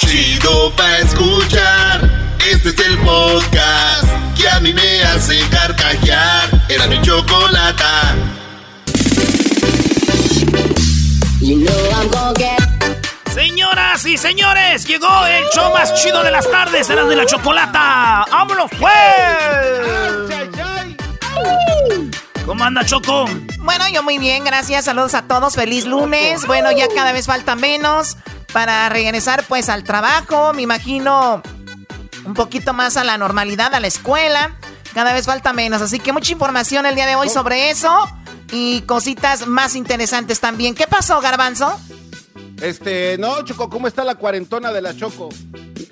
[0.00, 2.10] Chido pa' escuchar.
[2.50, 6.50] Este es el podcast que a mí me hace carcajear.
[6.68, 8.14] Era mi chocolata.
[13.32, 18.24] Señoras y señores, llegó el show más chido de las tardes, era de la chocolata.
[18.30, 20.44] ¡Vámonos, pues!
[22.46, 23.26] ¿Cómo anda, Choco?
[23.58, 24.84] Bueno, yo muy bien, gracias.
[24.84, 25.54] Saludos a todos.
[25.54, 26.46] Feliz lunes.
[26.46, 28.18] Bueno, ya cada vez falta menos
[28.54, 30.54] para regresar pues al trabajo.
[30.54, 31.42] Me imagino
[32.24, 34.56] un poquito más a la normalidad, a la escuela.
[34.94, 35.82] Cada vez falta menos.
[35.82, 38.08] Así que mucha información el día de hoy sobre eso
[38.52, 40.76] y cositas más interesantes también.
[40.76, 41.78] ¿Qué pasó, Garbanzo?
[42.62, 45.30] Este, no, Choco, ¿cómo está la cuarentona de la Choco?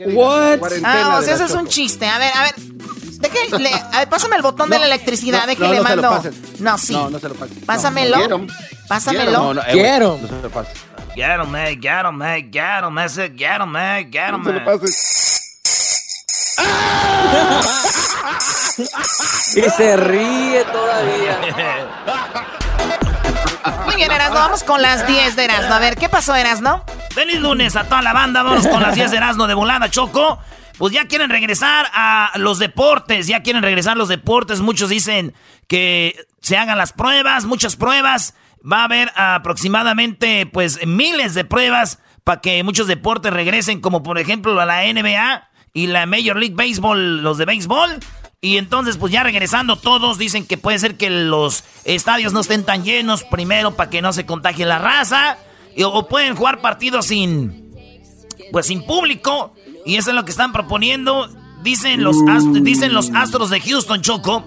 [0.06, 0.60] What?
[0.84, 2.06] Ah, o sea, eso es un chiste.
[2.06, 2.54] A ver, a ver.
[3.18, 6.22] Déjale, a ver, pásame el botón de la electricidad, no, no, mando.
[6.60, 6.92] no, sí.
[6.92, 7.58] No, no se lo pases.
[7.64, 8.16] Pásamelo.
[8.16, 8.46] Quiero.
[8.88, 9.52] Pásamelo.
[9.62, 10.18] Eh, quiero.
[10.20, 10.91] No se lo pases.
[11.14, 14.44] Get him, man, get him, man, get him, ese, get him, man, get him, man.
[14.44, 15.38] No se lo pases.
[19.56, 21.38] y se ríe todavía.
[23.84, 25.74] Muy bien, Erasno, vamos con las 10 de Erasno.
[25.74, 26.82] A ver, ¿qué pasó, Erasno?
[27.10, 30.38] Feliz lunes a toda la banda, vamos con las 10 de Erasno de volada, Choco.
[30.78, 34.60] Pues ya quieren regresar a los deportes, ya quieren regresar a los deportes.
[34.60, 35.34] Muchos dicen
[35.68, 38.34] que se hagan las pruebas, muchas pruebas.
[38.70, 44.18] Va a haber aproximadamente, pues, miles de pruebas para que muchos deportes regresen, como por
[44.18, 47.98] ejemplo la NBA y la Major League Baseball, los de béisbol.
[48.40, 52.64] Y entonces, pues ya regresando, todos dicen que puede ser que los estadios no estén
[52.64, 55.38] tan llenos primero para que no se contagie la raza.
[55.84, 57.72] o pueden jugar partidos sin,
[58.50, 59.54] pues sin público.
[59.86, 61.28] Y eso es lo que están proponiendo.
[61.62, 62.16] Dicen los,
[62.62, 64.44] dicen los astros de Houston, Choco,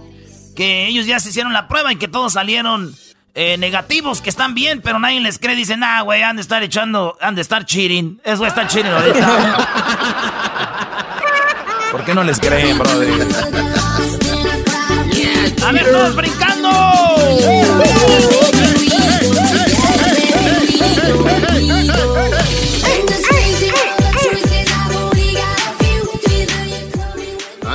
[0.56, 2.94] que ellos ya se hicieron la prueba y que todos salieron
[3.36, 5.56] eh, negativos, que están bien, pero nadie les cree.
[5.56, 8.22] Dicen, ah, güey, han de estar echando, han de estar cheating.
[8.24, 9.58] Eso está cheating ahorita.
[11.92, 13.28] ¿Por qué no les creen, brother?
[15.66, 16.70] A ver, todos brincando.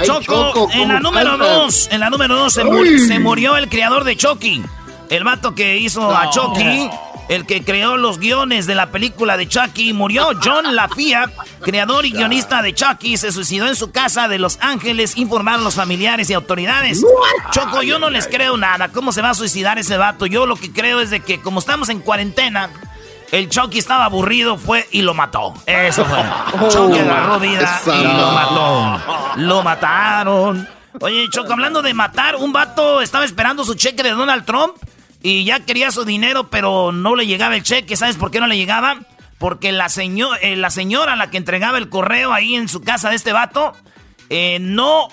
[0.03, 4.17] Choco, en la número 2, en la número 2 se, se, murió el creador de
[4.17, 4.63] Chucky.
[5.11, 6.89] El vato que hizo a Chucky
[7.31, 10.31] el que creó los guiones de la película de Chucky, murió.
[10.43, 11.31] John Lafia,
[11.63, 15.77] creador y guionista de Chucky, se suicidó en su casa de Los Ángeles, informaron los
[15.77, 17.01] familiares y autoridades.
[17.53, 18.89] Choco, yo no les creo nada.
[18.89, 20.27] ¿Cómo se va a suicidar ese vato?
[20.27, 22.69] Yo lo que creo es de que como estamos en cuarentena,
[23.31, 25.55] el Chucky estaba aburrido, fue y lo mató.
[25.67, 26.19] Eso fue.
[26.69, 29.01] Chucky agarró vida y lo mató.
[29.37, 30.69] Lo mataron.
[31.01, 34.75] Oye, Choco, hablando de matar, un vato estaba esperando su cheque de Donald Trump
[35.23, 37.97] y ya quería su dinero, pero no le llegaba el cheque.
[37.97, 39.01] ¿Sabes por qué no le llegaba?
[39.39, 39.89] Porque la,
[40.43, 43.75] eh, la señora, la que entregaba el correo ahí en su casa de este vato,
[44.29, 45.09] eh, no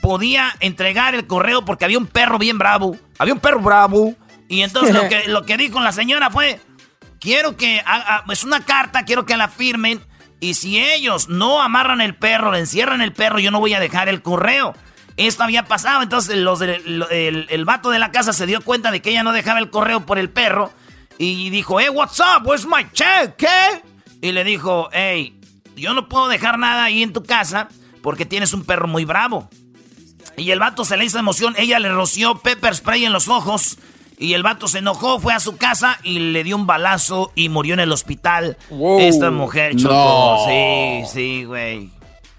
[0.00, 2.96] podía entregar el correo porque había un perro bien bravo.
[3.18, 4.14] Había un perro bravo.
[4.48, 6.60] Y entonces lo, que, lo que dijo la señora fue,
[7.20, 7.82] quiero que,
[8.30, 10.00] es una carta, quiero que la firmen.
[10.40, 13.80] Y si ellos no amarran el perro, le encierran el perro, yo no voy a
[13.80, 14.74] dejar el correo.
[15.26, 19.00] Esto había pasado, entonces los el, el, vato de la casa se dio cuenta de
[19.02, 20.72] que ella no dejaba el correo por el perro
[21.18, 23.82] y dijo, hey, what's up, where's my check, ¿qué?
[24.20, 25.38] Y le dijo, hey,
[25.76, 27.68] yo no puedo dejar nada ahí en tu casa
[28.02, 29.48] porque tienes un perro muy bravo.
[30.36, 33.78] Y el vato se le hizo emoción, ella le roció pepper spray en los ojos
[34.18, 37.48] y el vato se enojó, fue a su casa y le dio un balazo y
[37.48, 38.56] murió en el hospital.
[39.00, 40.46] Esta mujer, chocó.
[40.48, 41.90] Sí, sí, güey.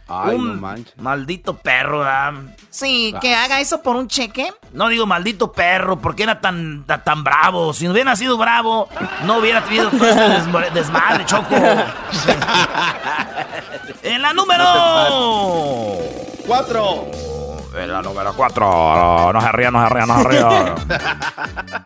[0.07, 2.33] Ay, un no Maldito perro, ¿verdad?
[2.69, 4.53] Sí, que haga eso por un cheque.
[4.73, 7.73] No digo maldito perro, porque era tan, tan, bravo.
[7.73, 8.89] Si no hubiera sido bravo,
[9.23, 11.55] no hubiera tenido todo este desmadre, choco.
[14.03, 14.65] en la número.
[16.45, 17.07] Cuatro.
[17.75, 19.31] En la número cuatro.
[19.31, 20.75] No se ría, no se ría, no se ría.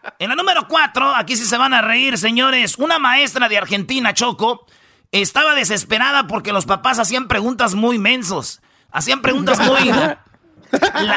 [0.20, 2.80] en la número cuatro, aquí sí se van a reír, señores.
[2.80, 4.66] Una maestra de Argentina, Choco
[5.12, 8.62] estaba desesperada porque los papás hacían preguntas muy mensos.
[8.92, 9.92] Hacían preguntas muy...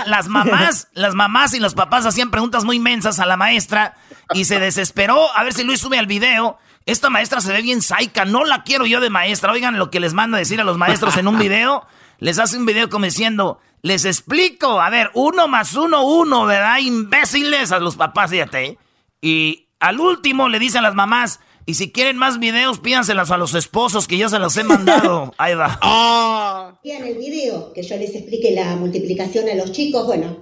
[0.07, 3.97] las mamás, las mamás y los papás hacían preguntas muy mensas a la maestra
[4.33, 5.37] y se desesperó.
[5.37, 6.59] A ver si Luis sube al video.
[6.87, 9.53] Esta maestra se ve bien saica, no la quiero yo de maestra.
[9.53, 11.87] Oigan lo que les manda decir a los maestros en un video.
[12.19, 16.79] Les hace un video como diciendo, les explico, a ver, uno más uno, uno, ¿verdad?
[16.79, 18.79] Imbéciles a los papás, fíjate.
[19.21, 23.37] Y al último le dicen a las mamás, y si quieren más videos, pídanselas a
[23.37, 25.35] los esposos que ya se los he mandado.
[25.39, 25.79] Ahí va.
[25.83, 26.79] Ah.
[26.85, 30.07] el video, que yo les explique la multiplicación a los chicos.
[30.07, 30.39] Bueno,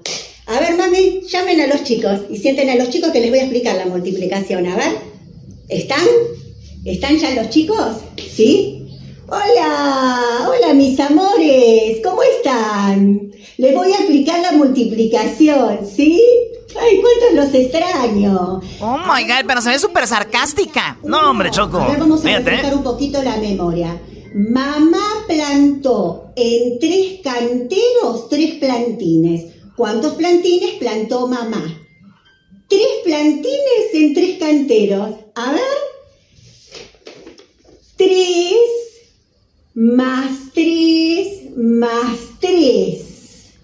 [0.47, 3.41] a ver, mami, llamen a los chicos y sienten a los chicos que les voy
[3.41, 4.67] a explicar la multiplicación.
[4.67, 4.93] A ver,
[5.69, 6.07] ¿están?
[6.85, 7.97] ¿Están ya los chicos?
[8.17, 8.78] ¿Sí?
[9.31, 13.31] Hola, mis amores, ¿cómo están?
[13.59, 16.23] Les voy a explicar la multiplicación, ¿sí?
[16.81, 18.61] Ay, cuántos los extraño.
[18.81, 20.99] Oh my god, pero se ve súper sarcástica.
[21.05, 21.79] No, hombre, Choco.
[21.79, 24.01] A vamos a refrescar un poquito la memoria.
[24.33, 29.53] Mamá plantó en tres canteros tres plantines.
[29.77, 31.63] ¿Cuántos plantines plantó mamá?
[32.67, 35.11] Tres plantines en tres canteros.
[35.35, 35.61] A ver.
[37.97, 38.88] Tres
[39.79, 43.55] más tres más tres.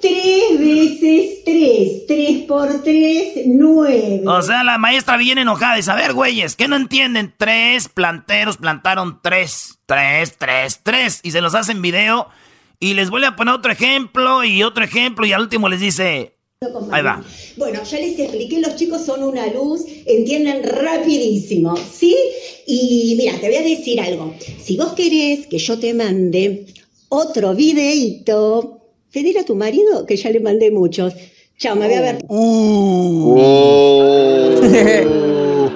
[0.00, 2.06] Tres veces tres.
[2.08, 4.22] Tres por tres, nueve.
[4.26, 5.78] O sea, la maestra viene enojada.
[5.92, 7.32] A ver, güeyes, ¿qué no entienden?
[7.36, 9.78] Tres planteros plantaron tres.
[9.86, 11.20] Tres, tres, tres.
[11.22, 12.28] Y se los hacen video.
[12.80, 15.24] Y les vuelve a poner otro ejemplo y otro ejemplo.
[15.24, 16.34] Y al último les dice,
[16.90, 17.22] Ahí va.
[17.56, 22.16] Bueno, ya les expliqué, los chicos son una luz, entienden rapidísimo, ¿sí?
[22.66, 24.34] Y mira, te voy a decir algo.
[24.62, 26.66] Si vos querés que yo te mande
[27.08, 28.80] otro videito,
[29.12, 31.14] pedir a tu marido, que ya le mandé muchos.
[31.58, 32.24] Chao, me voy a ver.
[32.28, 33.72] Uh.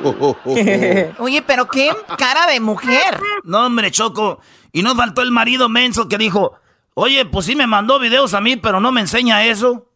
[1.18, 3.20] Oye, pero qué cara de mujer.
[3.44, 4.40] No, hombre, Choco.
[4.72, 6.52] Y no faltó el marido menso que dijo,
[6.94, 9.86] oye, pues sí me mandó videos a mí, pero no me enseña eso.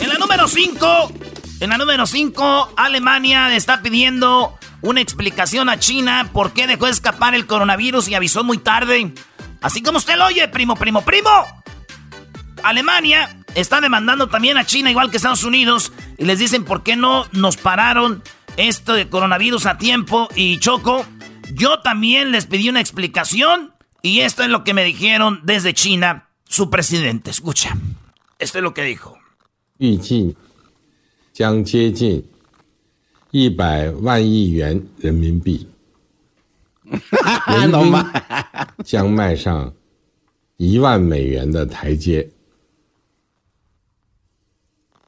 [0.00, 1.12] En la número 5,
[1.60, 7.34] en la número 5, Alemania está pidiendo una explicación a China por qué dejó escapar
[7.34, 9.12] el coronavirus y avisó muy tarde.
[9.62, 11.30] Así como usted lo oye, primo, primo, primo.
[12.62, 16.96] Alemania está demandando también a China, igual que Estados Unidos, y les dicen por qué
[16.96, 18.22] no nos pararon
[18.56, 20.28] esto de coronavirus a tiempo.
[20.34, 21.04] Y Choco,
[21.52, 23.72] yo también les pedí una explicación
[24.05, 27.31] y esto es lo que me dijeron desde China su presidente.
[27.31, 27.75] Escucha,
[28.39, 29.17] esto es lo que dijo.
[29.77, 30.35] 预计
[31.33, 32.23] 将接近
[33.31, 35.67] 一百万亿元人民币，
[37.47, 37.93] 人均
[38.83, 39.73] 将迈上
[40.57, 42.29] 一万美元的台阶。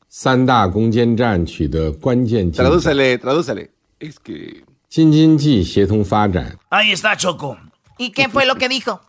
[0.08, 2.66] 三大攻坚战取得关键进展。
[2.66, 3.70] Tradúcele, tradúcele.
[4.00, 6.58] Es que 京津冀协同发展。
[6.70, 7.58] Ahí está Choco.
[7.99, 9.01] ¿Y qué fue lo que dijo?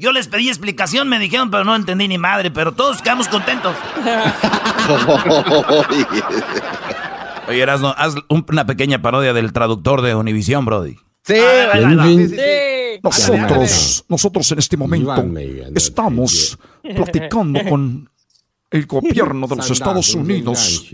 [0.00, 3.74] Yo les pedí explicación, me dijeron, pero no entendí ni madre, pero todos quedamos contentos.
[7.48, 10.94] Oye, Erasno, haz una pequeña parodia del traductor de Univisión, Brody.
[11.24, 11.34] Sí,
[13.02, 15.12] Nosotros, nosotros en este momento
[15.74, 16.56] estamos
[16.94, 18.08] platicando con
[18.70, 20.84] el gobierno de los Estados Unidos.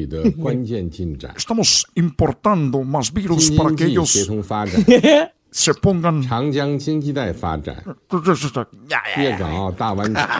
[1.36, 4.12] Estamos importando más virus para que ellos
[5.54, 6.26] se pongan.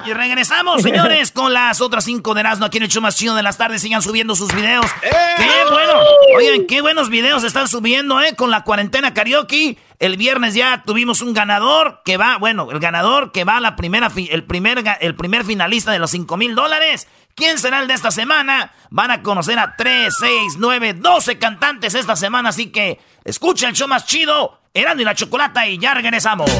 [0.06, 3.36] Y regresamos, señores, con las otras cinco de Erasmo aquí en el show más chido
[3.36, 3.80] de las tardes.
[3.80, 4.86] Sigan subiendo sus videos.
[5.02, 5.10] ¡Eh!
[5.36, 5.92] ¡Qué bueno!
[6.36, 8.34] Oigan, qué buenos videos están subiendo, ¿eh?
[8.34, 9.78] Con la cuarentena karaoke.
[10.00, 13.76] El viernes ya tuvimos un ganador que va, bueno, el ganador que va a la
[13.76, 17.06] primera, el primer, el primer finalista de los cinco mil dólares.
[17.36, 18.72] ¿Quién será el de esta semana?
[18.90, 23.74] Van a conocer a 3, 6, 9, 12 cantantes esta semana, así que escucha el
[23.74, 26.50] show más chido Erando y la Chocolata y ya regresamos.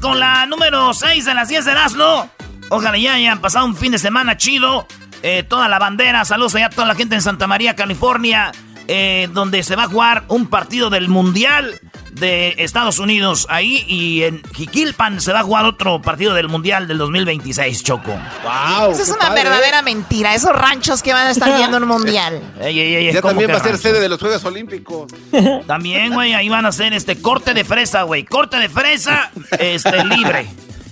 [0.00, 2.30] Con la número 6 de las 10 de Erasmo.
[2.70, 4.86] Ojalá ya hayan pasado un fin de semana chido.
[5.24, 8.52] Eh, toda la bandera, saludos allá a toda la gente en Santa María, California,
[8.86, 11.80] eh, donde se va a jugar un partido del Mundial
[12.12, 16.86] de Estados Unidos ahí y en Jiquilpan se va a jugar otro partido del Mundial
[16.86, 18.12] del 2026, Choco.
[18.44, 19.82] Wow, Eso es una verdadera ¿eh?
[19.82, 22.40] mentira, esos ranchos que van a estar viendo un Mundial.
[23.12, 25.12] ya también va a ser sede de los Juegos Olímpicos.
[25.66, 30.04] También, güey, ahí van a hacer este corte de fresa, güey, corte de fresa este
[30.04, 30.46] libre.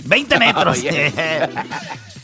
[0.05, 0.79] 20 metros.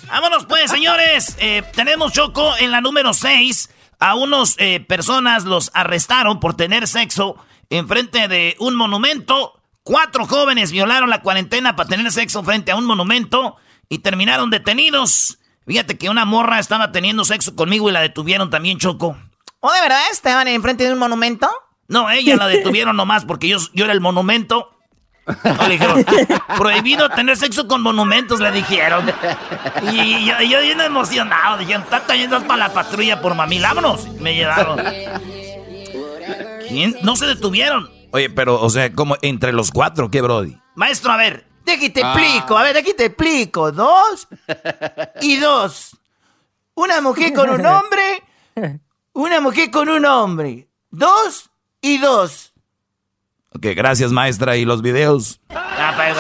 [0.09, 1.37] Vámonos pues, señores.
[1.39, 3.71] Eh, tenemos Choco en la número 6.
[3.99, 7.37] A unos eh, personas los arrestaron por tener sexo
[7.71, 9.61] enfrente de un monumento.
[9.83, 13.57] Cuatro jóvenes violaron la cuarentena para tener sexo frente a un monumento
[13.89, 15.39] y terminaron detenidos.
[15.67, 19.17] Fíjate que una morra estaba teniendo sexo conmigo y la detuvieron también, Choco.
[19.61, 20.01] ¿Oh, de verdad?
[20.13, 21.49] ¿Estaban enfrente de un monumento?
[21.89, 24.73] No, ella la detuvieron nomás porque yo, yo era el monumento.
[25.43, 26.05] le dijeron,
[26.57, 29.13] prohibido tener sexo con monumentos, le dijeron.
[29.93, 34.07] Y, yo, yo bien emocionado, dijeron, está trayendo para la patrulla por mami, vámonos.
[34.21, 34.81] Me llevaron.
[37.03, 37.91] No se detuvieron.
[38.13, 40.57] Oye, pero, o sea, como entre los cuatro, ¿qué, Brody?
[40.75, 42.13] Maestro, a ver, de aquí te ah.
[42.13, 43.73] explico, a ver, de aquí te explico.
[43.73, 44.29] Dos
[45.21, 45.97] y dos.
[46.75, 48.23] Una mujer con un hombre,
[49.13, 50.69] una mujer con un hombre.
[50.91, 52.53] Dos y dos.
[53.57, 54.57] Ok, gracias, maestra.
[54.57, 55.41] ¿Y los videos?
[55.51, 56.15] Ah, pues,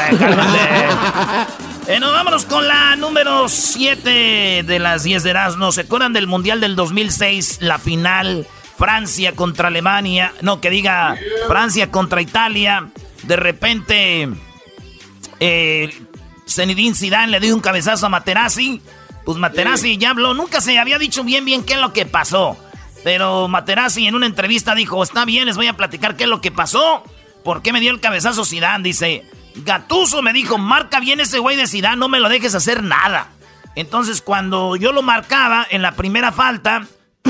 [1.86, 5.70] bueno, vámonos con la número 7 de las 10 de Erasmo.
[5.70, 7.58] ¿Se acuerdan del Mundial del 2006?
[7.60, 10.32] La final, Francia contra Alemania.
[10.42, 11.16] No, que diga
[11.48, 12.88] Francia contra Italia.
[13.22, 14.28] De repente,
[15.40, 15.94] eh,
[16.48, 18.80] Zenedine Zidane le dio un cabezazo a Materazzi.
[19.24, 20.34] Pues Materazzi ya habló.
[20.34, 22.56] Nunca se había dicho bien bien qué es lo que pasó.
[23.02, 26.40] Pero Materazzi en una entrevista dijo, está bien, les voy a platicar qué es lo
[26.40, 27.04] que pasó.
[27.44, 28.82] ¿Por qué me dio el cabezazo Zidane?
[28.82, 29.24] Dice,
[29.56, 33.28] Gatuso me dijo, marca bien ese güey de Zidane, no me lo dejes hacer nada.
[33.74, 36.86] Entonces cuando yo lo marcaba en la primera falta,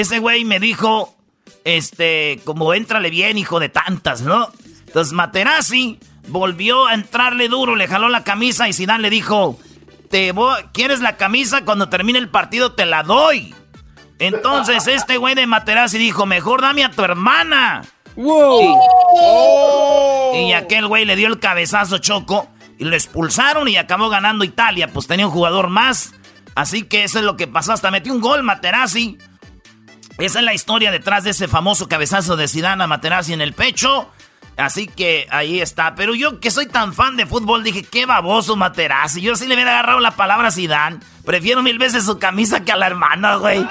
[0.00, 1.16] ese güey me dijo,
[1.64, 4.48] este, como entrale bien, hijo de tantas, ¿no?
[4.86, 9.58] Entonces Materazzi volvió a entrarle duro, le jaló la camisa y Zidane le dijo,
[10.08, 10.32] te
[10.72, 11.64] ¿quieres la camisa?
[11.64, 13.52] Cuando termine el partido te la doy.
[14.20, 17.82] Entonces este güey de Materazzi dijo, mejor dame a tu hermana.
[18.14, 18.76] ¡Wow!
[20.34, 24.92] Y, aquel güey le dio el cabezazo choco y lo expulsaron y acabó ganando Italia.
[24.92, 26.14] Pues tenía un jugador más.
[26.54, 27.72] Así que eso es lo que pasó.
[27.72, 29.18] Hasta metió un gol Materazzi.
[30.18, 33.52] Esa es la historia detrás de ese famoso cabezazo de Zidane a Materazzi en el
[33.52, 34.10] pecho.
[34.56, 35.94] Así que ahí está.
[35.94, 39.20] Pero yo que soy tan fan de fútbol dije, qué baboso Materazzi.
[39.20, 40.98] Yo sí le hubiera agarrado la palabra a Zidane.
[41.24, 43.64] Prefiero mil veces su camisa que a la hermana, güey.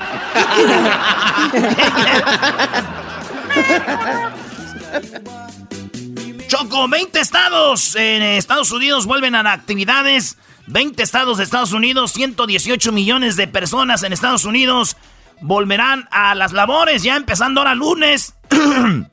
[6.48, 10.38] Choco, 20 estados en Estados Unidos vuelven a actividades.
[10.68, 14.96] 20 estados de Estados Unidos, 118 millones de personas en Estados Unidos
[15.41, 18.34] volverán a las labores ya empezando ahora lunes.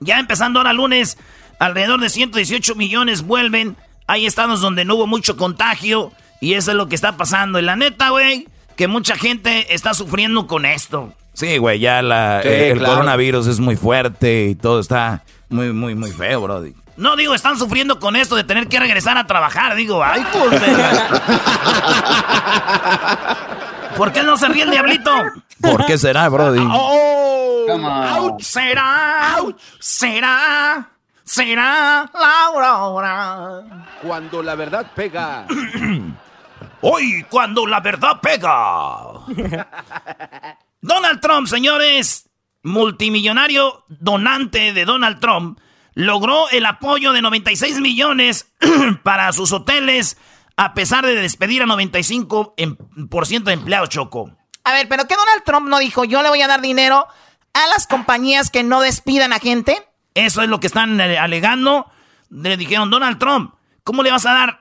[0.00, 1.18] ya empezando ahora lunes,
[1.58, 3.76] alrededor de 118 millones vuelven.
[4.06, 7.58] Hay estados donde no hubo mucho contagio y eso es lo que está pasando.
[7.58, 11.14] Y la neta, güey, que mucha gente está sufriendo con esto.
[11.34, 16.42] Sí, güey, ya el coronavirus es muy fuerte y todo está muy, muy, muy feo,
[16.42, 16.62] bro.
[16.96, 19.74] No, digo, están sufriendo con esto de tener que regresar a trabajar.
[19.76, 20.60] Digo, ay, pues.
[23.96, 25.10] ¿Por qué no se ríe el diablito?
[25.60, 26.64] ¿Por qué será, Brody?
[26.70, 29.38] Oh, será,
[29.78, 30.90] será,
[31.24, 33.64] será la
[34.02, 35.46] Cuando la verdad pega.
[36.80, 39.24] Hoy, cuando la verdad pega.
[40.80, 42.28] Donald Trump, señores,
[42.62, 45.60] multimillonario donante de Donald Trump,
[45.94, 48.52] logró el apoyo de 96 millones
[49.04, 50.16] para sus hoteles
[50.56, 54.30] a pesar de despedir a 95% de empleados, Choco.
[54.64, 56.04] A ver, pero ¿qué Donald Trump no dijo?
[56.04, 57.06] Yo le voy a dar dinero
[57.54, 59.86] a las compañías que no despidan a gente.
[60.14, 61.90] Eso es lo que están eh, alegando.
[62.30, 64.60] Le dijeron, Donald Trump, ¿cómo le vas a dar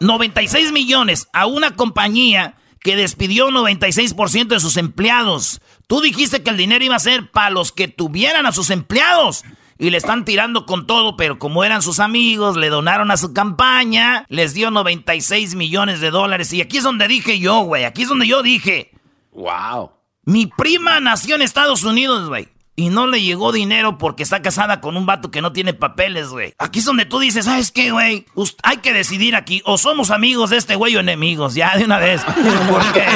[0.00, 2.54] 96 millones a una compañía
[2.86, 5.60] que despidió 96% de sus empleados.
[5.88, 9.42] Tú dijiste que el dinero iba a ser para los que tuvieran a sus empleados.
[9.78, 13.34] Y le están tirando con todo, pero como eran sus amigos, le donaron a su
[13.34, 16.52] campaña, les dio 96 millones de dólares.
[16.52, 18.92] Y aquí es donde dije yo, güey, aquí es donde yo dije.
[19.32, 19.90] Wow.
[20.24, 22.48] Mi prima nació en Estados Unidos, güey.
[22.78, 26.28] Y no le llegó dinero porque está casada con un vato que no tiene papeles,
[26.28, 26.52] güey.
[26.58, 28.26] Aquí es donde tú dices, ¿sabes qué, güey?
[28.62, 29.62] Hay que decidir aquí.
[29.64, 32.22] O somos amigos de este güey o enemigos, ya de una vez.
[32.70, 33.06] Porque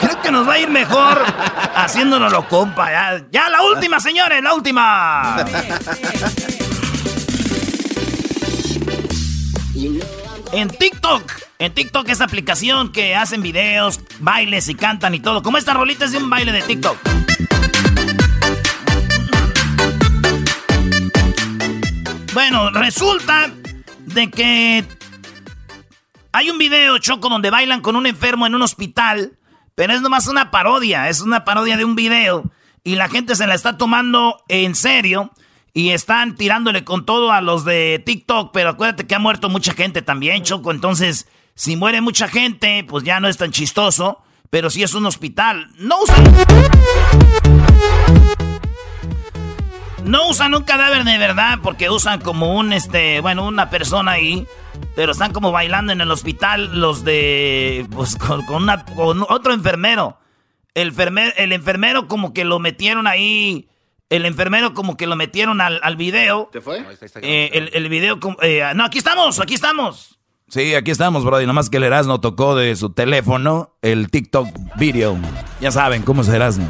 [0.00, 1.22] creo que nos va a ir mejor
[1.76, 2.90] haciéndonos compa.
[2.90, 5.44] Ya, ya la última, señores, la última.
[10.52, 15.42] En TikTok, en TikTok es aplicación que hacen videos, bailes y cantan y todo.
[15.42, 16.96] Como esta rolita es de un baile de TikTok.
[22.34, 23.48] Bueno, resulta
[24.00, 24.84] de que
[26.32, 29.38] hay un video, Choco, donde bailan con un enfermo en un hospital,
[29.76, 32.50] pero es nomás una parodia, es una parodia de un video
[32.82, 35.30] y la gente se la está tomando en serio
[35.72, 39.72] y están tirándole con todo a los de TikTok, pero acuérdate que ha muerto mucha
[39.72, 44.70] gente también, Choco, entonces si muere mucha gente, pues ya no es tan chistoso, pero
[44.70, 46.24] si es un hospital, no usan...
[50.04, 54.46] No usan un cadáver de verdad porque usan como un, este, bueno, una persona ahí.
[54.96, 60.18] Pero están como bailando en el hospital los de, pues con, una, con otro enfermero.
[60.74, 60.92] El,
[61.36, 63.68] el enfermero como que lo metieron ahí.
[64.10, 66.50] El enfermero como que lo metieron al, al video.
[66.52, 66.84] ¿Te fue?
[67.22, 68.18] Eh, el, el, video...
[68.42, 70.18] Eh, no, aquí estamos, aquí estamos.
[70.48, 71.46] Sí, aquí estamos, Brody.
[71.46, 75.16] Nomás que el Erasmo tocó de su teléfono el TikTok video.
[75.60, 76.68] Ya saben cómo es Erasmo.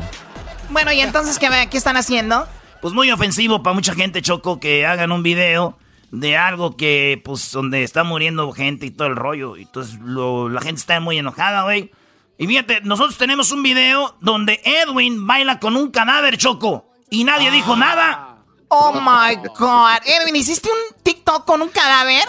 [0.70, 2.46] Bueno, ¿y entonces qué, qué están haciendo?
[2.84, 5.78] Pues muy ofensivo para mucha gente, Choco, que hagan un video
[6.10, 9.56] de algo que, pues, donde está muriendo gente y todo el rollo.
[9.56, 11.92] Entonces, la gente está muy enojada, güey.
[12.36, 16.92] Y fíjate, nosotros tenemos un video donde Edwin baila con un cadáver, Choco.
[17.08, 18.36] Y nadie dijo nada.
[18.68, 20.02] Oh my God.
[20.04, 22.28] Edwin, ¿hiciste un TikTok con un cadáver?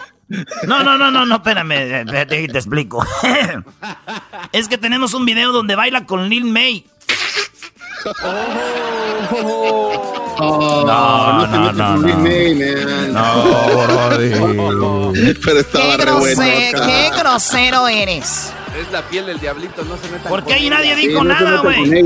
[0.66, 3.06] No, no, no, no, no, espérame, te, te explico.
[4.54, 6.86] es que tenemos un video donde baila con Lil May.
[10.38, 11.96] Oh, no, no, no, no.
[13.08, 15.12] No,
[15.44, 18.54] Pero estaba qué, bueno, qué grosero eres.
[18.80, 22.04] Es la piel del diablito, no se metan Porque ahí nadie dijo nada, güey.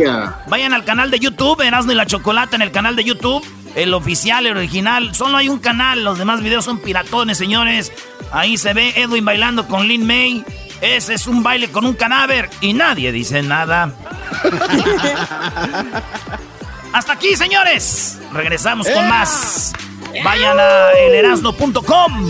[0.47, 3.43] Vayan al canal de YouTube, Erasmo y la Chocolata en el canal de YouTube.
[3.75, 5.15] El oficial, el original.
[5.15, 7.91] Solo hay un canal, los demás videos son piratones, señores.
[8.31, 10.43] Ahí se ve Edwin bailando con Lin May.
[10.81, 13.93] Ese es un baile con un cadáver y nadie dice nada.
[16.93, 18.19] Hasta aquí, señores.
[18.33, 19.73] Regresamos con más.
[20.23, 22.29] Vayan a elerasno.com.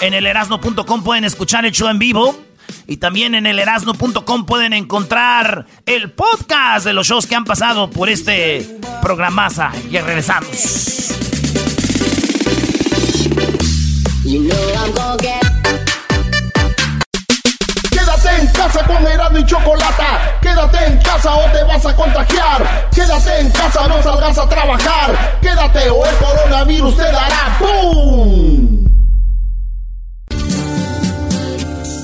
[0.00, 2.38] En elerasno.com pueden escuchar el show en vivo.
[2.86, 8.08] Y también en elerasno.com pueden encontrar el podcast de los shows que han pasado por
[8.08, 9.72] este programaza.
[9.90, 11.14] Y regresamos.
[18.18, 20.38] Quédate en casa con Erasmo y Chocolata.
[20.42, 22.88] Quédate en casa o te vas a contagiar.
[22.92, 25.38] Quédate en casa, no salgas a trabajar.
[25.40, 28.84] Quédate o el coronavirus te dará ¡Pum!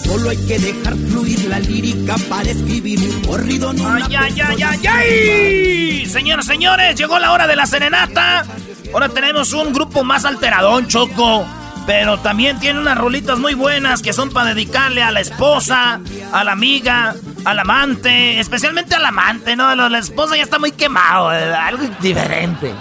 [0.05, 3.73] Solo hay que dejar fluir la lírica para escribir un corrido.
[3.73, 6.07] No ¡Ay, ay, ay, ay, ay!
[6.07, 8.45] Señoras, señores, llegó la hora de la serenata.
[8.93, 11.45] Ahora tenemos un grupo más alteradón, Choco.
[11.87, 16.01] Pero también tiene unas rolitas muy buenas que son para dedicarle a la esposa,
[16.33, 17.15] a la amiga,
[17.45, 19.75] al amante, especialmente al amante, ¿no?
[19.75, 22.73] La esposa ya está muy quemado, eh, algo diferente.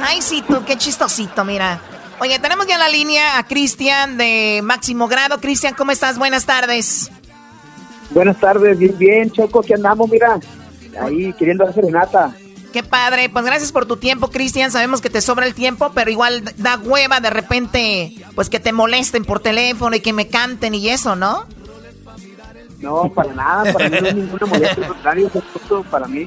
[0.00, 1.80] Ay, sí, tú, qué chistosito, mira.
[2.20, 5.40] Oye, tenemos ya en la línea a Cristian de Máximo Grado.
[5.40, 6.18] Cristian, ¿cómo estás?
[6.18, 7.10] Buenas tardes.
[8.10, 10.08] Buenas tardes, bien, bien, Choco, ¿qué andamos?
[10.08, 10.38] Mira,
[11.00, 12.32] ahí queriendo hacer serenata.
[12.72, 14.70] Qué padre, pues gracias por tu tiempo, Cristian.
[14.70, 18.72] Sabemos que te sobra el tiempo, pero igual da hueva de repente, pues que te
[18.72, 21.46] molesten por teléfono y que me canten y eso, ¿no?
[22.80, 26.26] No, para nada, para mí no es ninguna molestia, contrario, es para mí.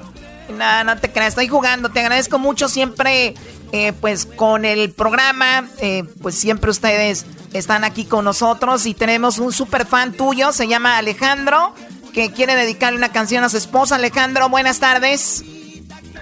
[0.57, 1.89] No, no te creas, estoy jugando.
[1.89, 3.33] Te agradezco mucho siempre,
[3.71, 9.39] eh, pues con el programa, eh, pues siempre ustedes están aquí con nosotros y tenemos
[9.39, 11.73] un super fan tuyo, se llama Alejandro,
[12.13, 13.95] que quiere dedicarle una canción a su esposa.
[13.95, 15.43] Alejandro, buenas tardes.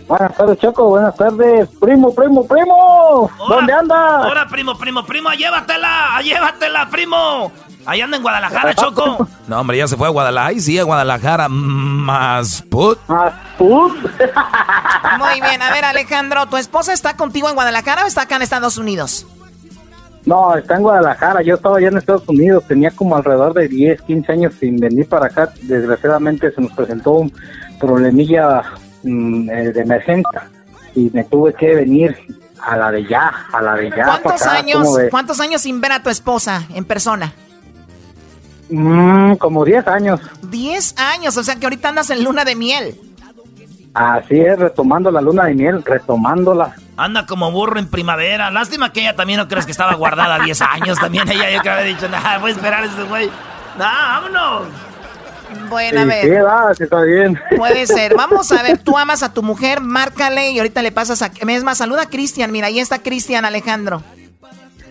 [0.08, 0.89] Buenas tardes, Choco.
[0.89, 1.69] Buenas tardes.
[1.79, 3.29] Primo, primo, primo.
[3.49, 4.17] ¿Dónde anda?
[4.17, 7.51] Ahora, primo, primo, primo, llévatela, llévatela, primo.
[7.86, 9.27] Ahí anda en Guadalajara, Choco.
[9.47, 10.60] No, hombre, ya se fue a Guadalajara.
[10.60, 11.49] sí, a Guadalajara.
[11.49, 12.97] Más put.
[13.08, 13.93] Más put.
[15.19, 15.62] Muy bien.
[15.62, 19.25] A ver, Alejandro, ¿tu esposa está contigo en Guadalajara o está acá en Estados Unidos?
[20.25, 21.41] No, está en Guadalajara.
[21.41, 22.63] Yo estaba allá en Estados Unidos.
[22.67, 25.51] Tenía como alrededor de 10, 15 años sin venir para acá.
[25.63, 27.34] Desgraciadamente se nos presentó un
[27.79, 28.62] problemilla
[29.04, 30.50] mm, eh, de emergencia
[30.96, 32.16] y me tuve que venir
[32.62, 34.06] a la de ya, a la de ya.
[34.22, 37.34] ¿Cuántos años, ¿cuántos años sin ver a tu esposa en persona?
[38.70, 40.20] Mm, como 10 años.
[40.50, 42.96] 10 años, o sea que ahorita andas en luna de miel.
[43.94, 46.76] Así es, retomando la luna de miel, retomándola.
[46.98, 48.50] Anda como burro en primavera.
[48.50, 50.98] Lástima que ella también no crees que estaba guardada 10 años.
[50.98, 53.30] También ella yo que había dicho, nada, voy a esperar a ese güey.
[53.78, 54.68] Nah, vámonos.
[55.70, 56.24] Bueno, a ver.
[56.24, 57.39] Sí, va, sí está bien.
[57.56, 58.16] Puede ser.
[58.16, 61.32] Vamos a ver, tú amas a tu mujer, márcale y ahorita le pasas a...
[61.48, 62.52] Es más, saluda a Cristian.
[62.52, 64.02] Mira, ahí está Cristian Alejandro.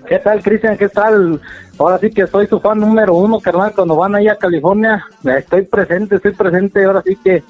[0.07, 0.77] ¿Qué tal, Cristian?
[0.77, 1.41] ¿Qué tal?
[1.79, 3.73] Ahora sí que soy su fan número uno, carnal.
[3.75, 6.85] Cuando van ahí a California, estoy presente, estoy presente.
[6.85, 7.43] Ahora sí que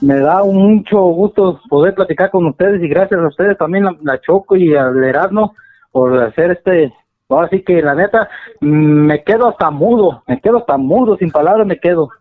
[0.00, 4.56] me da mucho gusto poder platicar con ustedes y gracias a ustedes también, la, Choco
[4.56, 5.54] y al Erasmo,
[5.90, 6.92] por hacer este.
[7.28, 8.28] Ahora sí que la neta,
[8.60, 12.08] me quedo hasta mudo, me quedo hasta mudo, sin palabras me quedo.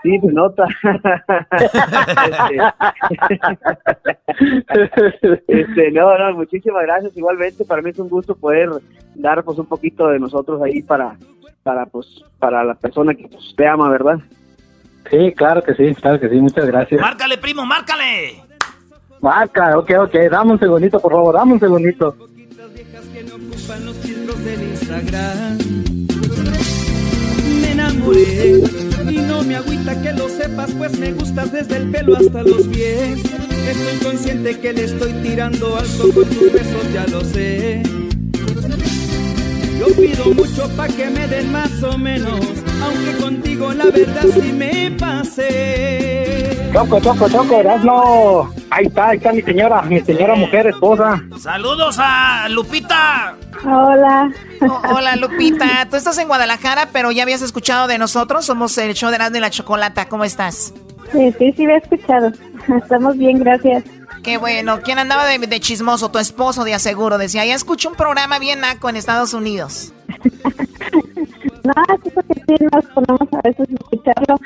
[0.00, 0.64] Sí, se nota.
[5.48, 7.16] este, no, no, muchísimas gracias.
[7.16, 8.70] Igualmente, para mí es un gusto poder
[9.16, 11.16] dar pues un poquito de nosotros ahí para,
[11.64, 14.20] para pues, para la persona que pues, te ama, ¿verdad?
[15.10, 16.36] Sí, claro que sí, claro que sí.
[16.36, 17.00] Muchas gracias.
[17.00, 18.40] Márcale, primo, márcale.
[19.20, 20.14] Marca, ok, ok.
[20.30, 22.27] Dame un segundito, por favor, dame un segundito.
[27.60, 28.60] Me enamoré
[29.10, 32.66] y no me agüita que lo sepas, pues me gustas desde el pelo hasta los
[32.68, 33.18] pies.
[33.68, 37.82] Estoy consciente que le estoy tirando alto con tus besos, ya lo sé.
[39.78, 42.40] Yo pido mucho pa' que me den más o menos,
[42.82, 46.68] aunque contigo la verdad sí me pasé.
[46.72, 48.52] Choco, choco, choco, no.
[48.70, 51.22] Ahí está, ahí está mi señora, mi señora mujer, esposa.
[51.38, 53.36] Saludos a Lupita.
[53.64, 54.32] Hola.
[54.92, 59.10] hola Lupita, tú estás en Guadalajara, pero ya habías escuchado de nosotros, somos el show
[59.12, 60.74] de de la Chocolata, ¿cómo estás?
[61.12, 62.32] Sí, sí, sí, me he escuchado.
[62.82, 63.84] Estamos bien, gracias.
[64.22, 64.80] Qué bueno.
[64.82, 66.10] ¿Quién andaba de, chismoso?
[66.10, 67.18] Tu esposo, de aseguro.
[67.18, 69.92] Decía, ya escucho un programa bien naco en Estados Unidos.
[71.64, 74.40] no, sí, porque sí, nos ponemos a veces a escucharlo.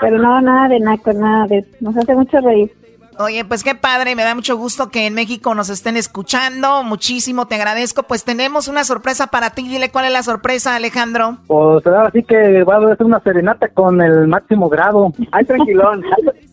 [0.00, 1.64] Pero no, nada de naco, nada de...
[1.80, 2.72] Nos hace mucho reír.
[3.18, 6.82] Oye, pues qué padre, me da mucho gusto que en México nos estén escuchando.
[6.82, 8.02] Muchísimo, te agradezco.
[8.02, 9.68] Pues tenemos una sorpresa para ti.
[9.68, 11.38] Dile cuál es la sorpresa, Alejandro.
[11.46, 15.12] Pues ahora sí que va a ser una serenata con el máximo grado.
[15.30, 16.02] Ay, tranquilón.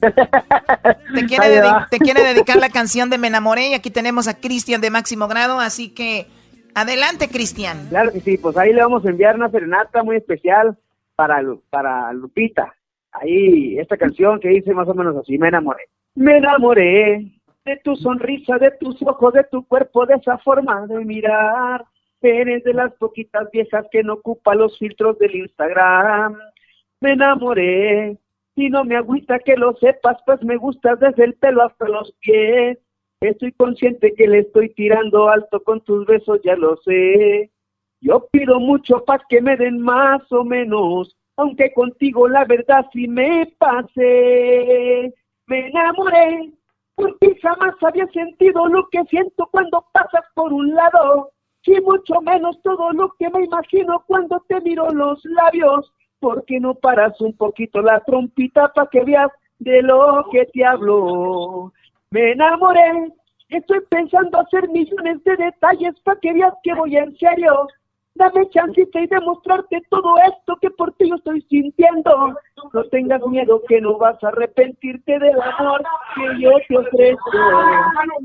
[1.16, 4.82] te, quiere te quiere dedicar la canción de Me enamoré y aquí tenemos a Cristian
[4.82, 6.28] de máximo grado, así que
[6.76, 7.88] adelante, Cristian.
[7.90, 10.78] Claro que sí, pues ahí le vamos a enviar una serenata muy especial
[11.16, 12.74] para, para Lupita.
[13.14, 15.90] Ahí, esta canción que dice más o menos así, Me enamoré.
[16.16, 17.32] Me enamoré
[17.66, 20.40] de tu sonrisa, de tus ojos, de tu cuerpo, de esa
[21.06, 21.86] mirar.
[22.22, 26.38] Eres de las poquitas viejas que no ocupa los filtros del Instagram.
[27.00, 28.18] Me enamoré
[28.56, 32.14] y no me agüita que lo sepas, pues me gustas desde el pelo hasta los
[32.20, 32.78] pies.
[33.22, 37.50] Estoy consciente que le estoy tirando alto con tus besos, ya lo sé.
[38.02, 43.08] Yo pido mucho para que me den más o menos, aunque contigo la verdad sí
[43.08, 45.14] me pasé.
[45.52, 46.54] Me enamoré
[46.96, 51.30] porque jamás había sentido lo que siento cuando pasas por un lado,
[51.66, 55.92] y mucho menos todo lo que me imagino cuando te miro los labios.
[56.22, 60.64] ¿Por qué no paras un poquito la trompita para que veas de lo que te
[60.64, 61.74] hablo?
[62.12, 63.12] Me enamoré,
[63.50, 67.68] estoy pensando hacer millones de detalles para que veas que voy en serio.
[68.16, 72.36] Dame chancita y demostrarte todo esto que por ti yo estoy sintiendo.
[72.74, 75.82] No tengas miedo que no vas a arrepentirte del amor
[76.16, 77.32] que yo te ofrezco.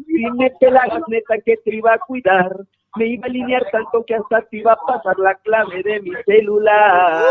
[0.06, 2.56] Dime que la neta que te iba a cuidar
[2.96, 6.12] me iba a alinear tanto que hasta te iba a pasar la clave de mi
[6.24, 7.22] celular.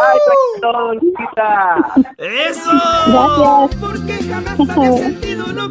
[0.00, 0.18] ¡Ay,
[2.18, 2.70] ¡Eso!
[3.06, 3.76] Gracias.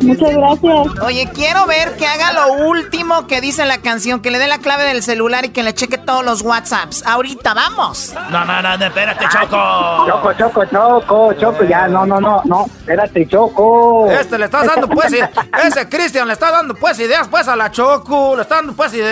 [0.01, 0.99] Muchas gracias.
[1.03, 4.57] Oye, quiero ver que haga lo último que dice la canción, que le dé la
[4.59, 7.05] clave del celular y que le cheque todos los WhatsApps.
[7.05, 8.13] Ahorita, vamos.
[8.29, 10.05] No, no, no, espérate, Choco.
[10.07, 14.11] Choco, Choco, Choco, Choco, ya, no, no, no, no, espérate, Choco.
[14.11, 17.71] Este le estás dando pues, ese Cristian le está dando pues ideas pues a la
[17.71, 19.02] Choco, le está dando pues ideas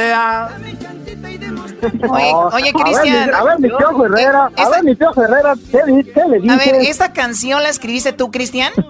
[2.10, 3.34] Oye, oye Cristian.
[3.34, 4.52] A ver, mi tío Herrera.
[4.56, 6.52] a ver, mi tío Herrera, ¿qué, le dices?
[6.52, 8.72] A ver, ¿esta canción la escribiste tú, Cristian?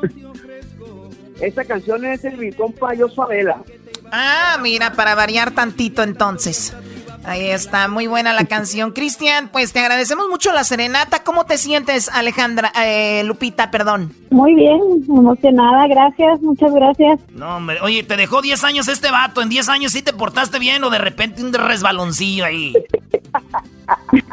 [1.41, 3.57] Esta canción es el mi compa Yo Favela.
[4.11, 6.73] Ah, mira, para variar tantito entonces.
[7.23, 8.91] Ahí está, muy buena la canción.
[8.91, 11.23] Cristian, pues te agradecemos mucho la serenata.
[11.23, 14.13] ¿Cómo te sientes, Alejandra, eh, Lupita, perdón?
[14.31, 17.19] Muy bien, emocionada, gracias, muchas gracias.
[17.33, 19.41] No, hombre, oye, te dejó 10 años este vato.
[19.41, 22.73] ¿En 10 años sí te portaste bien o de repente un resbaloncillo ahí?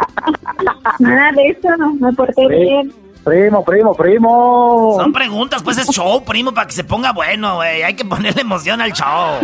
[0.98, 1.68] Nada de eso,
[2.00, 2.92] me porté bien.
[3.28, 4.96] Primo, primo, primo.
[4.98, 7.82] Son preguntas, pues es show, primo, para que se ponga bueno, güey.
[7.82, 9.38] Hay que ponerle emoción al show.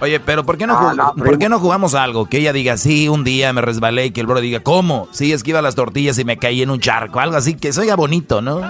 [0.00, 0.78] Oye, pero ¿por qué no,
[1.16, 2.26] ¿por qué no jugamos algo?
[2.26, 5.08] Que ella diga, sí, un día me resbalé y que el bro diga, ¿cómo?
[5.10, 8.40] Sí, esquiva las tortillas y me caí en un charco, algo así, que soy bonito,
[8.40, 8.60] ¿no?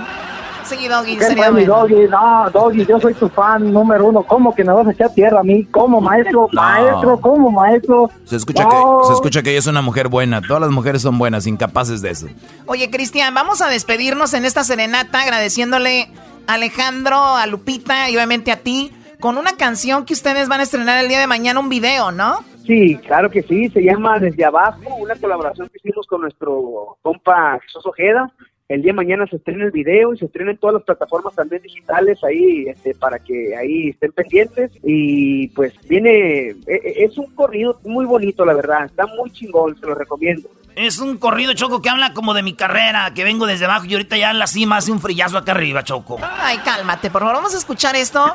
[0.68, 2.08] Sí, Doggy, sería Doggy?
[2.08, 4.22] No, Doggy, yo soy tu fan número uno.
[4.22, 5.64] ¿Cómo que me vas a echar tierra a mí?
[5.66, 6.48] ¿Cómo, maestro?
[6.52, 8.10] Maestro, ¿cómo, maestro?
[8.24, 8.76] Se escucha, que,
[9.06, 10.42] se escucha que ella es una mujer buena.
[10.42, 12.26] Todas las mujeres son buenas, incapaces de eso.
[12.66, 16.10] Oye, Cristian, vamos a despedirnos en esta serenata agradeciéndole
[16.46, 20.62] a Alejandro, a Lupita y obviamente a ti con una canción que ustedes van a
[20.62, 22.44] estrenar el día de mañana, un video, ¿no?
[22.66, 27.58] Sí, claro que sí, se llama Desde Abajo, una colaboración que hicimos con nuestro compa
[27.62, 28.30] Jesús Ojeda.
[28.68, 31.34] El día de mañana se estrena el video y se estrena en todas las plataformas
[31.34, 34.70] también digitales ahí este, para que ahí estén pendientes.
[34.82, 39.74] Y pues viene, e, e, es un corrido muy bonito, la verdad, está muy chingón,
[39.80, 40.50] se lo recomiendo.
[40.76, 43.94] Es un corrido, Choco, que habla como de mi carrera, que vengo desde abajo y
[43.94, 46.18] ahorita ya en la cima hace un frillazo acá arriba, Choco.
[46.22, 48.34] Ay, cálmate, por favor, vamos a escuchar esto.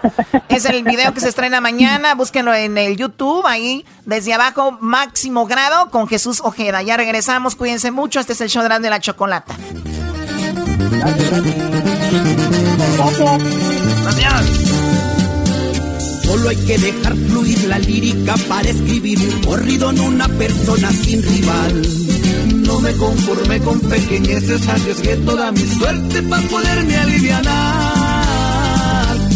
[0.50, 5.46] es el video que se estrena mañana, búsquenlo en el YouTube, ahí, desde abajo, máximo
[5.46, 6.82] grado, con Jesús Ojeda.
[6.82, 9.56] Ya regresamos, cuídense mucho, este es el show de la chocolata.
[16.24, 21.22] Solo hay que dejar fluir la lírica para escribir un corrido en una persona sin
[21.22, 21.82] rival
[22.74, 27.44] no me conformé con pequeñeces, arriesgué toda mi suerte para poderme aliviar.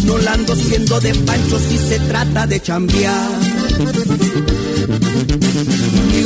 [0.05, 3.39] No la ando siendo de pancho si se trata de chambear.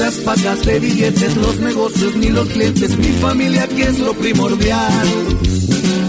[0.02, 5.08] Las pagas de billetes, los negocios, ni los clientes, mi familia que es lo primordial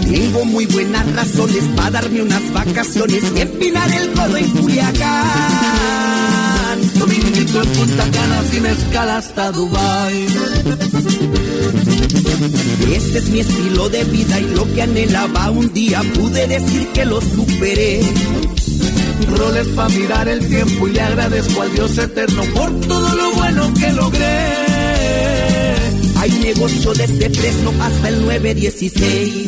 [0.09, 5.13] Tengo muy buenas razones para darme unas vacaciones y empinar el codo en Culiacán.
[6.97, 10.25] Dominguito en Punta Cana sin escala hasta Dubai.
[12.95, 17.05] Este es mi estilo de vida y lo que anhelaba un día pude decir que
[17.05, 18.01] lo superé.
[19.29, 23.73] Roles para mirar el tiempo y le agradezco al Dios eterno por todo lo bueno
[23.73, 24.73] que logré.
[26.17, 29.47] Hay negocio desde Fresno hasta el 916.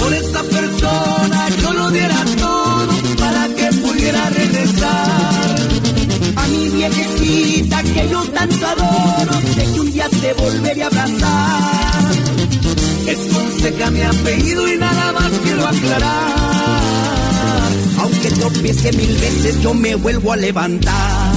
[0.00, 2.88] Por esta persona yo lo diera todo
[3.18, 5.25] para que pudiera regresar.
[6.56, 12.14] Mi viejecita que yo tanto adoro, sé que un día te volveré a abrazar.
[13.06, 16.36] Es Fonseca mi apellido y nada más quiero aclarar.
[18.00, 21.36] Aunque tropiece mil veces, yo me vuelvo a levantar.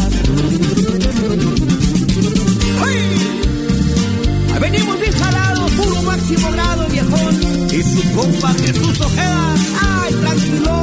[4.60, 7.40] Venimos bien jalados, puro máximo grado, viejón.
[7.72, 10.79] Y su compa Jesús Ojeda, ¡ay, tranquilón!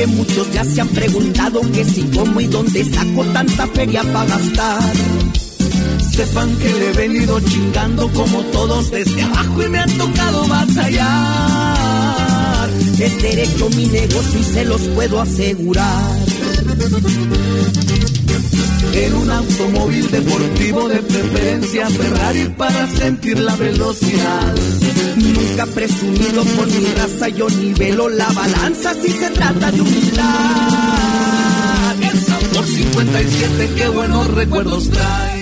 [0.00, 4.30] Que muchos ya se han preguntado que si, cómo y dónde saco tanta feria para
[4.30, 4.80] gastar.
[6.10, 11.50] Sepan que le he venido chingando como todos desde abajo y me han tocado batallar.
[12.98, 16.18] Es derecho mi negocio y se los puedo asegurar.
[18.92, 24.54] En un automóvil deportivo de preferencia Ferrari para sentir la velocidad.
[25.16, 30.26] Nunca presumido por mi raza, yo nivelo la balanza si se trata de humildad.
[32.02, 32.18] El
[32.54, 35.39] por 57, qué buenos recuerdos trae.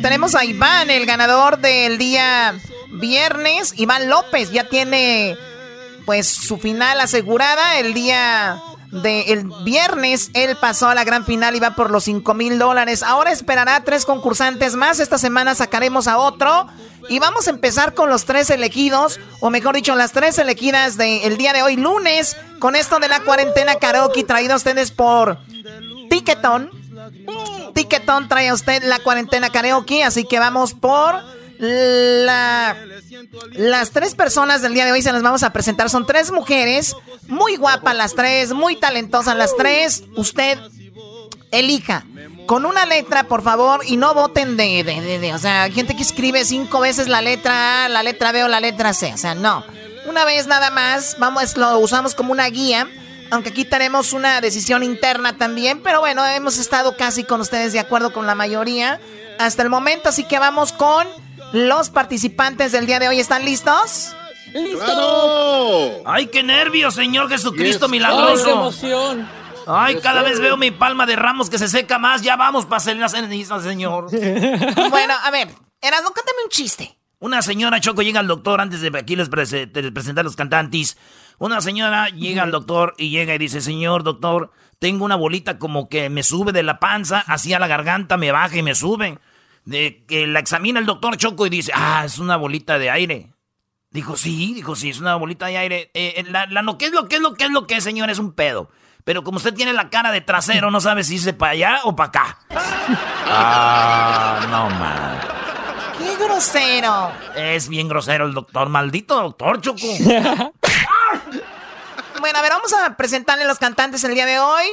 [0.00, 2.54] Tenemos a, Iván, el ganador del día
[2.90, 3.74] viernes.
[3.76, 5.36] Iván López ya tiene
[6.04, 10.30] pues su final asegurada el día del viernes.
[10.34, 13.02] Él pasó a la gran final y va por los 5 mil dólares.
[13.02, 15.00] Ahora esperará tres concursantes más.
[15.00, 16.68] Esta semana sacaremos a otro.
[17.08, 21.36] Y vamos a empezar con los tres elegidos, o mejor dicho, las tres elegidas del
[21.36, 25.38] día de hoy, lunes, con esto de la cuarentena karaoke traído a ustedes por
[26.08, 26.70] Ticketon.
[27.74, 31.16] Ticketon trae a usted la cuarentena karaoke, así que vamos por
[31.58, 32.76] la...
[33.52, 35.88] Las tres personas del día de hoy se las vamos a presentar.
[35.90, 36.96] Son tres mujeres,
[37.26, 40.04] muy guapas las tres, muy talentosas las tres.
[40.16, 40.58] Usted
[41.50, 42.04] elija.
[42.46, 45.96] Con una letra, por favor, y no voten de, de, de, de, O sea, gente
[45.96, 49.14] que escribe cinco veces la letra A, la letra B o la letra C.
[49.14, 49.64] O sea, no.
[50.06, 52.86] Una vez nada más, vamos, lo usamos como una guía.
[53.34, 55.82] Aunque aquí tenemos una decisión interna también.
[55.82, 59.00] Pero bueno, hemos estado casi con ustedes de acuerdo con la mayoría
[59.40, 60.08] hasta el momento.
[60.08, 61.04] Así que vamos con
[61.52, 63.18] los participantes del día de hoy.
[63.18, 64.14] ¿Están listos?
[64.52, 66.02] ¡Listo!
[66.06, 68.30] ¡Ay, qué nervios, Señor Jesucristo milagroso!
[68.30, 69.28] ¡Ay, qué emoción!
[69.66, 72.22] Ay, cada vez veo mi palma de ramos que se seca más.
[72.22, 74.10] Ya vamos para hacer las cenizas, señor.
[74.90, 75.48] bueno, a ver,
[75.80, 76.96] Erasmo, cántame un chiste.
[77.18, 80.96] Una señora Choco llega al doctor antes de aquí les, prese, de presentar los cantantes.
[81.38, 85.88] Una señora llega al doctor y llega y dice, señor doctor, tengo una bolita como
[85.88, 89.18] que me sube de la panza hacia la garganta, me baja y me sube.
[89.64, 93.32] De que la examina el doctor Choco y dice, ah, es una bolita de aire.
[93.90, 95.90] Dijo, sí, dijo, sí, es una bolita de aire.
[95.94, 97.84] Eh, la, la, no, ¿qué es lo que es lo que es lo que es,
[97.84, 98.10] señor?
[98.10, 98.70] Es un pedo.
[99.04, 101.94] Pero como usted tiene la cara de trasero, no sabe si irse para allá o
[101.96, 102.38] para acá.
[103.26, 105.18] Ah, no, man.
[105.98, 107.10] ¡Qué grosero!
[107.34, 108.68] Es bien grosero el doctor.
[108.68, 109.78] Maldito doctor, Choco.
[112.24, 114.64] bueno, a ver, vamos a presentarle los cantantes el día de hoy.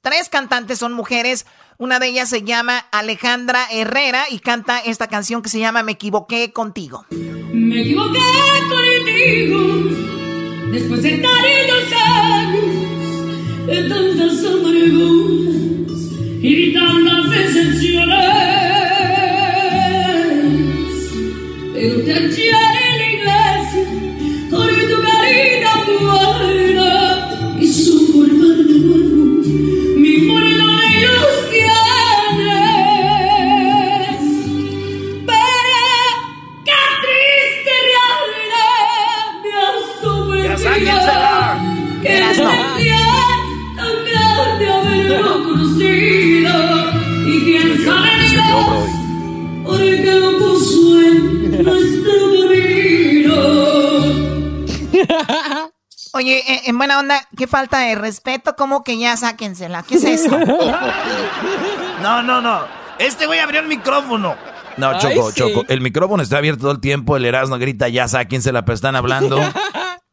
[0.00, 1.44] Tres cantantes son mujeres.
[1.76, 5.92] Una de ellas se llama Alejandra Herrera y canta esta canción que se llama Me
[5.92, 7.04] equivoqué contigo.
[7.10, 8.20] Me equivoqué
[8.70, 9.60] contigo
[10.72, 12.64] después de tantos años
[13.66, 15.52] de tantas amarguras
[16.40, 18.16] y tantas decepciones.
[21.74, 22.79] Pero te hallé
[56.20, 59.82] Oye, eh, en buena onda, qué falta de respeto, como que ya sáquensela.
[59.82, 60.38] ¿Qué es eso?
[62.02, 62.66] no, no, no.
[62.98, 64.36] Este güey abrió el micrófono.
[64.76, 65.64] No, Choco, Choco.
[65.68, 67.16] El micrófono está abierto todo el tiempo.
[67.16, 69.40] El Erasmo grita, ya sáquensela, pero están hablando.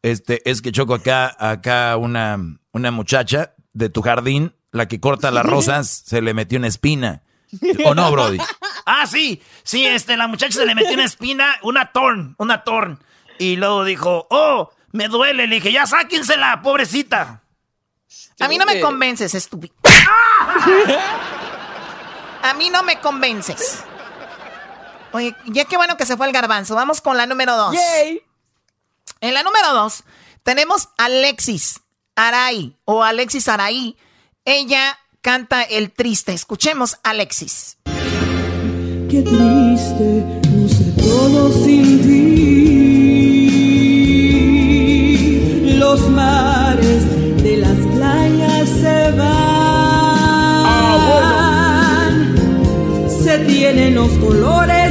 [0.00, 2.38] Este, es que Choco, acá, acá una,
[2.70, 7.24] una muchacha de tu jardín, la que corta las rosas, se le metió una espina.
[7.84, 8.38] ¿O no, Brody?
[8.86, 13.00] Ah, sí, sí, este, la muchacha se le metió una espina, una torn, una torn.
[13.40, 15.46] Y luego dijo, oh, me duele.
[15.46, 17.42] Le dije, ya sáquensela, pobrecita.
[18.40, 19.74] A mí no me convences, estúpido.
[22.42, 23.84] A mí no me convences.
[25.12, 26.74] Oye, ya qué bueno que se fue el garbanzo.
[26.74, 27.74] Vamos con la número dos.
[29.20, 30.04] En la número dos
[30.42, 31.80] tenemos Alexis
[32.14, 33.96] Aray o Alexis Aray.
[34.44, 36.32] Ella canta el triste.
[36.32, 37.78] Escuchemos Alexis.
[37.84, 40.17] Qué triste,
[53.94, 54.87] los colores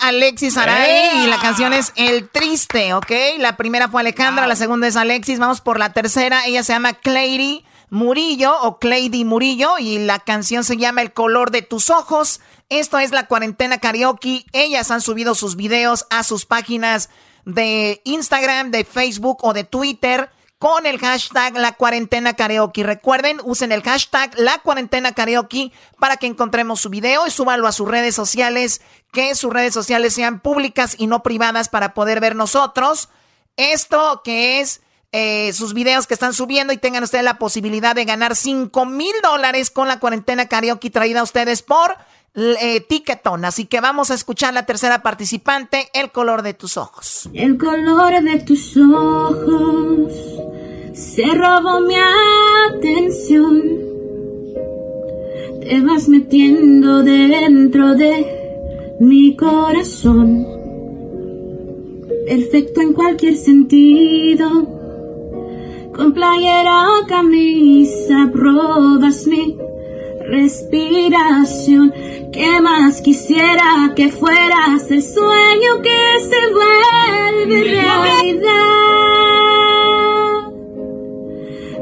[0.00, 3.10] Alexis Aray y la canción es El Triste, ¿ok?
[3.38, 5.38] La primera fue Alejandra, la segunda es Alexis.
[5.38, 6.46] Vamos por la tercera.
[6.46, 11.50] Ella se llama Clady Murillo o Clady Murillo y la canción se llama El color
[11.50, 12.40] de tus ojos.
[12.68, 14.46] Esto es la cuarentena karaoke.
[14.52, 17.10] Ellas han subido sus videos a sus páginas
[17.44, 20.30] de Instagram, de Facebook o de Twitter
[20.62, 22.84] con el hashtag La Cuarentena Karaoke.
[22.84, 27.72] Recuerden, usen el hashtag La Cuarentena Karaoke para que encontremos su video y súbanlo a
[27.72, 28.80] sus redes sociales,
[29.12, 33.08] que sus redes sociales sean públicas y no privadas para poder ver nosotros.
[33.56, 38.04] Esto que es eh, sus videos que están subiendo y tengan ustedes la posibilidad de
[38.04, 41.96] ganar 5 mil dólares con la Cuarentena Karaoke traída a ustedes por
[42.34, 42.86] eh,
[43.42, 47.28] Así que vamos a escuchar la tercera participante, El color de tus ojos.
[47.34, 50.51] El color de tus ojos
[50.92, 51.94] se robó mi
[52.68, 53.62] atención.
[55.60, 60.46] Te vas metiendo dentro de mi corazón.
[62.26, 64.48] Perfecto en cualquier sentido.
[65.94, 69.56] Con playera o camisa probas mi
[70.26, 71.92] respiración.
[72.32, 79.31] ¿Qué más quisiera que fueras el sueño que se vuelve realidad?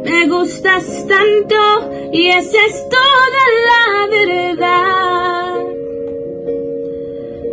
[0.04, 5.54] Me gustas tanto y esa es toda la verdad.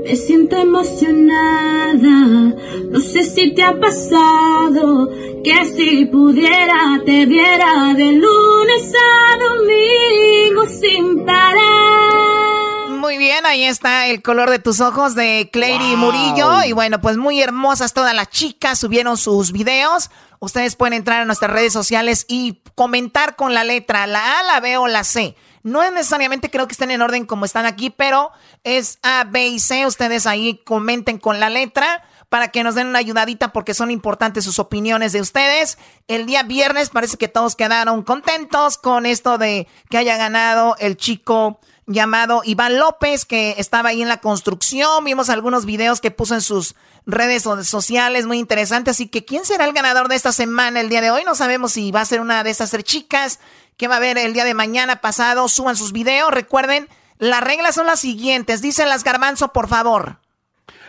[0.04, 2.56] Me siento emocionada,
[2.90, 5.10] no sé si te ha pasado
[5.44, 12.90] que si pudiera te viera de lunes a domingo sin parar.
[12.90, 16.64] Muy bien, ahí está el color de tus ojos de Clary Murillo.
[16.66, 20.10] Y bueno, pues muy hermosas todas las chicas subieron sus videos.
[20.40, 24.60] Ustedes pueden entrar a nuestras redes sociales y comentar con la letra, la A, la
[24.60, 25.36] B o la C.
[25.64, 28.32] No es necesariamente creo que estén en orden como están aquí, pero
[28.64, 29.86] es A, B y C.
[29.86, 34.44] Ustedes ahí comenten con la letra para que nos den una ayudadita porque son importantes
[34.44, 35.78] sus opiniones de ustedes.
[36.08, 40.98] El día viernes parece que todos quedaron contentos con esto de que haya ganado el
[40.98, 45.06] chico llamado Iván López que estaba ahí en la construcción.
[45.06, 48.92] Vimos algunos videos que puso en sus redes sociales, muy interesante.
[48.92, 51.24] Así que, ¿quién será el ganador de esta semana el día de hoy?
[51.26, 53.40] No sabemos si va a ser una de estas chicas
[53.78, 55.48] que va a haber el día de mañana pasado.
[55.48, 56.32] Suban sus videos.
[56.32, 58.62] Recuerden, las reglas son las siguientes.
[58.62, 60.20] Dicen las garbanzo, por favor.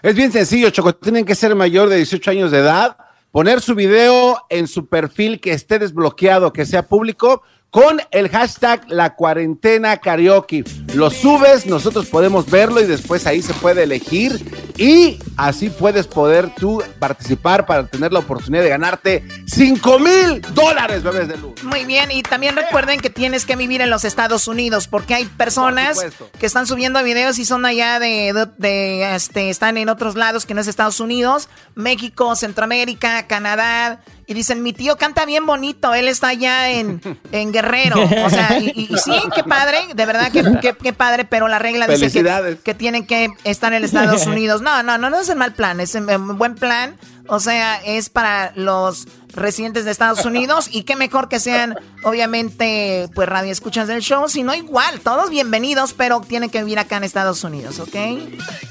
[0.03, 0.95] Es bien sencillo, Choco.
[0.95, 2.97] Tienen que ser mayor de 18 años de edad,
[3.31, 8.83] poner su video en su perfil que esté desbloqueado, que sea público con el hashtag
[8.89, 10.65] la cuarentena karaoke.
[10.95, 14.41] Lo subes, nosotros podemos verlo y después ahí se puede elegir
[14.79, 21.03] Y así puedes poder tú participar para tener la oportunidad de ganarte 5 mil dólares,
[21.03, 21.63] bebés de luz.
[21.63, 25.25] Muy bien, y también recuerden que tienes que vivir en los Estados Unidos, porque hay
[25.27, 25.99] personas
[26.39, 30.55] que están subiendo videos y son allá de, de, este, están en otros lados que
[30.55, 34.01] no es Estados Unidos, México, Centroamérica, Canadá.
[34.29, 37.01] Y dicen, mi tío canta bien bonito, él está allá en,
[37.33, 37.97] en Guerrero.
[38.27, 42.13] O sea, y, sí, qué padre, de verdad que, qué padre, pero la regla dice
[42.13, 44.61] que, que, tienen que estar en Estados Unidos.
[44.61, 46.99] No, no, no, no es el mal plan, es un buen plan.
[47.27, 53.09] O sea, es para los residentes de Estados Unidos y qué mejor que sean, obviamente,
[53.15, 57.05] pues radio escuchas del show, sino igual, todos bienvenidos, pero tienen que vivir acá en
[57.05, 57.97] Estados Unidos, ¿ok?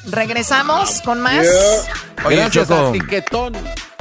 [0.05, 1.47] Regresamos con más.
[2.30, 3.53] Gracias a Tiquetón.
[3.53, 3.97] Choco,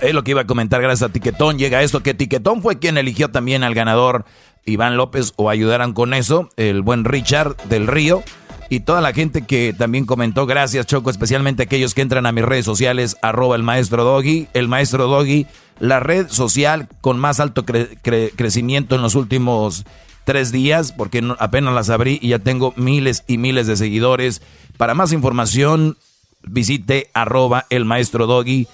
[0.00, 2.98] es lo que iba a comentar, gracias a Tiquetón llega esto, que Tiquetón fue quien
[2.98, 4.24] eligió también al ganador
[4.64, 8.22] Iván López o ayudaran con eso, el buen Richard del Río
[8.70, 12.44] y toda la gente que también comentó, gracias Choco, especialmente aquellos que entran a mis
[12.44, 15.46] redes sociales, arroba el maestro Doggy, el maestro Doggy,
[15.80, 19.84] la red social con más alto crecimiento en los últimos
[20.24, 24.42] tres días, porque apenas las abrí y ya tengo miles y miles de seguidores.
[24.76, 25.96] Para más información,
[26.42, 28.68] visite arroba el maestro Doggy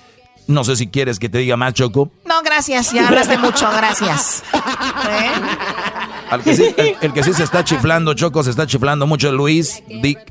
[0.47, 2.11] no sé si quieres que te diga más, Choco.
[2.27, 4.43] No, gracias, ya hablaste mucho, gracias.
[5.11, 6.97] ¿Eh?
[7.01, 9.33] el, que sí se está chiflando, Choco, se está chiflando mucho.
[9.33, 9.83] Luis,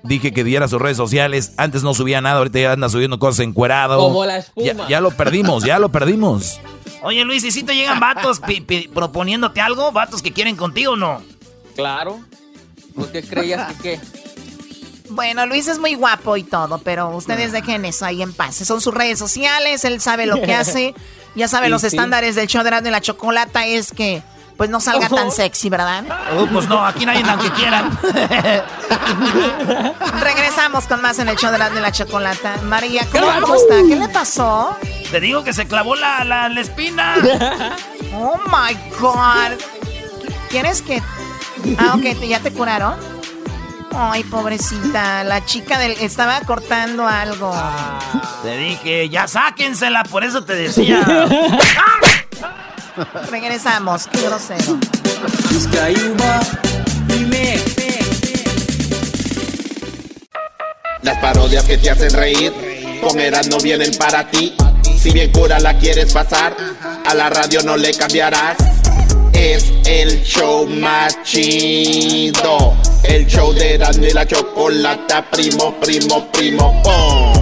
[0.03, 1.53] dije que diera sus redes sociales.
[1.57, 3.97] Antes no subía nada, ahorita ya anda subiendo cosas encuerado.
[3.97, 4.87] Como la espuma.
[4.87, 6.59] Ya, lo perdimos, ya lo perdimos.
[7.01, 8.41] Oye, Luis, ¿y si te llegan vatos
[8.93, 9.91] proponiéndote algo?
[9.91, 11.21] ¿Vatos que quieren contigo o no?
[11.75, 12.19] Claro.
[12.95, 14.22] ¿Por qué creías que qué?
[15.13, 18.55] Bueno, Luis es muy guapo y todo, pero ustedes dejen eso ahí en paz.
[18.55, 20.95] Son sus redes sociales, él sabe lo que hace.
[21.35, 24.23] Ya sabe, los estándares del show de la chocolata es que
[24.57, 26.03] pues no salga tan sexy, ¿verdad?
[26.37, 27.97] Oh, pues no, aquí nadie aunque quieran.
[30.21, 32.57] Regresamos con más en el show de la, chocolata.
[32.63, 33.75] María, ¿cómo, está?
[33.87, 34.75] ¿Qué le pasó?
[35.11, 37.15] Te digo que se clavó la, la, la espina.
[38.15, 39.59] oh my God.
[40.49, 41.01] ¿Quieres que.?
[41.77, 43.12] Ah, ok, ¿ya te curaron?
[43.95, 47.53] Ay, pobrecita, la chica del estaba cortando algo.
[48.41, 51.05] Te dije, ya sáquensela, por eso te decía.
[53.29, 54.79] Regresamos, qué grosero.
[61.01, 63.17] Las parodias que te hacen reír, con
[63.49, 64.55] no vienen para ti.
[64.97, 66.55] Si bien cura la quieres pasar,
[67.05, 68.82] a la radio no le cambiarás
[69.43, 72.73] es el show más chido.
[73.03, 77.33] El show de Erasmo y la Chocolata, primo, primo, primo, pom.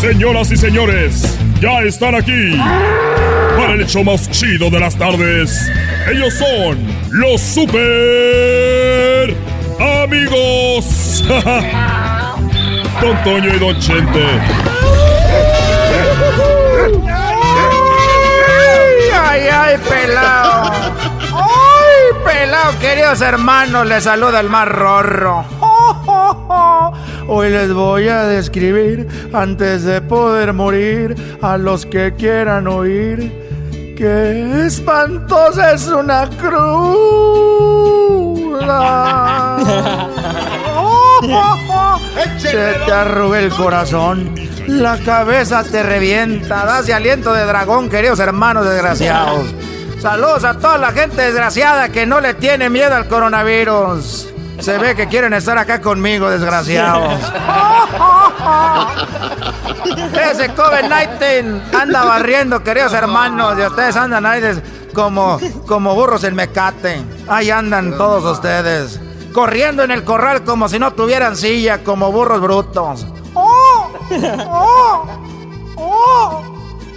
[0.00, 2.56] Señoras y señores, ya están aquí
[3.56, 5.68] para el show más chido de las tardes.
[6.08, 6.78] Ellos son
[7.10, 9.34] los super
[9.80, 11.24] amigos.
[13.00, 14.97] Don Toño y Don Chente.
[19.68, 20.72] ¡Ay, pelado!
[21.34, 23.86] ¡Ay, pelado, queridos hermanos!
[23.86, 25.44] Les saluda el más rorro.
[27.28, 33.30] Hoy les voy a describir, antes de poder morir, a los que quieran oír.
[33.94, 36.48] ¡Qué espantosa es una cruz!
[42.38, 44.34] Se te arruga el corazón,
[44.68, 49.46] la cabeza te revienta, das aliento de dragón, queridos hermanos desgraciados.
[50.00, 54.28] Saludos a toda la gente desgraciada que no le tiene miedo al coronavirus.
[54.60, 57.14] Se ve que quieren estar acá conmigo, desgraciados.
[60.30, 64.42] Ese COVID-19 anda barriendo, queridos hermanos, y ustedes andan ahí
[64.92, 67.02] como, como burros en mecate.
[67.26, 69.00] Ahí andan todos ustedes
[69.32, 73.06] corriendo en el corral como si no tuvieran silla, como burros brutos.
[74.46, 75.06] ¡Oh!
[75.76, 76.42] ¡Oh!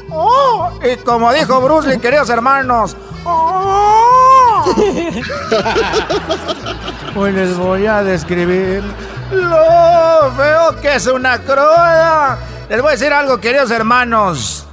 [0.09, 0.72] ¡Oh!
[0.84, 4.66] Y como dijo Bruce Lee, queridos hermanos, ¡Oh!
[7.16, 8.84] Hoy les voy a describir
[9.32, 12.38] lo feo que es una cruda.
[12.70, 14.68] Les voy a decir algo, queridos hermanos.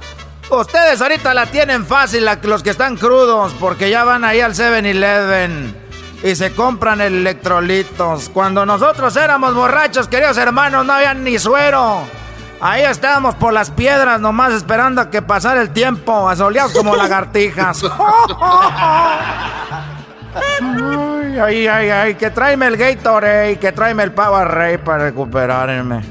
[0.49, 5.75] Ustedes ahorita la tienen fácil, los que están crudos, porque ya van ahí al 7-Eleven
[6.23, 8.29] y se compran electrolitos.
[8.29, 12.01] Cuando nosotros éramos borrachos, queridos hermanos, no había ni suero.
[12.61, 17.83] Ahí estábamos por las piedras, nomás esperando a que pasara el tiempo, asoleados como lagartijas.
[20.35, 26.01] ay, ay, ay, ay, que tráeme el Gatorade, que tráeme el Powerade para recuperarme.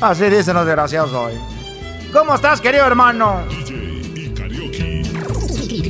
[0.00, 1.34] Así dicen los desgraciados hoy.
[2.12, 3.42] ¿Cómo estás, querido hermano?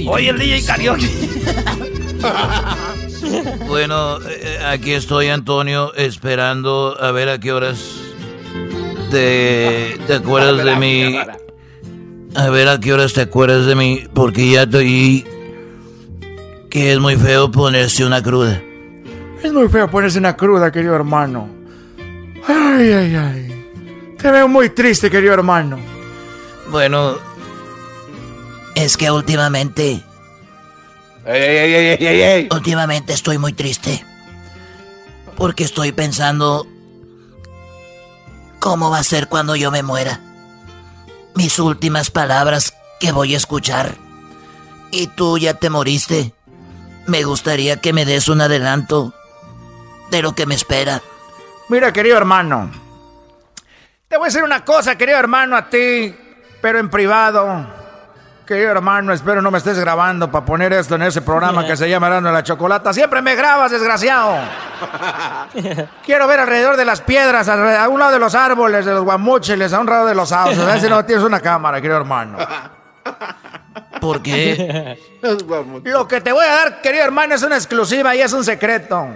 [0.09, 1.11] Oye, el DJ Karaoke.
[3.67, 7.79] Bueno, eh, aquí estoy, Antonio, esperando a ver a qué horas
[9.11, 11.17] te, te acuerdas de mí.
[12.35, 15.27] A ver a qué horas te acuerdas de mí, porque ya estoy
[16.77, 18.61] que es muy feo ponerse una cruda.
[19.43, 21.49] Es muy feo ponerse una cruda, querido hermano.
[22.47, 23.71] Ay, ay, ay.
[24.19, 25.79] Te veo muy triste, querido hermano.
[26.71, 27.17] Bueno,
[28.75, 30.03] es que últimamente...
[32.51, 34.05] últimamente estoy muy triste.
[35.37, 36.67] Porque estoy pensando...
[38.67, 40.19] ¿Cómo va a ser cuando yo me muera?
[41.37, 43.95] Mis últimas palabras que voy a escuchar.
[44.91, 46.35] Y tú ya te moriste.
[47.07, 49.15] Me gustaría que me des un adelanto
[50.11, 51.01] de lo que me espera.
[51.69, 52.73] Mira, querido hermano.
[54.09, 56.13] Te voy a decir una cosa, querido hermano, a ti,
[56.61, 57.69] pero en privado.
[58.47, 61.91] Querido hermano, espero no me estés grabando para poner esto en ese programa que se
[61.91, 62.93] llama Dando la Chocolata.
[62.93, 64.37] Siempre me grabas, desgraciado.
[66.05, 69.73] Quiero ver alrededor de las piedras, a un lado de los árboles, de los guamucheles,
[69.73, 70.61] a un lado de los sauces.
[70.61, 72.39] A ver si no tienes una cámara, querido hermano.
[74.01, 74.97] ¿Por qué?
[75.83, 79.09] Lo que te voy a dar, querido hermano, es una exclusiva y es un secreto.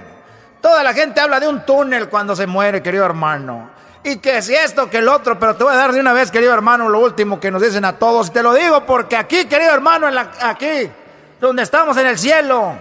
[0.60, 3.70] Toda la gente habla de un túnel cuando se muere, querido hermano.
[4.02, 6.30] Y que si esto, que el otro, pero te voy a dar de una vez,
[6.30, 8.28] querido hermano, lo último que nos dicen a todos.
[8.28, 10.90] Y te lo digo porque aquí, querido hermano, en la, aquí,
[11.38, 12.74] donde estamos en el cielo,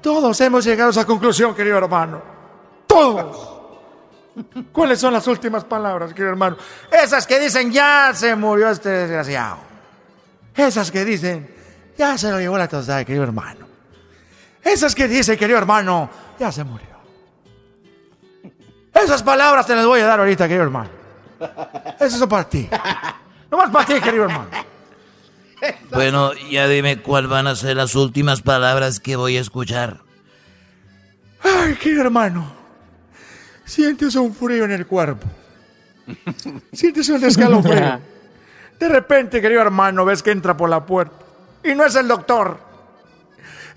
[0.00, 2.20] todos hemos llegado a esa conclusión, querido hermano.
[2.88, 3.52] Todos.
[4.72, 6.56] ¿Cuáles son las últimas palabras, querido hermano?
[6.90, 9.58] Esas que dicen, ya se murió este desgraciado.
[10.56, 11.54] Esas que dicen,
[11.96, 13.66] ya se lo llevó la tostada, querido hermano.
[14.62, 16.91] Esas que dicen, querido hermano, ya se murió.
[18.94, 20.90] Esas palabras te las voy a dar ahorita, querido hermano.
[21.98, 22.68] Esas son para ti.
[23.50, 24.48] No más para ti, querido hermano.
[25.90, 30.00] Bueno, ya dime cuáles van a ser las últimas palabras que voy a escuchar.
[31.42, 32.52] Ay, querido hermano.
[33.64, 35.26] Sientes un frío en el cuerpo.
[36.72, 38.00] Sientes un escalofrío.
[38.78, 41.14] De repente, querido hermano, ves que entra por la puerta.
[41.62, 42.58] Y no es el doctor.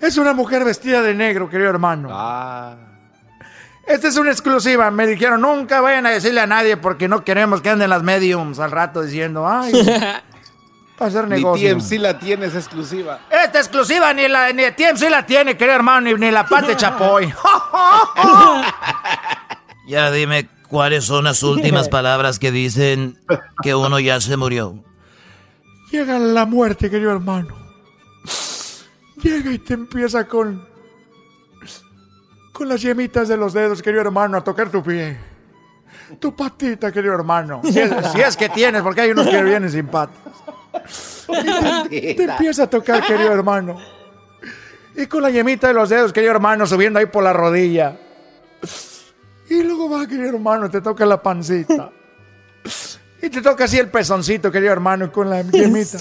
[0.00, 2.08] Es una mujer vestida de negro, querido hermano.
[2.10, 2.95] Ah.
[3.86, 4.90] Esta es una exclusiva.
[4.90, 8.58] Me dijeron, nunca vayan a decirle a nadie porque no queremos que anden las mediums
[8.58, 9.72] al rato diciendo, ay,
[10.98, 11.76] para hacer negocio.
[11.76, 13.20] Ni TMC la tiene, es exclusiva.
[13.30, 17.32] Esta exclusiva ni, la, ni TMC la tiene, querido hermano, ni, ni la pate chapoy.
[19.86, 23.20] ya dime cuáles son las últimas palabras que dicen
[23.62, 24.82] que uno ya se murió.
[25.92, 27.54] Llega la muerte, querido hermano.
[29.22, 30.66] Llega y te empieza con
[32.56, 35.16] con las yemitas de los dedos, querido hermano, a tocar tu pie.
[36.18, 37.60] Tu patita, querido hermano.
[37.64, 40.16] Si es, que tienes, porque hay unos que vienen sin patas.
[41.90, 43.76] te, empieza a tocar, querido hermano.
[44.94, 47.98] Y con la yemita de los dedos, querido hermano, subiendo ahí por la rodilla.
[49.50, 51.90] Y luego va, querido hermano, te toca la pancita.
[53.20, 55.98] Y te toca así el pezoncito, querido hermano, con la yemita.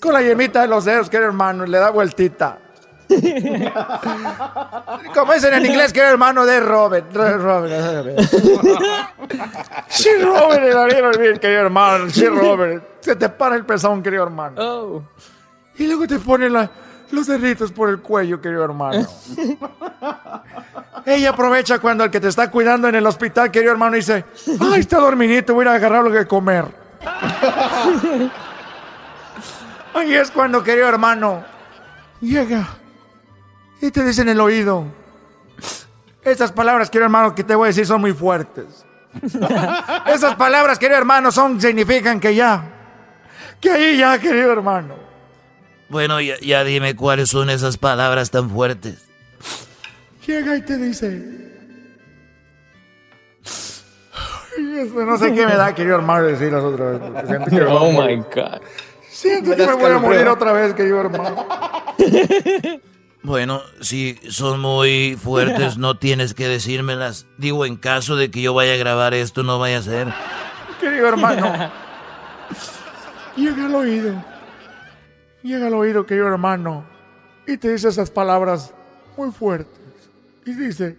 [0.00, 2.60] Con la yemita de los dedos, querido hermano, le da vueltita.
[5.14, 7.14] Como dicen en inglés, que era hermano de Robert.
[7.14, 8.18] Robert.
[9.88, 12.10] Sí, Robert, bien, querido hermano.
[12.10, 12.84] Sí, Robert.
[13.00, 14.56] Se te para el pezón, querido hermano.
[14.60, 15.02] Oh.
[15.78, 19.04] Y luego te pone los deditos por el cuello, querido hermano.
[21.06, 24.24] Ella aprovecha cuando el que te está cuidando en el hospital, querido hermano, dice:
[24.60, 26.66] Ay, está dormidito, voy a agarrar lo que comer.
[29.94, 31.44] Ahí es cuando, querido hermano,
[32.20, 32.66] llega
[33.80, 34.84] y te dicen en el oído.
[36.22, 38.84] Estas palabras, querido hermano, que te voy a decir son muy fuertes.
[40.06, 42.72] Esas palabras, querido hermano, son, significan que ya.
[43.60, 44.94] Que ahí ya, querido hermano.
[45.88, 49.04] Bueno, ya, dime cuáles son esas palabras tan fuertes.
[50.26, 51.36] Llega y te dice.
[54.58, 57.00] no sé qué me da, querido hermano, decirlas otra vez.
[57.70, 58.60] oh my God.
[59.08, 61.46] Siento que me voy a morir otra vez, querido hermano.
[63.26, 67.26] Bueno, si son muy fuertes, no tienes que decírmelas.
[67.38, 70.14] Digo, en caso de que yo vaya a grabar esto, no vaya a ser.
[70.80, 71.52] Querido hermano,
[73.36, 74.24] llega al oído.
[75.42, 76.84] Llega al oído, querido hermano,
[77.48, 78.72] y te dice esas palabras
[79.16, 79.80] muy fuertes.
[80.44, 80.96] Y dice,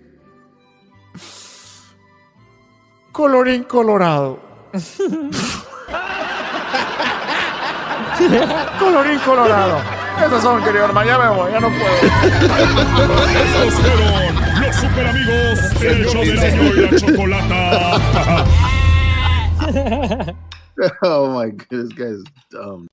[3.14, 4.42] colorín colorado.
[8.80, 9.97] colorín colorado.
[10.26, 11.96] Esos son, querido hermano, ya me voy, ya no puedo.
[13.44, 18.46] Estos fueron los super amigos del show de la y la chocolata.
[21.02, 22.88] oh my goodness, guys dumb.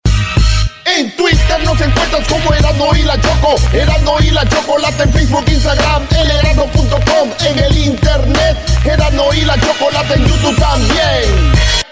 [0.86, 3.56] En Twitter nos encuentras como Erasmo y la Choco.
[3.72, 8.56] Erasmo y la Chocolata en Facebook, Instagram, elerasmo.com, en el internet.
[8.84, 11.83] Erasmo y la Chocolata en YouTube también.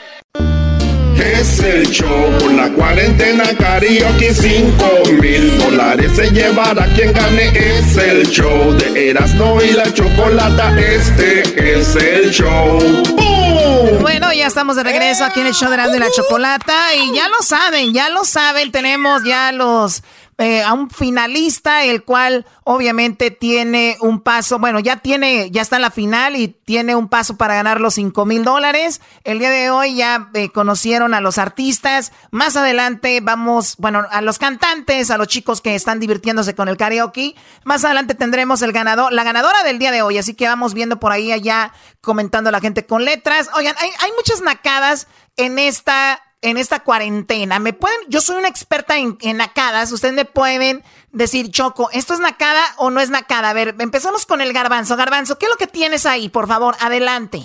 [1.23, 7.49] Es el show con la cuarentena karaoke 5 mil dólares se llevará quien gane.
[7.55, 10.77] Es el show de Erasmo y la Chocolata.
[10.81, 11.43] Este
[11.79, 12.81] es el show.
[13.11, 14.01] ¡Bum!
[14.01, 16.95] Bueno, ya estamos de regreso aquí en el show de Erasmo y la Chocolata.
[16.97, 20.03] Y ya lo saben, ya lo saben, tenemos ya los
[20.39, 25.77] eh, a un finalista, el cual obviamente tiene un paso, bueno, ya tiene, ya está
[25.77, 29.03] en la final y tiene un paso para ganar los 5 mil dólares.
[29.25, 32.13] El día de hoy ya eh, conocieron a los artistas.
[32.31, 36.79] Más adelante vamos, bueno, a los cantantes, a los chicos que están divirtiéndose con el
[36.79, 37.35] karaoke.
[37.65, 40.17] Más adelante tendremos el ganador, la ganadora del día de hoy.
[40.17, 43.51] Así que vamos viendo por ahí allá comentando a la gente con letras.
[43.55, 47.59] Oigan, hay, hay muchas nacadas en esta en esta cuarentena.
[47.59, 49.91] Me pueden, yo soy una experta en, en nacadas.
[49.93, 50.83] Ustedes me pueden
[51.13, 53.51] decir, Choco, ¿esto es nacada o no es nacada?
[53.51, 54.97] A ver, empezamos con el garbanzo.
[54.97, 56.29] Garbanzo, ¿qué es lo que tienes ahí?
[56.29, 57.43] Por favor, adelante.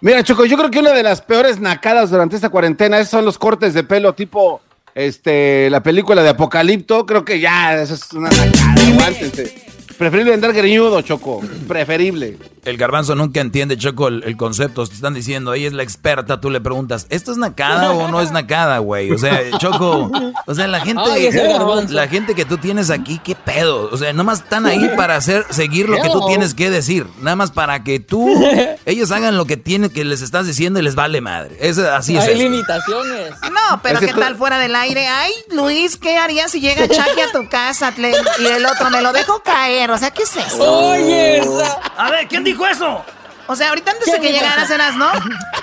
[0.00, 3.38] Mira, Choco, yo creo que una de las peores nacadas durante esta cuarentena son los
[3.38, 4.60] cortes de pelo tipo
[4.94, 7.06] este la película de Apocalipto.
[7.06, 9.73] Creo que ya, eso es una nacada.
[9.98, 11.40] Preferible andar greñudo, Choco.
[11.68, 12.36] Preferible.
[12.64, 14.86] El garbanzo nunca entiende, Choco, el, el concepto.
[14.86, 18.22] Te están diciendo, ella es la experta, tú le preguntas, ¿esto es nacada o no
[18.22, 19.10] es nacada, güey?
[19.10, 20.10] O sea, Choco,
[20.46, 21.28] o sea, la gente, Ay,
[21.90, 23.90] la gente que tú tienes aquí, ¿qué pedo?
[23.92, 27.06] O sea, nomás están ahí para hacer, seguir lo que tú tienes que decir.
[27.20, 28.26] Nada más para que tú,
[28.86, 31.56] ellos hagan lo que tienen, que les estás diciendo y les vale madre.
[31.60, 33.30] Es, así es Hay limitaciones.
[33.42, 35.06] No, pero Es que ¿qué tú- tal fuera del aire?
[35.06, 39.12] Ay, Luis, ¿qué harías si llega Chucky a tu casa y el otro me lo
[39.12, 39.83] dejo caer?
[39.90, 40.88] O sea, ¿qué es eso?
[40.88, 41.80] Oye, esa.
[41.96, 43.04] A ver, ¿quién dijo eso?
[43.46, 45.08] O sea, ahorita antes de que llegaras, eras, ¿no?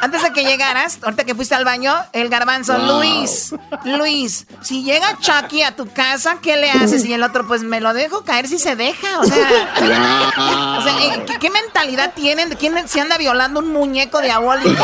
[0.02, 3.54] Antes de que llegaras, ahorita que fuiste al baño, el garbanzo, Luis,
[3.84, 7.06] Luis, si llega Chucky a tu casa, ¿qué le haces?
[7.06, 9.20] Y el otro, pues me lo dejo caer si se deja.
[9.20, 12.50] O sea, o sea eh, ¿qué, qué mentalidad tienen?
[12.56, 14.84] ¿Quién se anda violando un muñeco diabólico?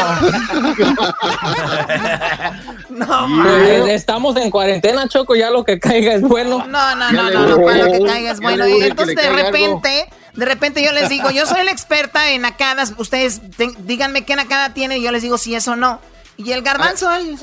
[2.89, 6.65] No, Pues, estamos en cuarentena, Choco, ya lo que caiga es bueno.
[6.67, 8.67] No, no, no, no, no, para lo que caiga es bueno.
[8.67, 12.93] Y entonces de repente, de repente yo les digo, yo soy la experta en nacadas,
[12.97, 13.41] ustedes
[13.79, 15.99] díganme qué nacada tiene y yo les digo si es o no.
[16.39, 17.35] Y el garbanzo, él,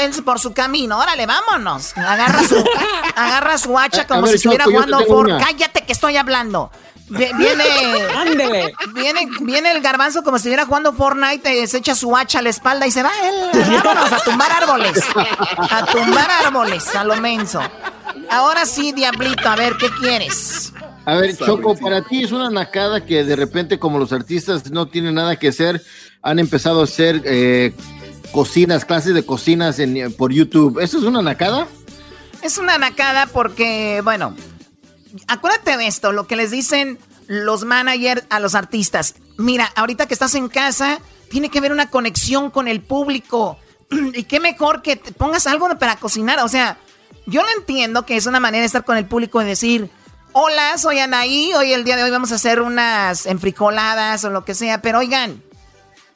[0.00, 1.96] él por su camino, órale, vámonos.
[1.96, 2.62] Agarra su,
[3.16, 5.24] agarra su hacha como a si ver, estuviera jugando por...
[5.26, 5.38] una.
[5.38, 6.70] Cállate que estoy hablando.
[7.08, 7.64] Vi- Viene,
[8.16, 8.74] Ándele.
[8.94, 12.42] viene, viene el garbanzo como si estuviera jugando Fortnite, eh, se echa su hacha a
[12.42, 15.02] la espalda y se va él, vámonos a tumbar árboles.
[15.70, 17.62] A tumbar árboles, a lo menso.
[18.30, 20.72] Ahora sí, Diablito, a ver, ¿qué quieres?
[21.06, 24.86] A ver, Choco, para ti es una nacada que de repente, como los artistas no
[24.86, 25.82] tienen nada que hacer,
[26.22, 27.74] han empezado a hacer eh,
[28.32, 30.78] cocinas, clases de cocinas en, por YouTube.
[30.80, 31.68] ¿Eso es una nacada?
[32.42, 34.34] Es una nacada porque, bueno,
[35.28, 39.14] acuérdate de esto, lo que les dicen los managers a los artistas.
[39.36, 41.00] Mira, ahorita que estás en casa,
[41.30, 43.58] tiene que haber una conexión con el público.
[44.14, 46.38] y qué mejor que te pongas algo para cocinar.
[46.40, 46.78] O sea,
[47.26, 49.90] yo lo entiendo que es una manera de estar con el público y decir,
[50.34, 54.44] hola, soy Anaí, hoy el día de hoy vamos a hacer unas enfricoladas o lo
[54.44, 55.42] que sea, pero oigan,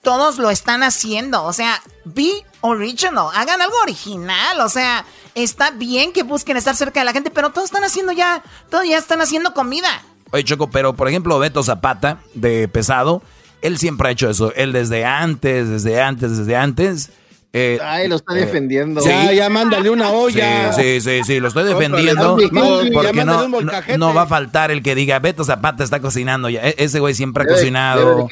[0.02, 1.44] todos lo están haciendo.
[1.44, 3.28] O sea, be original.
[3.32, 4.60] Hagan algo original.
[4.60, 5.04] O sea,
[5.34, 8.86] está bien que busquen estar cerca de la gente, pero todos están haciendo ya, todos
[8.86, 10.02] ya están haciendo comida.
[10.32, 13.22] Oye, Choco, pero por ejemplo, Beto Zapata, de pesado,
[13.62, 14.52] él siempre ha hecho eso.
[14.54, 17.10] Él desde antes, desde antes, desde antes.
[17.52, 19.00] Eh, Ay, lo está eh, defendiendo.
[19.00, 19.08] sí.
[19.08, 20.72] Ya, ya mándale una olla.
[20.72, 22.36] Sí, sí, sí, sí, lo estoy No, defendiendo.
[22.36, 22.48] mi-
[22.92, 23.60] porque no, no,
[23.98, 26.60] no va a faltar el que diga, Beto Zapata está cocinando ya.
[26.62, 28.28] E- ese güey siempre ha Debe- cocinado.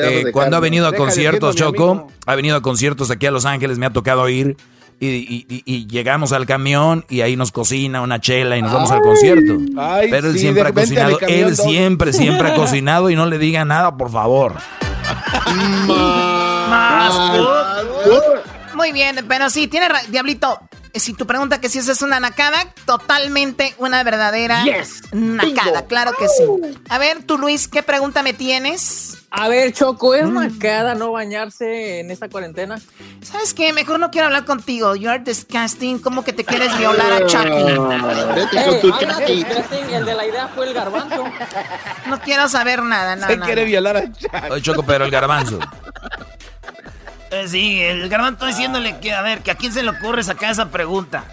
[0.00, 3.78] Eh, cuando ha venido a conciertos, Choco, ha venido a conciertos aquí a Los Ángeles,
[3.78, 4.56] me ha tocado ir.
[5.00, 8.72] Y, y- y- y llegamos al camión y ahí nos cocina una chela y nos
[8.72, 9.58] vamos al concierto.
[9.76, 11.18] Ay, Pero él sí, siempre ha cocinado.
[11.18, 14.54] camión, Él siempre, siempre ha cocinado y no le diga nada, por favor.
[18.74, 20.60] Muy bien, pero sí, tiene Diablito.
[20.94, 24.62] Si tu pregunta que si esa es una nacada, totalmente una verdadera
[25.12, 26.44] nacada, claro que sí.
[26.90, 29.16] A ver, tú Luis, ¿qué pregunta me tienes?
[29.30, 32.78] A ver, Choco, ¿es nacada no bañarse en esta cuarentena?
[33.22, 33.72] ¿Sabes qué?
[33.72, 34.94] Mejor no quiero hablar contigo.
[34.94, 35.98] You're disgusting.
[35.98, 37.48] ¿Cómo que te quieres violar a Chucky?
[39.00, 39.46] Chucky.
[39.94, 41.24] el de la idea fue el garbanzo.
[42.06, 43.32] No quiero saber nada, nada.
[43.32, 44.34] Se quiere violar a Chuck.
[44.50, 45.58] Oye, Choco, pero el garbanzo.
[47.32, 50.52] Eh, sí, el garbanzo diciéndole que, a ver, que a quién se le ocurre sacar
[50.52, 51.24] esa pregunta.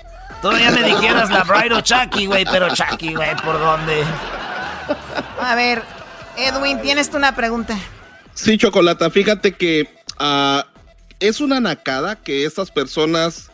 [0.41, 4.05] Todavía me dijeras la Bride o Chucky, güey, pero Chucky, güey, ¿por dónde?
[5.41, 5.83] A ver,
[6.37, 7.77] Edwin, tienes tú una pregunta.
[8.33, 10.65] Sí, Chocolata, fíjate que ah,
[11.19, 13.51] es una nacada que estas personas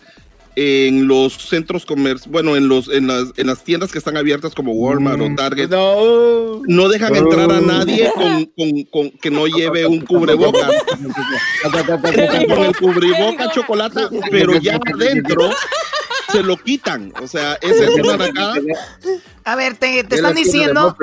[0.55, 4.53] en los centros comerciales, bueno, en los en las, en las tiendas que están abiertas
[4.55, 5.69] como Walmart o Target,
[6.67, 10.67] no, dejan entrar a nadie con, con- con que no lleve un cubreboca.
[12.47, 14.01] con el cubreboca chocolate,
[14.31, 15.49] pero ya adentro
[16.31, 17.13] se lo quitan.
[17.21, 18.55] O sea, esa es una nacada.
[19.43, 20.97] A ver, te, te están diciendo,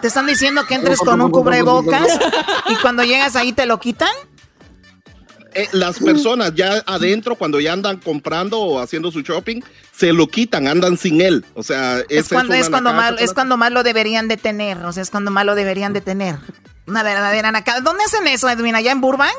[0.00, 2.06] te están diciendo que entres con un cubrebocas
[2.70, 4.10] y cuando llegas ahí te lo quitan.
[5.54, 9.60] Eh, las personas ya adentro, cuando ya andan comprando o haciendo su shopping,
[9.96, 11.44] se lo quitan, andan sin él.
[11.54, 14.76] O sea, Es cuando, una es, cuando mal, es cuando más lo deberían de tener.
[14.84, 16.36] O sea, es cuando más lo deberían de tener.
[16.86, 17.80] Una verdadera nacada.
[17.80, 18.74] ¿Dónde hacen eso, Edwin?
[18.74, 19.34] ¿Allá en Burbank?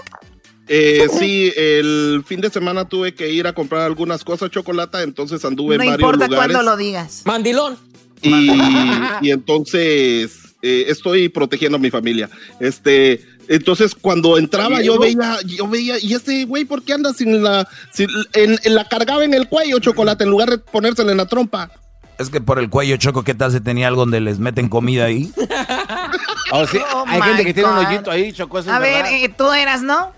[0.68, 5.44] Eh, sí, el fin de semana tuve que ir a comprar algunas cosas chocolate, entonces
[5.44, 6.54] anduve No en varios importa lugares.
[6.54, 7.22] cuándo lo digas.
[7.26, 7.78] Mandilón.
[8.22, 8.52] Y,
[9.22, 10.32] y entonces
[10.62, 12.30] eh, estoy protegiendo a mi familia.
[12.60, 17.44] Este, entonces cuando entraba yo veía, yo veía, y este güey, ¿por qué anda sin
[17.44, 21.18] la, sin- en, en la cargaba en el cuello chocolate en lugar de ponérsela en
[21.18, 21.70] la trompa?
[22.18, 25.06] Es que por el cuello choco, ¿qué tal si tenía algo donde les meten comida
[25.06, 25.32] ahí?
[26.52, 28.58] Oh, sí, Oh, hay gente que tiene un hoyito ahí, Choco.
[28.60, 29.12] eso es A ver, verdad.
[29.14, 30.12] eh, tú eras, ¿no?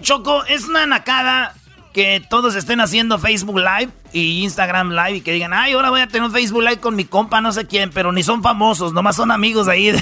[0.00, 1.54] Choco, es una nacada
[1.92, 6.00] que todos estén haciendo Facebook Live y Instagram Live y que digan, ay, ahora voy
[6.00, 8.92] a tener un Facebook Live con mi compa, no sé quién, pero ni son famosos,
[8.92, 9.90] nomás son amigos ahí.
[9.90, 10.00] De,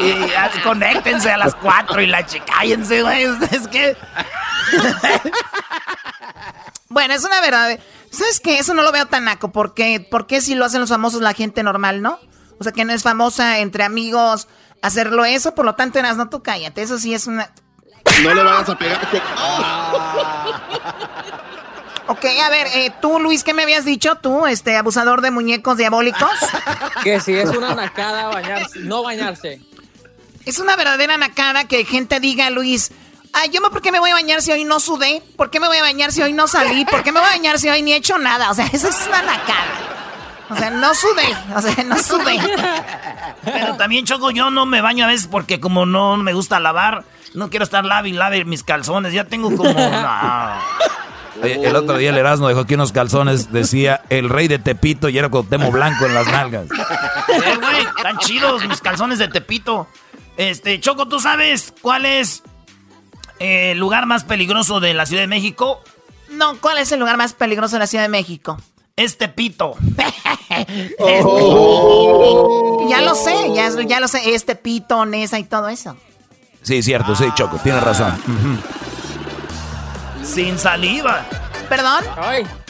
[0.00, 3.24] y, ah, conéctense a las cuatro y la chica, cállense, güey.
[3.50, 3.96] Es que.
[6.90, 7.78] Bueno, es una verdad.
[8.10, 8.58] ¿Sabes qué?
[8.58, 9.52] Eso no lo veo tan naco.
[9.52, 12.18] Porque, ¿Por qué si lo hacen los famosos la gente normal, no?
[12.58, 14.48] O sea, que no es famosa entre amigos
[14.82, 15.54] hacerlo eso.
[15.54, 16.82] Por lo tanto, eras, no, tú cállate.
[16.82, 17.50] Eso sí es una...
[18.22, 19.10] No le vayas a pegar.
[19.10, 19.24] Choco.
[22.10, 24.16] Ok, a ver, eh, tú, Luis, ¿qué me habías dicho?
[24.16, 26.28] Tú, este, abusador de muñecos diabólicos.
[27.04, 29.60] Que si es una nacada bañarse, no bañarse.
[30.44, 32.90] Es una verdadera nacada que gente diga, Luis,
[33.32, 35.22] ay, yo ¿por qué me voy a bañar si hoy no sudé?
[35.36, 36.84] ¿Por qué me voy a bañar si hoy no salí?
[36.84, 38.50] ¿Por qué me voy a bañar si hoy ni he hecho nada?
[38.50, 39.99] O sea, eso es una nacada.
[40.50, 42.38] O sea, no sudé, o sea, no sudé.
[43.44, 47.04] Pero también, Choco, yo no me baño a veces porque como no me gusta lavar,
[47.34, 49.12] no quiero estar lave y lave mis calzones.
[49.12, 49.72] Ya tengo como...
[49.72, 50.50] no.
[51.42, 55.08] Oye, el otro día el Erasmo dejó aquí unos calzones, decía el rey de Tepito
[55.08, 56.66] y era Cuauhtémoc Blanco en las nalgas.
[56.66, 59.86] Eh, güey, están chidos mis calzones de Tepito.
[60.36, 62.42] Este, Choco, ¿tú sabes cuál es
[63.38, 65.82] el lugar más peligroso de la Ciudad de México?
[66.30, 68.58] No, ¿cuál es el lugar más peligroso de la Ciudad de México?
[69.00, 69.74] Es Tepito.
[72.88, 75.96] Ya lo sé, ya, ya lo sé, este pito, Nesa y todo eso.
[76.62, 78.12] Sí, cierto, sí, Choco, tienes razón.
[80.24, 81.24] Sin saliva.
[81.68, 82.04] ¿Perdón?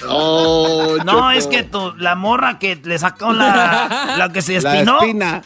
[0.08, 1.30] Oh, No, Choco.
[1.30, 5.42] es que tu- la morra que le sacó la, la que se La espinó, espina.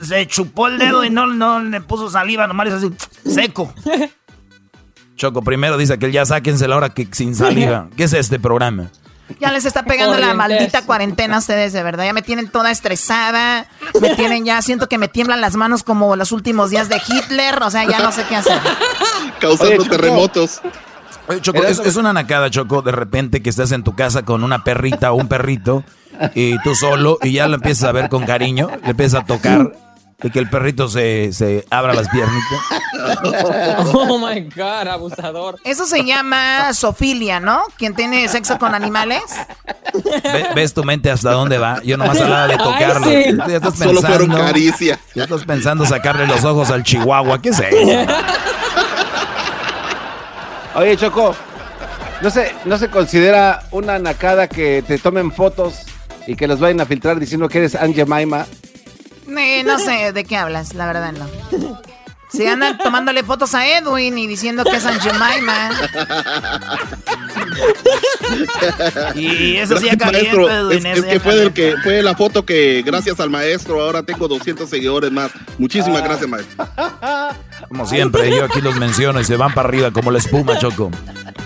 [0.00, 2.90] se chupó el dedo y no, no le puso saliva, nomás es así,
[3.26, 3.72] seco.
[5.16, 7.88] Choco, primero dice que él ya sáquense la hora que sin saliva.
[7.96, 8.90] ¿Qué es este programa?
[9.40, 12.04] Ya les está pegando la maldita cuarentena a ustedes, de verdad.
[12.04, 13.66] Ya me tienen toda estresada.
[14.00, 17.62] Me tienen ya, siento que me tiemblan las manos como los últimos días de Hitler.
[17.62, 18.60] O sea, ya no sé qué hacer.
[19.40, 20.60] Causando Oye, terremotos.
[21.28, 24.42] Oye, Choco, es, es una nacada, Choco, de repente que estás en tu casa con
[24.42, 25.84] una perrita o un perrito
[26.34, 29.72] y tú solo y ya lo empiezas a ver con cariño, le empiezas a tocar
[30.22, 32.58] y que el perrito se, se abra las piernitas.
[33.94, 35.56] Oh my god, abusador.
[35.64, 37.62] Eso se llama sofilia, ¿no?
[37.76, 39.22] Quien tiene sexo con animales.
[40.24, 41.80] Ve- ¿Ves tu mente hasta dónde va?
[41.84, 43.06] Yo nomás hablaba de tocarlo.
[43.06, 43.36] Ay, sí.
[43.48, 44.98] Ya estás Solo fueron caricias.
[45.14, 47.40] Ya estás pensando sacarle los ojos al chihuahua.
[47.40, 48.12] ¿Qué es eso?
[50.74, 51.34] Oye, Choco,
[52.20, 55.82] ¿no se, ¿no se considera una nacada que te tomen fotos
[56.26, 58.46] y que los vayan a filtrar diciendo que eres Aunt Jemima?
[59.36, 61.26] Eh, no sé de qué hablas, la verdad no.
[62.30, 65.70] Si andan tomándole fotos a Edwin y diciendo que es Aunt Jemima.
[69.14, 70.50] Y eso sí maestro.
[70.50, 74.68] Edwin, Es, que fue, que fue la foto que gracias al maestro ahora tengo 200
[74.68, 75.30] seguidores más.
[75.58, 76.68] Muchísimas gracias, maestro.
[77.68, 80.90] Como siempre, yo aquí los menciono y se van para arriba como la espuma, Choco.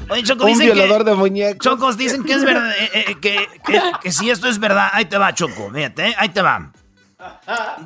[0.09, 0.75] Oye, Choco, Un dicen que...
[0.75, 1.59] violador de muñecos.
[1.59, 5.05] Chocos dicen que es verdad, eh, eh, que, que- que si esto es verdad, ahí
[5.07, 6.73] te va, Choco, fíjate, eh, ahí te va.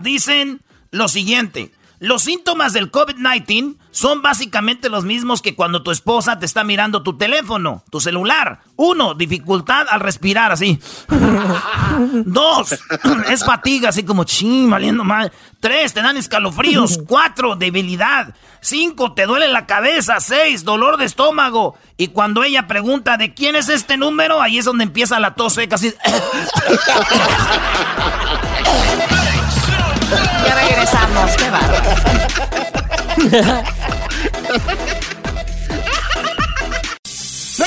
[0.00, 6.38] Dicen lo siguiente, los síntomas del COVID-19 son básicamente los mismos que cuando tu esposa
[6.38, 8.60] te está mirando tu teléfono, tu celular.
[8.76, 10.78] Uno, dificultad al respirar, así.
[12.26, 12.78] Dos,
[13.30, 15.32] es fatiga, así como ching, valiendo mal.
[15.60, 17.00] Tres, te dan escalofríos.
[17.06, 18.34] Cuatro, debilidad.
[18.60, 20.20] Cinco, te duele la cabeza.
[20.20, 21.78] Seis, dolor de estómago.
[21.96, 25.54] Y cuando ella pregunta de quién es este número, ahí es donde empieza la tos
[25.54, 25.94] seca, así.
[30.44, 31.90] Ya regresamos, qué bárbaro.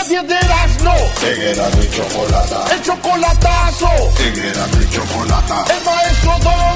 [0.09, 0.35] 10 de.
[0.35, 2.65] En Erasmo y Chocolata.
[2.73, 3.89] El chocolatazo.
[4.17, 5.65] Erasmo y Chocolata.
[5.69, 6.31] El maestro.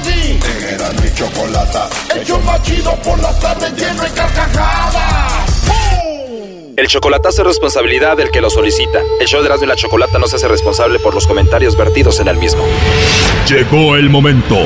[0.06, 1.88] En Erasmo y Chocolata.
[2.14, 5.64] El show más chido por las tardes lleno de carcajadas.
[6.76, 9.00] El chocolatazo es responsabilidad del que lo solicita.
[9.18, 12.20] El show de Erasmo y la Chocolata no se hace responsable por los comentarios vertidos
[12.20, 12.62] en el mismo.
[13.48, 14.58] Llegó el momento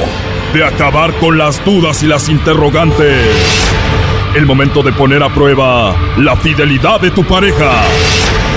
[0.52, 3.26] de acabar con las dudas y las interrogantes.
[4.34, 7.82] El momento de poner a prueba la fidelidad de tu pareja.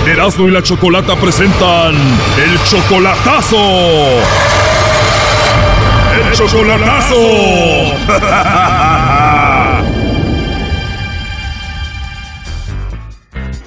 [0.05, 3.57] Erasmo y la Chocolata presentan el chocolatazo.
[6.15, 7.15] ¡El chocolatazo!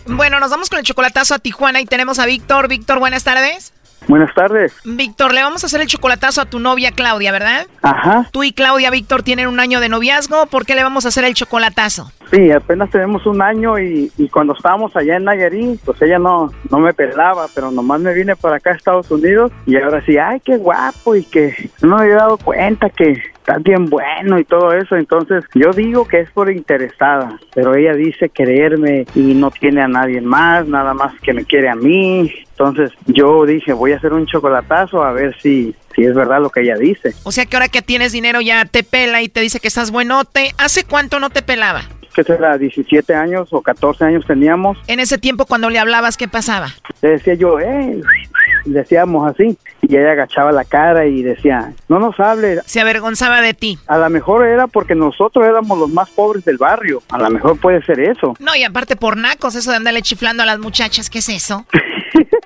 [0.06, 2.68] Bueno, nos vamos con el chocolatazo a Tijuana y tenemos a Víctor.
[2.68, 3.72] Víctor, buenas tardes.
[4.06, 4.72] Buenas tardes.
[4.84, 7.66] Víctor, le vamos a hacer el chocolatazo a tu novia Claudia, ¿verdad?
[7.82, 8.28] Ajá.
[8.32, 10.46] Tú y Claudia, Víctor, tienen un año de noviazgo.
[10.46, 12.12] ¿Por qué le vamos a hacer el chocolatazo?
[12.30, 16.78] Sí, apenas tenemos un año y, cuando estábamos allá en Nayarit, pues ella no, no
[16.78, 20.40] me pelaba, pero nomás me vine para acá a Estados Unidos y ahora sí, ay,
[20.40, 24.72] qué guapo y que no me había dado cuenta que estás bien bueno y todo
[24.72, 24.96] eso.
[24.96, 29.88] Entonces yo digo que es por interesada, pero ella dice quererme y no tiene a
[29.88, 32.32] nadie más, nada más que me quiere a mí.
[32.50, 36.50] Entonces yo dije, voy a hacer un chocolatazo a ver si, si es verdad lo
[36.50, 37.12] que ella dice.
[37.24, 39.90] O sea que ahora que tienes dinero ya te pela y te dice que estás
[39.90, 40.54] buenote.
[40.56, 41.82] ¿Hace cuánto no te pelaba?
[42.14, 44.78] Que será 17 años o 14 años teníamos.
[44.86, 46.68] En ese tiempo cuando le hablabas, ¿qué pasaba?
[47.02, 48.00] Le decía yo, eh,
[48.64, 52.60] decíamos así, y ella agachaba la cara y decía, no nos hable.
[52.64, 53.78] Se avergonzaba de ti.
[53.86, 57.58] A lo mejor era porque nosotros éramos los más pobres del barrio, a lo mejor
[57.60, 58.34] puede ser eso.
[58.38, 61.66] No, y aparte por nacos, eso de andarle chiflando a las muchachas, ¿qué es eso?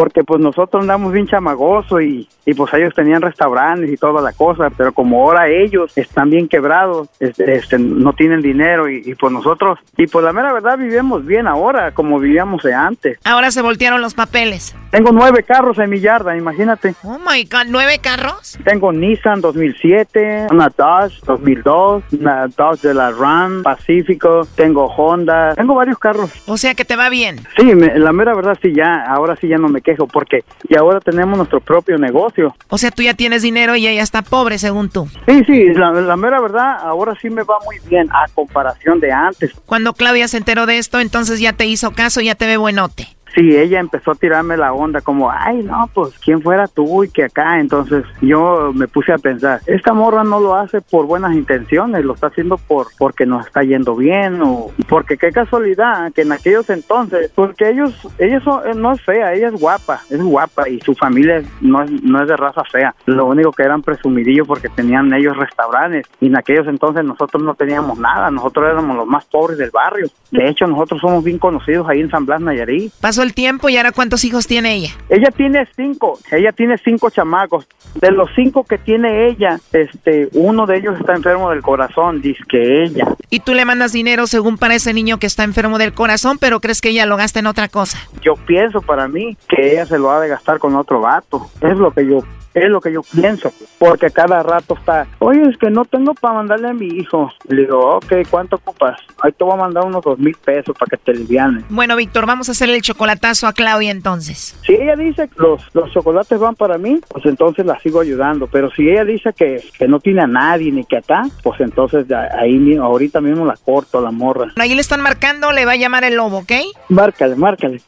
[0.00, 4.32] porque pues nosotros andamos bien chamagoso y, y pues ellos tenían restaurantes y toda la
[4.32, 9.14] cosa, pero como ahora ellos están bien quebrados, este, este, no tienen dinero y, y
[9.14, 13.18] pues nosotros, y pues la mera verdad vivimos bien ahora como vivíamos de antes.
[13.24, 14.74] Ahora se voltearon los papeles.
[14.90, 16.94] Tengo nueve carros en mi yarda, imagínate.
[17.04, 18.58] Oh my god, ¿nueve carros?
[18.64, 25.74] Tengo Nissan 2007, una Dodge 2002, una Dodge de la Ram, Pacífico, tengo Honda, tengo
[25.74, 26.30] varios carros.
[26.46, 27.36] O sea que te va bien.
[27.58, 30.76] Sí, me- la mera verdad sí ya, ahora sí ya no me quejo porque y
[30.76, 32.54] ahora tenemos nuestro propio negocio.
[32.68, 35.08] O sea, tú ya tienes dinero y ella está pobre, según tú.
[35.26, 39.12] Sí, sí, la, la mera verdad ahora sí me va muy bien a comparación de
[39.12, 39.52] antes.
[39.66, 43.08] Cuando Claudia se enteró de esto, entonces ya te hizo caso, ya te ve buenote.
[43.40, 47.08] Sí, ella empezó a tirarme la onda como, ay, no, pues, ¿quién fuera tú y
[47.08, 47.58] que acá?
[47.58, 52.12] Entonces yo me puse a pensar, esta morra no lo hace por buenas intenciones, lo
[52.12, 56.68] está haciendo por porque nos está yendo bien o porque qué casualidad que en aquellos
[56.68, 60.94] entonces, porque ellos, ellos eh, no es fea, ella es guapa, es guapa y su
[60.94, 65.14] familia no es, no es de raza fea, lo único que eran presumidillos porque tenían
[65.14, 69.56] ellos restaurantes y en aquellos entonces nosotros no teníamos nada, nosotros éramos los más pobres
[69.56, 72.92] del barrio, de hecho nosotros somos bien conocidos ahí en San Blas, Nayarit.
[73.00, 74.90] Pasó el tiempo y ahora ¿cuántos hijos tiene ella?
[75.08, 77.66] Ella tiene cinco, ella tiene cinco chamacos.
[77.94, 82.42] De los cinco que tiene ella, este, uno de ellos está enfermo del corazón, dice
[82.48, 83.06] que ella.
[83.30, 86.60] Y tú le mandas dinero según para ese niño que está enfermo del corazón, pero
[86.60, 87.98] crees que ella lo gasta en otra cosa.
[88.22, 91.50] Yo pienso para mí que ella se lo ha de gastar con otro vato.
[91.60, 92.18] Es lo que yo,
[92.54, 93.52] es lo que yo pienso.
[93.78, 97.30] Porque cada rato está, oye, es que no tengo para mandarle a mi hijo.
[97.48, 98.98] Le digo, ok, ¿cuánto ocupas?
[99.22, 101.64] Ahí te voy a mandar unos dos mil pesos para que te livianes.
[101.68, 104.56] Bueno, Víctor, vamos a hacerle el chocolatazo a Claudia entonces.
[104.64, 108.46] Si ella dice que los, los chocolates van para mí, pues entonces la sigo ayudando.
[108.46, 112.06] Pero si ella dice que, que no tiene a nadie ni que acá, pues entonces
[112.08, 114.52] ya ahí mismo, ahorita mismo la corto la morra.
[114.56, 116.52] Ahí le están marcando, le va a llamar el lobo, ¿ok?
[116.88, 117.80] Márcale, márcale.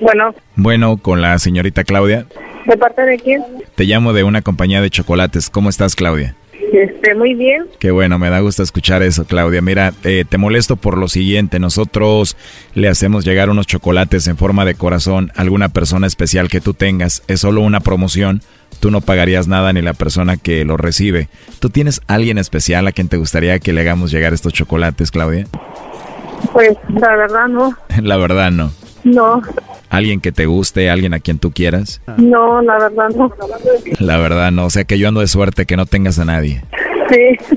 [0.00, 2.26] Bueno, Bueno, con la señorita Claudia.
[2.66, 3.44] ¿de parte de quién?
[3.76, 5.50] Te llamo de una compañía de chocolates.
[5.50, 6.34] ¿Cómo estás, Claudia?
[6.72, 7.66] Este, muy bien.
[7.78, 9.62] Qué bueno, me da gusto escuchar eso, Claudia.
[9.62, 11.58] Mira, eh, te molesto por lo siguiente.
[11.58, 12.36] Nosotros
[12.74, 16.74] le hacemos llegar unos chocolates en forma de corazón a alguna persona especial que tú
[16.74, 17.22] tengas.
[17.28, 18.42] Es solo una promoción.
[18.80, 21.28] Tú no pagarías nada ni la persona que lo recibe.
[21.60, 25.46] ¿Tú tienes alguien especial a quien te gustaría que le hagamos llegar estos chocolates, Claudia?
[26.52, 27.76] Pues, la verdad, no.
[28.02, 28.70] La verdad, no.
[29.04, 29.40] No,
[29.88, 32.00] ¿Alguien que te guste, alguien a quien tú quieras?
[32.18, 33.32] no, la verdad, no.
[34.00, 34.66] La verdad, no.
[34.66, 36.62] O sea que yo ando de suerte que no tengas a nadie.
[37.08, 37.56] Sí,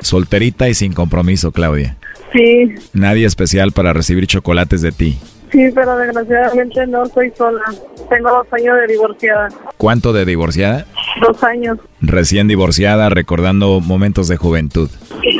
[0.00, 1.96] Solterita y sin compromiso, Claudia.
[2.32, 5.18] sí, Nadie especial para recibir chocolates de ti.
[5.56, 7.62] Sí, pero desgraciadamente no soy sola.
[8.10, 9.48] Tengo dos años de divorciada.
[9.78, 10.86] ¿Cuánto de divorciada?
[11.26, 11.78] Dos años.
[12.02, 14.90] Recién divorciada, recordando momentos de juventud.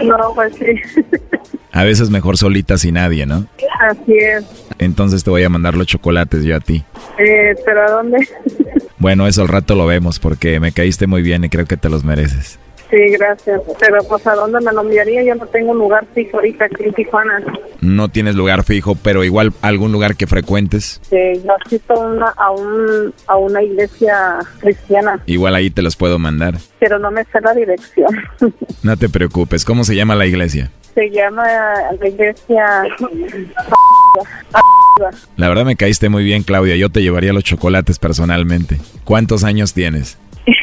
[0.04, 1.00] No, pues sí.
[1.72, 3.46] A veces mejor solita sin nadie, ¿no?
[3.80, 4.44] Así es.
[4.78, 6.82] Entonces te voy a mandar los chocolates yo a ti.
[7.18, 8.26] Eh, ¿Pero a dónde?
[8.98, 11.90] Bueno, eso al rato lo vemos porque me caíste muy bien y creo que te
[11.90, 12.58] los mereces.
[12.90, 13.60] Sí, gracias.
[13.80, 15.22] Pero pues a dónde me lo enviaría?
[15.24, 17.42] Yo no tengo un lugar fijo ahorita aquí en Tijuana.
[17.80, 21.00] No tienes lugar fijo, pero igual algún lugar que frecuentes.
[21.10, 26.18] Sí, yo asisto una, a, un, a una iglesia cristiana, Igual ahí te los puedo
[26.18, 26.54] mandar.
[26.78, 28.08] pero no me sé la dirección.
[28.82, 29.64] No te preocupes.
[29.64, 30.70] ¿Cómo se llama la iglesia?
[30.94, 31.44] Se llama
[31.98, 32.84] la iglesia...
[35.36, 36.76] La verdad me caíste muy bien, Claudia.
[36.76, 38.78] Yo te llevaría los chocolates personalmente.
[39.04, 40.18] ¿Cuántos años tienes?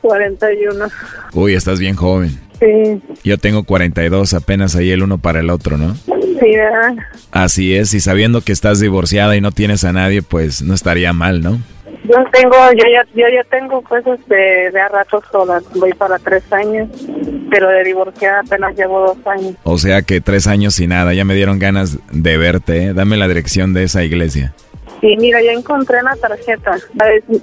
[0.00, 0.86] 41.
[1.34, 2.30] Uy, estás bien joven.
[2.60, 5.94] Sí, Yo tengo 42, apenas ahí el uno para el otro, ¿no?
[5.94, 6.94] sí, ¿verdad?
[7.32, 11.12] Así es, y sabiendo que estás divorciada y no tienes a nadie, pues no estaría
[11.12, 11.58] mal, ¿no?
[12.04, 15.62] Yo tengo, yo ya, yo ya tengo cosas de, de a ratos solas.
[15.74, 16.88] Voy para tres años,
[17.50, 19.54] pero de divorciada apenas llevo dos años.
[19.64, 22.94] O sea que tres años y nada, ya me dieron ganas de verte, ¿eh?
[22.94, 24.54] Dame la dirección de esa iglesia.
[25.02, 26.76] Y mira, ya encontré la tarjeta.
[26.76, 27.42] Es-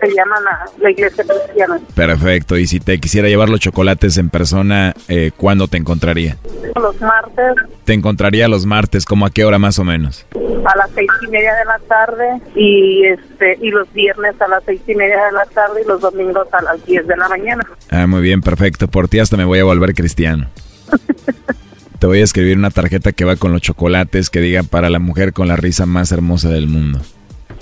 [0.00, 1.80] Se llama la, la iglesia cristiana.
[1.94, 6.36] Perfecto, y si te quisiera llevar los chocolates en persona, eh, ¿cuándo te encontraría?
[6.74, 7.54] Los martes
[7.84, 10.26] Te encontraría los martes, ¿como a qué hora más o menos?
[10.66, 14.64] a las seis y media de la tarde y este y los viernes a las
[14.64, 17.64] seis y media de la tarde y los domingos a las diez de la mañana.
[17.90, 18.88] Ah, muy bien, perfecto.
[18.88, 20.48] Por ti hasta me voy a volver cristiano.
[21.98, 24.98] Te voy a escribir una tarjeta que va con los chocolates que diga para la
[24.98, 27.00] mujer con la risa más hermosa del mundo.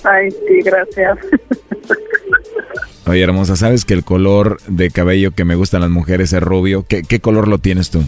[0.05, 1.17] Ay, sí, gracias.
[3.07, 6.85] Oye, hermosa, ¿sabes que el color de cabello que me gustan las mujeres es rubio?
[6.87, 8.03] ¿Qué, qué color lo tienes tú?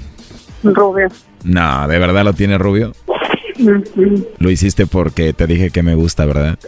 [0.64, 1.08] Rubio.
[1.44, 2.94] No, ¿de verdad lo tienes rubio?
[4.40, 6.58] Lo hiciste porque te dije que me gusta, ¿verdad?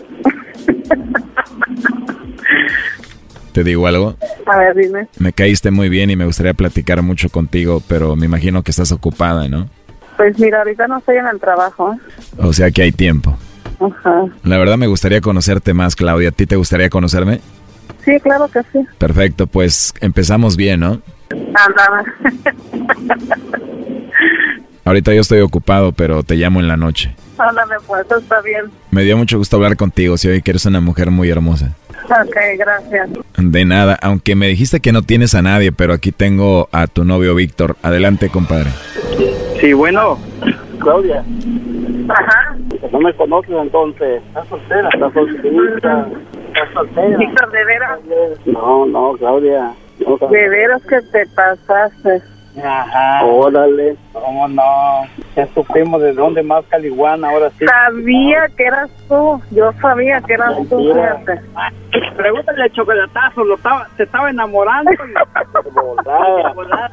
[3.51, 4.15] ¿Te digo algo?
[4.45, 5.07] A ver, dime.
[5.17, 8.91] Me caíste muy bien y me gustaría platicar mucho contigo, pero me imagino que estás
[8.91, 9.67] ocupada, ¿no?
[10.17, 11.97] Pues mira, ahorita no estoy en el trabajo.
[12.37, 13.37] O sea que hay tiempo.
[13.79, 14.25] Ajá.
[14.43, 16.29] La verdad me gustaría conocerte más, Claudia.
[16.29, 17.39] ¿A ti te gustaría conocerme?
[18.03, 18.79] Sí, claro que sí.
[18.97, 21.01] Perfecto, pues empezamos bien, ¿no?
[21.31, 22.03] Andaba.
[24.85, 27.15] Ahorita yo estoy ocupado, pero te llamo en la noche.
[27.37, 28.65] Ándame, pues, está bien.
[28.91, 31.75] Me dio mucho gusto hablar contigo, si hoy que eres una mujer muy hermosa.
[32.05, 33.09] Ok, gracias.
[33.37, 37.05] De nada, aunque me dijiste que no tienes a nadie, pero aquí tengo a tu
[37.05, 37.77] novio Víctor.
[37.83, 38.71] Adelante, compadre.
[39.61, 40.17] Sí, bueno.
[40.79, 41.23] Claudia.
[42.09, 42.55] Ajá.
[42.91, 44.21] No me conoces entonces.
[44.27, 44.89] ¿Estás soltera?
[44.93, 46.07] ¿Estás soltera?
[46.47, 47.17] ¿Estás soltera?
[47.17, 47.99] Víctor, ¿de veras?
[48.45, 49.73] No, no, Claudia.
[50.05, 50.39] No, Claudia.
[50.39, 52.21] De veras que te pasaste.
[52.57, 53.25] Ajá.
[53.25, 53.95] Órale.
[54.13, 54.63] ¿Cómo no?
[55.35, 57.65] Ya supimos de dónde más Caliguana, ahora sí.
[57.65, 59.41] Sabía que eras tú.
[59.51, 61.41] Yo sabía que eras tú, fíjate.
[62.15, 64.91] Pregúntale al chocolatazo, lo estaba, se estaba enamorando.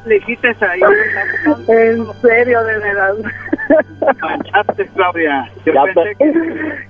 [0.05, 0.81] Le dijiste ahí.
[1.67, 3.15] En serio, de veras.
[4.21, 5.49] Manchaste, Claudia.
[5.65, 6.33] Yo Ya, pensé que...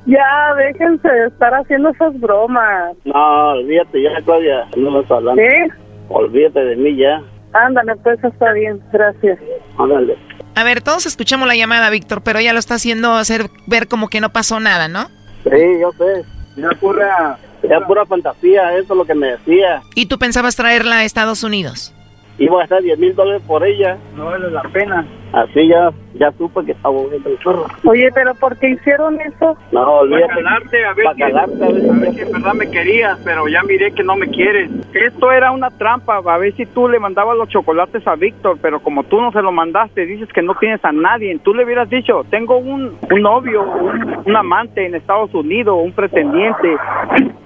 [0.06, 2.96] Ya, déjense de estar haciendo esas bromas.
[3.06, 4.66] No, olvídate ya, Claudia.
[4.76, 5.42] No me hablando.
[5.42, 5.72] ¿Sí?
[6.10, 7.22] Olvídate de mí ya.
[7.54, 8.82] Ándale, pues está bien.
[8.92, 9.40] Gracias.
[9.78, 10.18] Ándale.
[10.56, 14.10] A ver, todos escuchamos la llamada, Víctor, pero ella lo está haciendo hacer ver como
[14.10, 15.08] que no pasó nada, ¿no?
[15.44, 16.26] Sí, yo sé.
[16.58, 19.82] Era pura, era pura fantasía, eso es lo que me decía.
[19.94, 21.94] ¿Y tú pensabas traerla a Estados Unidos?
[22.40, 23.98] Iba a gastar 10 mil dólares por ella.
[24.16, 25.08] No vale la pena.
[25.34, 27.66] Así ya, ya supe que estaba bonito el perro.
[27.86, 29.58] Oye, pero ¿por qué hicieron eso?
[29.72, 30.28] No, olvídate.
[30.28, 32.54] Para calarte, a ver, Para si, calarte, a ver si- a ver si en verdad
[32.54, 34.72] me querías, pero ya miré que no me quieres.
[34.94, 38.80] Esto era una trampa, a ver si tú le mandabas los chocolates a Víctor, pero
[38.80, 41.38] como tú no se lo mandaste, dices que no tienes a nadie.
[41.44, 45.92] Tú le hubieras dicho, tengo un, un novio, un, un amante en Estados Unidos, un
[45.92, 46.76] pretendiente,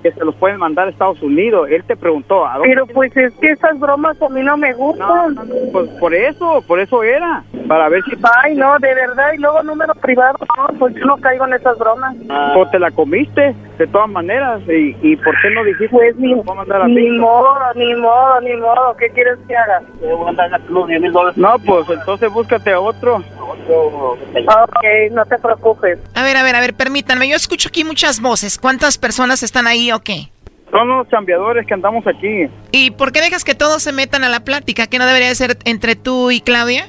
[0.04, 1.68] que se los pueden mandar a Estados Unidos.
[1.70, 4.74] Él te preguntó, ¿a dónde Pero pues es que esas bromas a mí no me
[4.74, 5.36] gustan.
[5.74, 8.12] Pues por eso, por eso era, para ver si...
[8.44, 9.32] Ay, no, de verdad.
[9.34, 12.14] Y luego número privado, no, pues yo no caigo en esas bromas.
[12.54, 15.88] O te la comiste, de todas maneras, y, y ¿por qué no dijiste?
[15.88, 18.94] Pues ni, Voy a mandar a ni modo, ni modo, ni modo.
[18.98, 19.82] ¿Qué quieres que haga?
[21.38, 23.16] No, pues entonces búscate a otro.
[23.16, 25.98] Ok, no te preocupes.
[26.14, 27.30] A ver, a ver, a ver, permítanme.
[27.30, 28.58] Yo escucho aquí muchas voces.
[28.60, 30.30] ¿Cuántas personas están ahí o qué?
[30.72, 32.50] Son los chambeadores que andamos aquí.
[32.74, 34.88] ¿Y por qué dejas que todos se metan a la plática?
[34.88, 36.86] ¿Que no debería de ser entre tú y Claudia?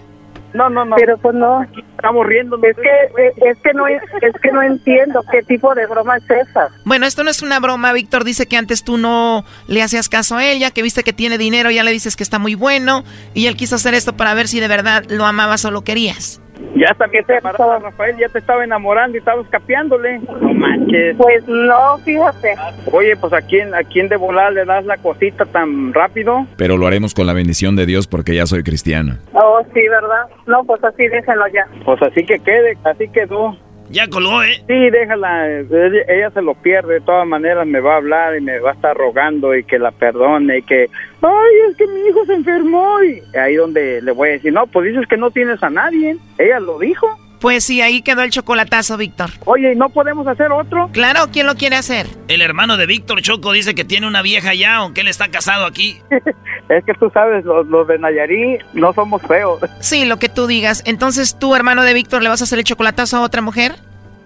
[0.55, 0.97] No, no, no.
[0.97, 1.63] Pero pues no.
[1.97, 2.57] Estamos riendo.
[2.63, 6.17] Es que, es, es que no, es, es que no entiendo qué tipo de broma
[6.17, 6.69] es esa.
[6.85, 7.93] Bueno, esto no es una broma.
[7.93, 11.39] Víctor dice que antes tú no le hacías caso a ella, que viste que tiene
[11.39, 14.49] dinero, ya le dices que está muy bueno, y él quiso hacer esto para ver
[14.49, 16.42] si de verdad lo amabas o lo querías.
[16.75, 20.19] Ya también te embaraza, Rafael, ya te estaba enamorando y estabas capeándole.
[20.19, 21.17] No manches.
[21.17, 22.55] Pues no, fíjate.
[22.91, 26.47] Oye, pues a quién, a quién de volar le das la cosita tan rápido.
[26.57, 29.17] Pero lo haremos con la bendición de Dios porque ya soy cristiano.
[29.35, 30.27] Oh, sí, ¿verdad?
[30.47, 31.67] No, pues así déjenlo ya.
[31.85, 33.57] Pues así que quede, así quedó.
[33.93, 34.55] Ya colgó, ¿eh?
[34.67, 35.49] Sí, déjala.
[35.51, 36.95] Ella se lo pierde.
[36.95, 39.79] De todas maneras me va a hablar y me va a estar rogando y que
[39.79, 40.89] la perdone y que,
[41.21, 43.03] ay, es que mi hijo se enfermó.
[43.05, 46.17] Y ahí donde le voy a decir, no, pues dices que no tienes a nadie.
[46.39, 47.07] Ella lo dijo.
[47.43, 49.31] Pues sí, ahí quedó el chocolatazo, Víctor.
[49.47, 50.89] Oye, ¿y no podemos hacer otro?
[50.93, 52.07] Claro, ¿quién lo quiere hacer?
[52.29, 55.67] El hermano de Víctor Choco dice que tiene una vieja ya, aunque él está casado
[55.67, 56.01] aquí.
[56.69, 59.59] es que tú sabes, los, los de Nayarí no somos feos.
[59.81, 60.85] Sí, lo que tú digas.
[60.87, 63.75] Entonces, ¿tú, hermano de Víctor, le vas a hacer el chocolatazo a otra mujer?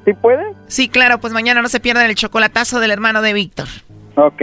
[0.04, 0.44] ¿Sí puede?
[0.66, 3.66] Sí, claro, pues mañana no se pierdan el chocolatazo del hermano de Víctor.
[4.16, 4.42] Ok.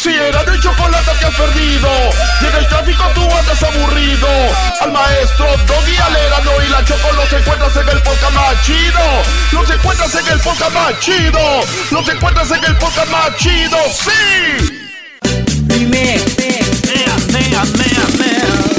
[0.00, 1.88] Si era de chocolate que has perdido,
[2.40, 4.28] y en el tráfico tú andas aburrido.
[4.80, 9.00] Al maestro Doggy Alerano y la Choco los encuentras en el podcast más chido.
[9.50, 11.40] Los encuentras en el podcast más chido.
[11.90, 14.86] Los encuentras en el podcast más chido, sí.
[15.62, 18.77] Dime, mea, mea, mea,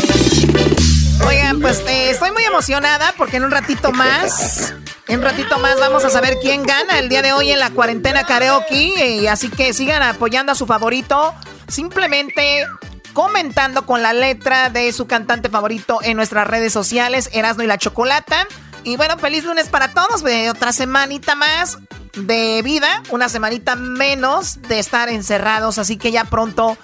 [1.29, 4.73] Oigan, pues eh, estoy muy emocionada porque en un ratito más
[5.07, 7.69] en un ratito más vamos a saber quién gana el día de hoy en la
[7.69, 9.17] cuarentena karaoke.
[9.17, 11.35] Y así que sigan apoyando a su favorito.
[11.67, 12.65] Simplemente
[13.13, 17.77] comentando con la letra de su cantante favorito en nuestras redes sociales, Erasmo y la
[17.77, 18.47] Chocolata.
[18.83, 20.23] Y bueno, feliz lunes para todos.
[20.49, 21.77] Otra semanita más
[22.15, 25.77] de vida, una semanita menos de estar encerrados.
[25.77, 26.75] Así que ya pronto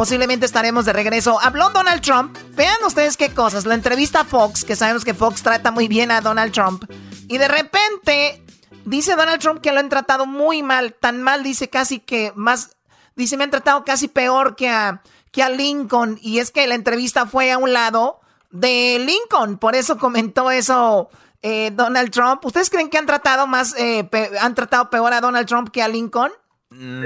[0.00, 1.38] posiblemente estaremos de regreso.
[1.42, 2.34] Habló Donald Trump.
[2.56, 3.66] Vean ustedes qué cosas.
[3.66, 6.90] La entrevista a Fox, que sabemos que Fox trata muy bien a Donald Trump.
[7.28, 8.42] Y de repente
[8.86, 12.78] dice Donald Trump que lo han tratado muy mal, tan mal dice casi que más,
[13.14, 16.18] dice me han tratado casi peor que a, que a Lincoln.
[16.22, 18.20] Y es que la entrevista fue a un lado
[18.50, 21.10] de Lincoln, por eso comentó eso
[21.42, 22.42] eh, Donald Trump.
[22.46, 24.08] ¿Ustedes creen que han tratado más, eh,
[24.40, 26.32] han tratado peor a Donald Trump que a Lincoln?
[26.72, 27.02] No,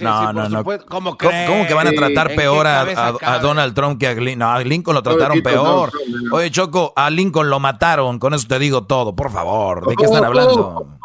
[0.00, 0.64] no, no, no.
[0.86, 4.38] ¿Cómo, que van a tratar peor a, Donald Trump que a Lincoln?
[4.38, 5.92] No, a Lincoln lo trataron peor.
[6.32, 8.18] Oye, Choco, a Lincoln lo mataron.
[8.18, 9.86] Con eso te digo todo, por favor.
[9.86, 10.98] ¿De qué están hablando?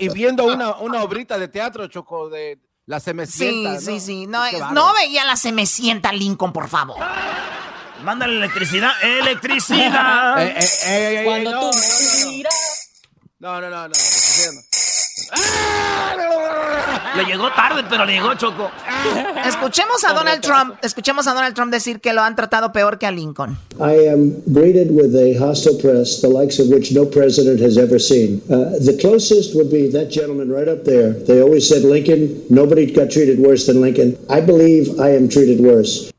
[0.00, 3.80] y, viendo una, una obrita de teatro, Choco, de la semecienta.
[3.80, 4.26] Sí, sí, sí.
[4.28, 6.98] No, no veía la semecienta Lincoln, por favor.
[8.04, 8.92] Mándale electricidad.
[9.02, 10.40] ¡Electricidad!
[10.40, 13.00] eh, eh, eh, Cuando tú me miras.
[13.40, 13.94] No, no, no, no.
[17.16, 18.70] Le llegó tarde, pero le llegó Choco.
[19.46, 23.06] Escuchemos a Donald Trump, escuchemos a Donald Trump decir que lo han tratado peor que
[23.06, 23.56] a Lincoln.
[23.78, 28.00] I am greeted with a hostile press, the likes of which no president has ever
[28.00, 28.40] seen.
[28.50, 31.12] Uh, the closest would be that gentleman right up there.
[31.12, 34.16] They always said Lincoln, nobody got treated worse than Lincoln.
[34.28, 36.10] I believe I am treated worse.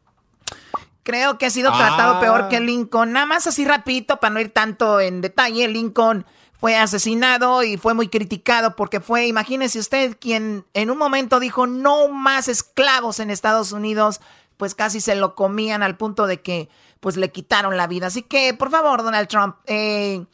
[1.04, 3.12] Creo que ha sido tratado peor que Lincoln.
[3.12, 5.68] Nada más así rapidito para no ir tanto en detalle.
[5.68, 6.26] Lincoln
[6.60, 11.68] fue asesinado y fue muy criticado porque fue, imagínese usted, quien en un momento dijo
[11.68, 14.22] no más esclavos en Estados Unidos,
[14.58, 18.08] pues casi se lo comían al punto de que pues le quitaron la vida.
[18.08, 20.26] Así que, por favor, Donald Trump, eh,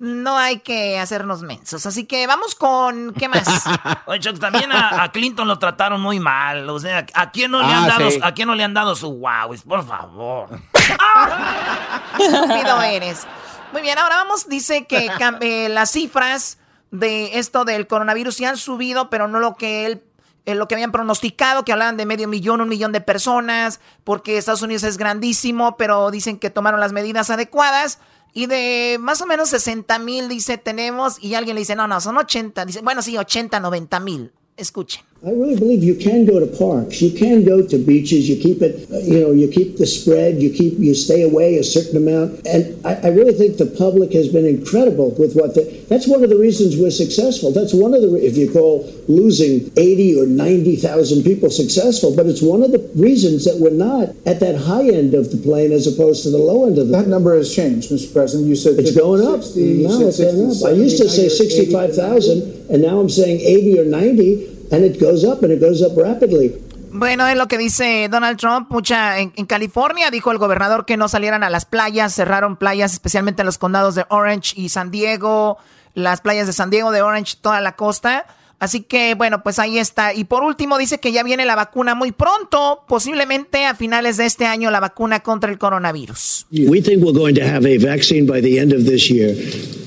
[0.00, 1.84] no hay que hacernos mensos.
[1.84, 3.46] Así que vamos con, ¿qué más?
[4.06, 6.68] Oye, también a, Clinton lo trataron muy mal.
[6.70, 8.96] O sea, ¿a quién no le han ah, dado, a quién no le han dado
[8.96, 9.54] su wow?
[9.68, 10.48] Por favor.
[12.18, 13.26] Estúpido eres.
[13.72, 15.08] Muy bien, ahora vamos, dice que
[15.40, 16.58] eh, las cifras
[16.90, 20.02] de esto del coronavirus sí han subido, pero no lo que él
[20.46, 24.38] eh, lo que habían pronosticado, que hablaban de medio millón, un millón de personas, porque
[24.38, 27.98] Estados Unidos es grandísimo, pero dicen que tomaron las medidas adecuadas.
[28.32, 32.00] Y de más o menos 60 mil, dice, tenemos, y alguien le dice, no, no,
[32.00, 32.64] son 80.
[32.64, 34.32] Dice, bueno, sí, 80, 90 mil.
[34.56, 35.04] Escuchen.
[35.22, 38.62] I really believe you can go to parks, you can go to beaches, you keep
[38.62, 41.98] it, uh, you know, you keep the spread, you keep, you stay away a certain
[41.98, 42.40] amount.
[42.46, 46.24] And I, I really think the public has been incredible with what the, that's one
[46.24, 47.52] of the reasons we're successful.
[47.52, 52.40] That's one of the, if you call losing 80 or 90,000 people successful, but it's
[52.40, 55.86] one of the reasons that we're not at that high end of the plane as
[55.86, 58.10] opposed to the low end of the That number has changed, Mr.
[58.10, 58.48] President.
[58.48, 59.44] You said it's going up.
[59.44, 60.64] 60, no, it's going up.
[60.64, 65.24] I used to say 65,000 and now I'm saying 80 or 90 and it goes
[65.24, 66.54] up and it goes up rapidly.
[66.92, 68.68] Bueno, es lo que dice Donald Trump.
[68.70, 73.42] Mucha en, California dijo el gobernador que no salieran a las playas, cerraron playas, especialmente
[73.42, 75.58] en los condados de Orange y San Diego,
[75.94, 78.26] las playas de San Diego, de Orange, toda la costa.
[78.60, 80.14] Así que bueno, pues ahí está.
[80.14, 84.26] Y por último dice que ya viene la vacuna muy pronto, posiblemente a finales de
[84.26, 86.46] este año la vacuna contra el coronavirus.
[86.52, 89.34] We think we're going to have a vaccine by the end of this year,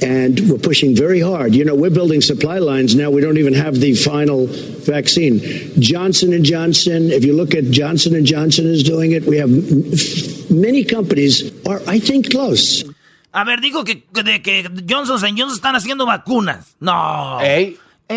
[0.01, 1.53] and we're pushing very hard.
[1.53, 3.11] You know, we're building supply lines now.
[3.11, 4.47] We don't even have the final
[4.85, 5.39] vaccine.
[5.79, 7.11] Johnson and Johnson.
[7.11, 9.25] If you look at Johnson and Johnson is doing it.
[9.27, 9.51] We have
[10.49, 12.83] many companies are, I think, close.
[13.31, 16.75] A ver, digo que, de que Johnson Johnson están haciendo vacunas.
[16.79, 17.39] No.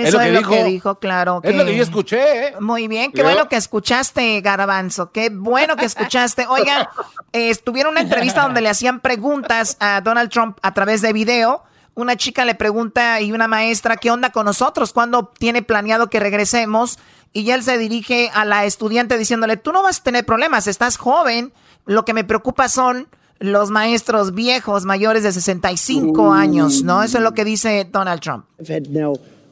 [0.04, 1.40] Eso es lo, que, dijo, claro.
[1.42, 2.48] es lo que yo escuché.
[2.48, 2.54] ¿eh?
[2.60, 5.10] Muy bien, qué bueno que escuchaste, Garbanzo.
[5.12, 6.46] Qué bueno que escuchaste.
[6.48, 6.86] Oigan,
[7.32, 11.62] eh, estuvieron una entrevista donde le hacían preguntas a Donald Trump a través de video.
[11.94, 14.92] Una chica le pregunta y una maestra, ¿qué onda con nosotros?
[14.92, 16.98] ¿Cuándo tiene planeado que regresemos?
[17.32, 20.96] Y él se dirige a la estudiante diciéndole, tú no vas a tener problemas, estás
[20.96, 21.52] joven.
[21.86, 23.08] Lo que me preocupa son
[23.38, 27.02] los maestros viejos, mayores de 65 años, ¿no?
[27.02, 28.46] Eso es lo que dice Donald Trump.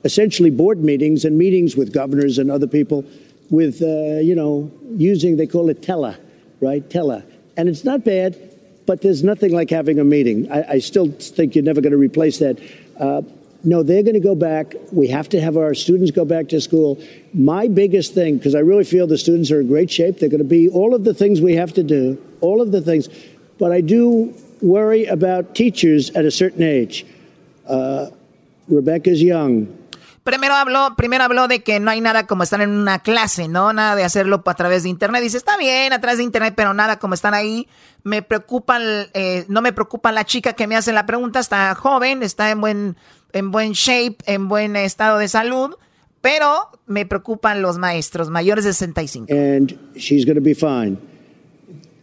[0.05, 3.05] Essentially board meetings and meetings with governors and other people
[3.51, 6.17] with, uh, you know, using, they call it tele,
[6.61, 6.89] right?
[6.91, 7.23] Tele.
[7.57, 8.37] And it's not bad,
[8.87, 10.51] but there's nothing like having a meeting.
[10.51, 12.59] I, I still think you're never going to replace that.
[12.99, 13.23] Uh,
[13.63, 14.75] no, they're going to go back.
[14.93, 17.03] We have to have our students go back to school.
[17.33, 20.39] My biggest thing, because I really feel the students are in great shape, they're going
[20.39, 23.09] to be all of the things we have to do, all of the things.
[23.59, 27.07] But I do worry about teachers at a certain age.
[27.67, 28.11] Uh,
[28.69, 29.79] Rebecca's young.
[30.25, 33.75] Primero habló, primero habló de que no hay nada como estar en una clase, ¿no?
[33.75, 35.23] Nada de hacerlo a través de internet.
[35.23, 37.69] Dice, está bien a través de internet, pero nada como están ahí.
[38.05, 38.79] Me preocupa,
[39.13, 42.63] eh, no me preocupa la chica que me hace la pregunta, está joven, está en
[42.63, 42.97] buen,
[43.35, 45.77] en buen shape, en buen estado de salud,
[46.23, 49.31] pero me preocupan los maestros mayores de 65.
[49.31, 50.97] And she's going to be fine.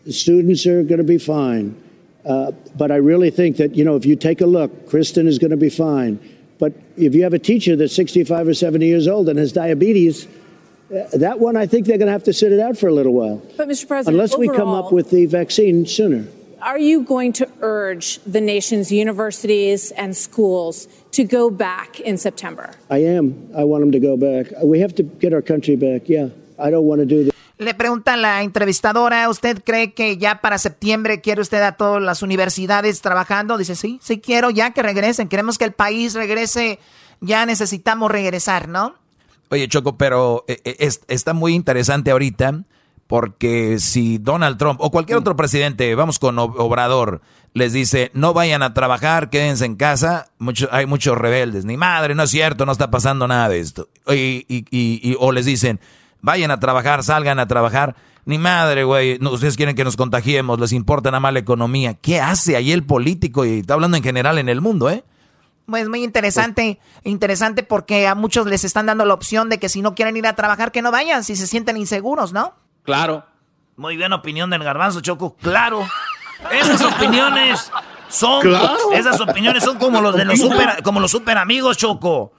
[0.06, 1.76] The students are going to be fine.
[2.24, 5.40] Uh, but I really think that, you know, if you take a look, Kristen is
[5.40, 6.20] going be fine.
[6.62, 10.28] But if you have a teacher that's 65 or 70 years old and has diabetes,
[10.96, 12.94] uh, that one, I think they're going to have to sit it out for a
[12.94, 13.42] little while.
[13.58, 13.88] But, Mr.
[13.88, 16.28] President, unless we come up with the vaccine sooner.
[16.62, 22.76] Are you going to urge the nation's universities and schools to go back in September?
[22.92, 23.50] I am.
[23.58, 24.54] I want them to go back.
[24.64, 26.08] We have to get our country back.
[26.08, 26.30] Yeah.
[26.60, 27.34] I don't want to do this.
[27.62, 32.24] Le pregunta la entrevistadora, ¿usted cree que ya para septiembre quiere usted a todas las
[32.24, 33.56] universidades trabajando?
[33.56, 36.80] Dice, sí, sí quiero ya que regresen, queremos que el país regrese,
[37.20, 38.96] ya necesitamos regresar, ¿no?
[39.50, 42.64] Oye, Choco, pero eh, eh, está muy interesante ahorita
[43.06, 47.22] porque si Donald Trump o cualquier otro presidente, vamos con Obrador,
[47.54, 50.32] les dice, no vayan a trabajar, quédense en casa,
[50.72, 53.88] hay muchos rebeldes, ni madre, no es cierto, no está pasando nada de esto.
[54.08, 55.80] y, o les dicen,
[56.22, 57.96] vayan a trabajar, salgan a trabajar.
[58.26, 61.96] Ni madre, güey, ustedes quieren que nos contagiemos, les importa nada más la economía.
[61.96, 63.46] ¿Qué hace ahí el político?
[63.46, 65.04] Y está hablando en general en el mundo, ¿eh?
[65.66, 69.82] Pues muy interesante, interesante porque a muchos les están dando la opción de que si
[69.82, 72.54] no quieren ir a trabajar, que no vayan, si se sienten inseguros, ¿no?
[72.84, 73.26] Claro.
[73.78, 75.36] Muy bien opinión del garbanzo, Choco.
[75.42, 75.88] Claro.
[76.52, 77.72] Esas opiniones
[78.12, 78.56] son
[78.94, 82.34] esas opiniones son como los de los super como los super amigos, Choco.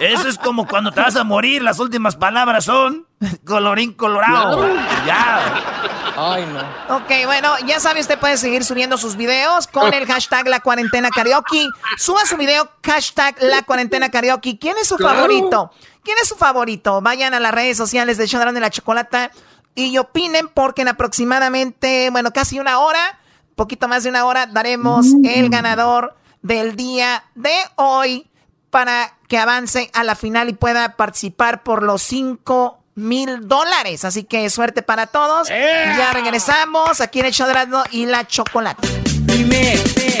[0.00, 3.06] Eso es como cuando te vas a morir, las últimas palabras son
[3.44, 4.66] colorín colorado.
[5.06, 5.80] Ya.
[6.16, 6.96] Ay, no.
[6.96, 11.08] Ok, bueno, ya sabe, usted puede seguir subiendo sus videos con el hashtag La Cuarentena
[11.10, 11.66] Karaoke.
[11.96, 14.58] Suba su video, hashtag La Cuarentena Karaoke.
[14.58, 15.70] ¿Quién es su favorito?
[16.02, 17.00] ¿Quién es su favorito?
[17.00, 19.30] Vayan a las redes sociales de Chodrán de la Chocolata
[19.74, 23.18] y opinen porque en aproximadamente, bueno, casi una hora
[23.60, 28.26] poquito más de una hora, daremos el ganador del día de hoy
[28.70, 34.06] para que avance a la final y pueda participar por los 5 mil dólares.
[34.06, 35.48] Así que suerte para todos.
[35.50, 38.88] Ya regresamos aquí en el Chodrado y la chocolate.
[39.26, 40.19] Dime.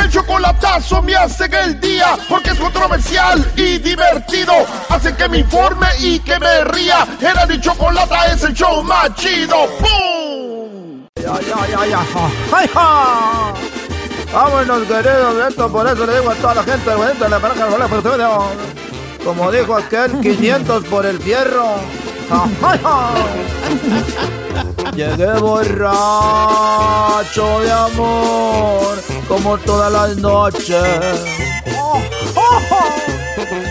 [0.00, 4.52] El chocolatazo me hacen el día porque es controversial y divertido.
[4.88, 7.06] Hacen que me informe y que me ría.
[7.20, 9.66] Era mi chocolata es el show más chido.
[9.78, 11.06] ¡Pum!
[11.16, 12.00] Ya, ya, ya, ya.
[12.52, 13.54] ¡Ay, ja!
[14.32, 17.66] Vámonos, queridos, esto por eso le digo a toda la gente, de la pareja,
[19.24, 21.76] como dijo aquel, 500 por el fierro.
[24.94, 25.80] Llegué borracho
[27.60, 28.98] de amor,
[29.28, 30.82] como todas las noches.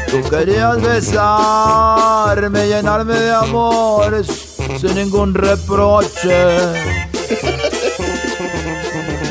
[0.10, 6.58] Tú querías besarme, llenarme de amores, sin ningún reproche.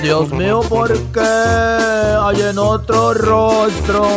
[0.09, 4.09] Dios mío, ¿por qué hay en otro rostro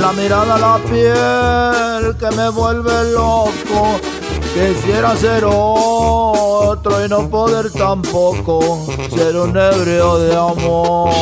[0.00, 4.00] la mirada, la piel que me vuelve loco?
[4.54, 11.12] Quisiera ser otro y no poder tampoco ser un ebrio de amor.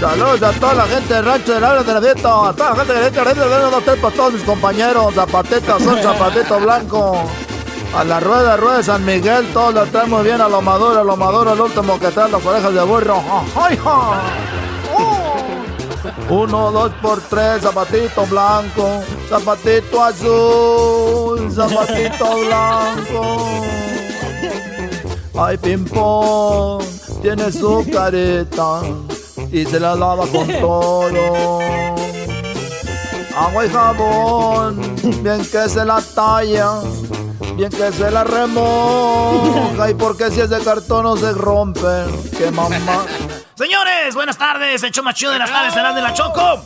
[0.00, 2.48] Saludos a toda la gente del rancho del área de la dieta.
[2.48, 5.14] A toda la gente de la dieta de los para todos mis compañeros.
[5.14, 7.28] Zapatitas son zapatito blanco.
[7.96, 11.04] A la rueda, rueda de San Miguel, todos la traemos bien a lo maduro, a
[11.04, 13.22] lo maduro, el último que trae las orejas de burro.
[13.54, 14.20] ¡Ay, ja!
[14.98, 16.34] Uh.
[16.34, 23.46] Uno, dos por tres, zapatito blanco, zapatito azul, zapatito blanco.
[25.38, 26.82] Ay, ping-pong,
[27.22, 28.80] tiene su careta
[29.52, 31.60] y se la lava con todo.
[33.36, 36.80] Agua y jabón, bien que se la talla,
[37.56, 39.90] bien que se la remoja.
[39.90, 41.80] Y porque si es de cartón no se rompe,
[42.36, 43.06] que mamá.
[43.54, 44.82] Señores, buenas tardes.
[44.82, 46.64] Hecho más chido de las tardes, serás de la Choco.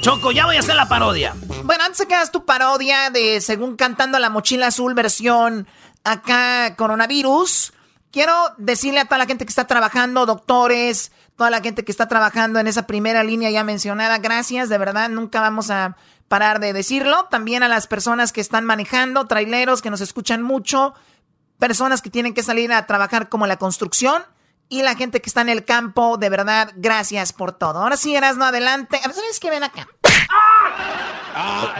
[0.00, 1.34] Choco, ya voy a hacer la parodia.
[1.64, 5.66] Bueno, antes de que hagas tu parodia de según cantando la mochila azul versión
[6.04, 7.72] acá coronavirus,
[8.10, 12.08] quiero decirle a toda la gente que está trabajando, doctores, toda la gente que está
[12.08, 15.96] trabajando en esa primera línea ya mencionada, gracias, de verdad, nunca vamos a
[16.30, 17.24] parar de decirlo.
[17.24, 20.94] También a las personas que están manejando, traileros que nos escuchan mucho,
[21.58, 24.22] personas que tienen que salir a trabajar como la construcción
[24.68, 27.82] y la gente que está en el campo, de verdad, gracias por todo.
[27.82, 29.00] Ahora sí, no adelante.
[29.02, 29.50] ¿Sabes qué?
[29.50, 29.88] Ven acá.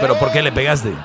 [0.00, 0.96] ¿Pero por qué le pegaste?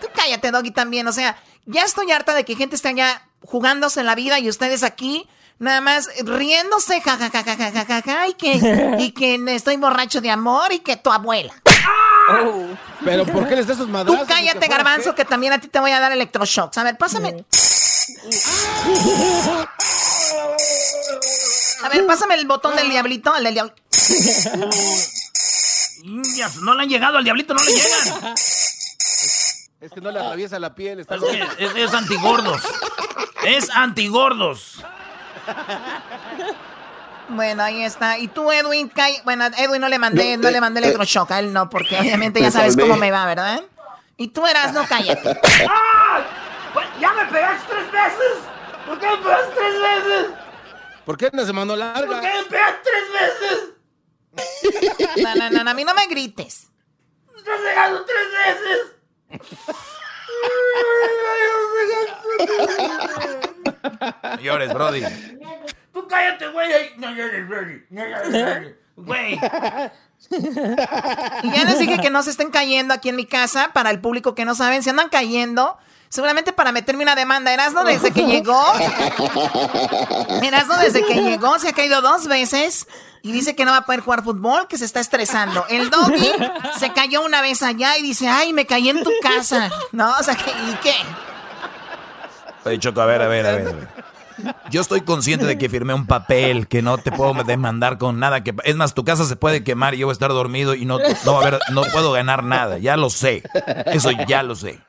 [0.00, 1.08] Tú cállate, Doggy, también.
[1.08, 1.36] O sea,
[1.66, 5.28] ya estoy harta de que gente esté allá jugándose en la vida y ustedes aquí
[5.58, 11.10] nada más riéndose, jajajajajaja, y que, y que estoy borracho de amor y que tu
[11.10, 11.54] abuela.
[13.04, 14.20] Pero ¿por qué les das esos madrazos?
[14.20, 16.78] Tú cállate, garbanzo, que también a ti te voy a dar electroshocks.
[16.78, 17.44] A ver, pásame.
[21.82, 23.82] A ver, pásame el botón del diablito, el del diablito.
[26.62, 28.34] no le han llegado al diablito, no le llegan.
[29.80, 31.00] Es que no le atraviesa la piel.
[31.00, 32.62] Está es, es, antigordos.
[33.44, 34.82] Es antigordos.
[37.28, 38.18] Bueno, ahí está.
[38.18, 38.92] Y tú, Edwin,
[39.24, 42.40] bueno, Edwin no le mandé, no, le mandé eh, electroshock a él, no, porque obviamente
[42.40, 43.62] ya sabes cómo me va, ¿verdad?
[44.16, 45.40] Y tú eras, no cállate.
[47.00, 48.38] ¿Ya me pegaste tres veces?
[48.86, 50.26] ¿Por qué me pegaste tres veces?
[51.04, 52.06] ¿Por qué no se mandó larga?
[52.06, 53.70] ¿Por qué me pegaste tres veces?
[55.22, 56.70] No, no, no, a mí no me grites.
[57.32, 59.40] Me estás pegando tres veces.
[64.40, 65.02] Llores, Brody.
[65.92, 66.96] Tú cállate, güey.
[66.96, 67.82] No llores, Brody.
[67.90, 69.40] No llores, Güey.
[71.42, 73.72] Y ya les dije que no se estén cayendo aquí en mi casa.
[73.72, 75.76] Para el público que no saben, se andan cayendo.
[76.14, 77.52] Seguramente para meterme una demanda.
[77.52, 78.62] Erasno desde que llegó.
[80.44, 82.86] Erasno desde que llegó se ha caído dos veces.
[83.22, 85.66] Y dice que no va a poder jugar fútbol, que se está estresando.
[85.68, 86.30] El doggy
[86.78, 89.72] se cayó una vez allá y dice, ay, me caí en tu casa.
[89.90, 90.14] ¿No?
[90.16, 90.94] O sea, ¿y qué?
[92.64, 93.88] Oye, Choco, a ver, a ver, a ver.
[94.70, 98.44] Yo estoy consciente de que firmé un papel que no te puedo demandar con nada
[98.44, 100.84] que es más tu casa se puede quemar y yo voy a estar dormido y
[100.84, 103.42] no no, a ver, no puedo ganar nada, ya lo sé.
[103.86, 104.80] Eso ya lo sé.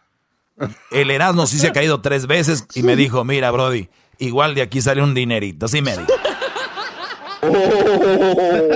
[0.92, 4.62] El Erasmo sí se ha caído tres veces y me dijo, "Mira, brody, igual de
[4.62, 6.14] aquí sale un dinerito." Así me dijo.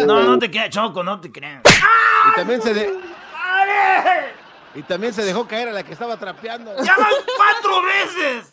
[0.06, 1.62] No, no te creas, Choco, no te creas.
[2.32, 2.94] Y también se
[4.76, 6.72] Y también se dejó caer a la que estaba trapeando.
[6.84, 8.52] ¡Ya van cuatro veces!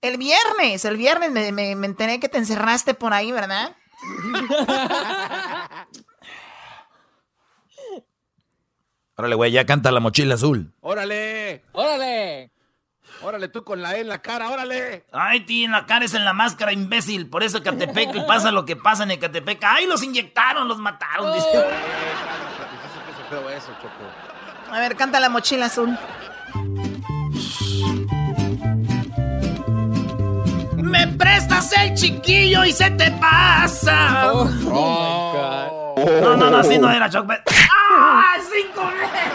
[0.00, 3.76] El viernes, el viernes me, me, me enteré que te encerraste por ahí, ¿verdad?
[9.18, 10.72] Órale, güey, ya canta la mochila azul.
[10.80, 11.64] ¡Órale!
[11.72, 12.52] ¡Órale!
[13.20, 15.06] Órale, tú con la E en la cara, órale.
[15.10, 17.28] Ay, ti en la cara es en la máscara, imbécil.
[17.28, 19.58] Por eso Catepec y pasa lo que pasa en Ecatepec.
[19.64, 21.34] Ay, los inyectaron, los mataron.
[21.34, 21.48] Dice.
[24.70, 25.98] A ver, canta la mochila azul.
[30.76, 34.32] Me prestas el chiquillo y se te pasa.
[34.32, 35.77] Oh, oh my God.
[36.22, 37.30] No, no, no, así no era, Choc.
[37.30, 38.34] ¡Ah!
[38.40, 39.28] ¡Cinco veces!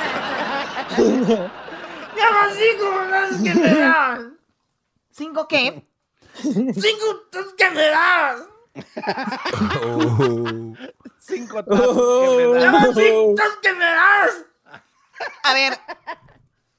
[2.17, 4.19] ¡Ya van cinco veces que me das!
[5.11, 5.87] ¿Cinco qué?
[6.41, 8.41] ¡Cinco que me das!
[9.83, 10.73] Oh.
[11.19, 12.63] Cinco tazos que me das.
[12.63, 14.31] ¡Ya van cinco que me das!
[15.43, 15.79] A ver,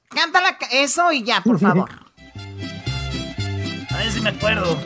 [0.09, 1.89] cántala eso y ya, por favor.
[3.89, 4.77] A ver si me acuerdo.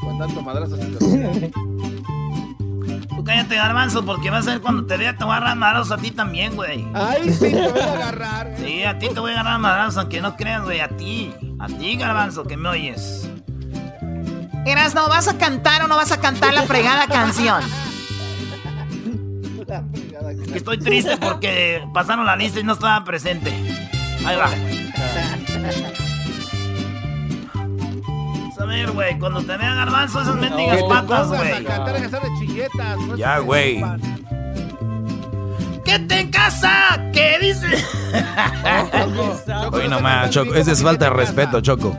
[0.00, 0.76] Con tanto madrazo
[3.16, 5.98] Tú cállate, garbanzo, porque va a ser cuando te vea, te voy a agarrar madrazos
[5.98, 6.86] a ti también, güey.
[6.92, 8.54] Ay, sí, te voy a agarrar.
[8.58, 11.32] Sí, a ti te voy a agarrar madrazos, aunque no creas, güey, a ti.
[11.58, 13.30] A ti, garbanzo, que me oyes.
[14.66, 17.62] Eras, ¿no vas a cantar o no vas a cantar la fregada canción?
[20.54, 23.50] Estoy triste porque pasaron la lista y no estaba presente.
[24.26, 24.50] Ahí va.
[28.66, 31.66] ver, güey, cuando te vean garbanzo esas mendigas patas, güey.
[33.16, 33.82] Ya, güey.
[35.84, 36.70] ¿Qué te en casa?
[37.12, 37.68] ¿Qué dice?
[39.72, 40.54] Oye, nomás, Choco.
[40.54, 41.96] Esa es falta de respeto, Choco.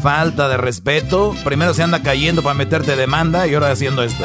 [0.00, 1.34] Falta de respeto.
[1.44, 4.24] Primero se anda cayendo para meterte demanda y ahora haciendo esto.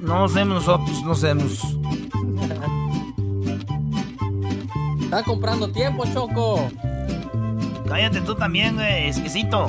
[0.00, 1.60] No hacemos nosotros, no hacemos.
[5.04, 6.68] Está comprando tiempo, Choco.
[7.88, 9.66] Cállate tú también, güey, exquisito.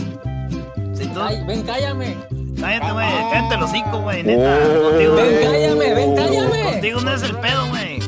[0.94, 1.22] Si tú...
[1.22, 2.16] Ay, ven, cállame.
[2.60, 4.58] Cállate, güey, cállate los cinco, güey, neta.
[4.82, 5.44] Contigo, Ven, güey.
[5.44, 6.64] cállame, ven, cállame.
[6.72, 8.00] Contigo no es el pedo, güey.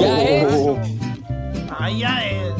[0.00, 0.48] Ya es.
[1.78, 2.52] Ay, ya es.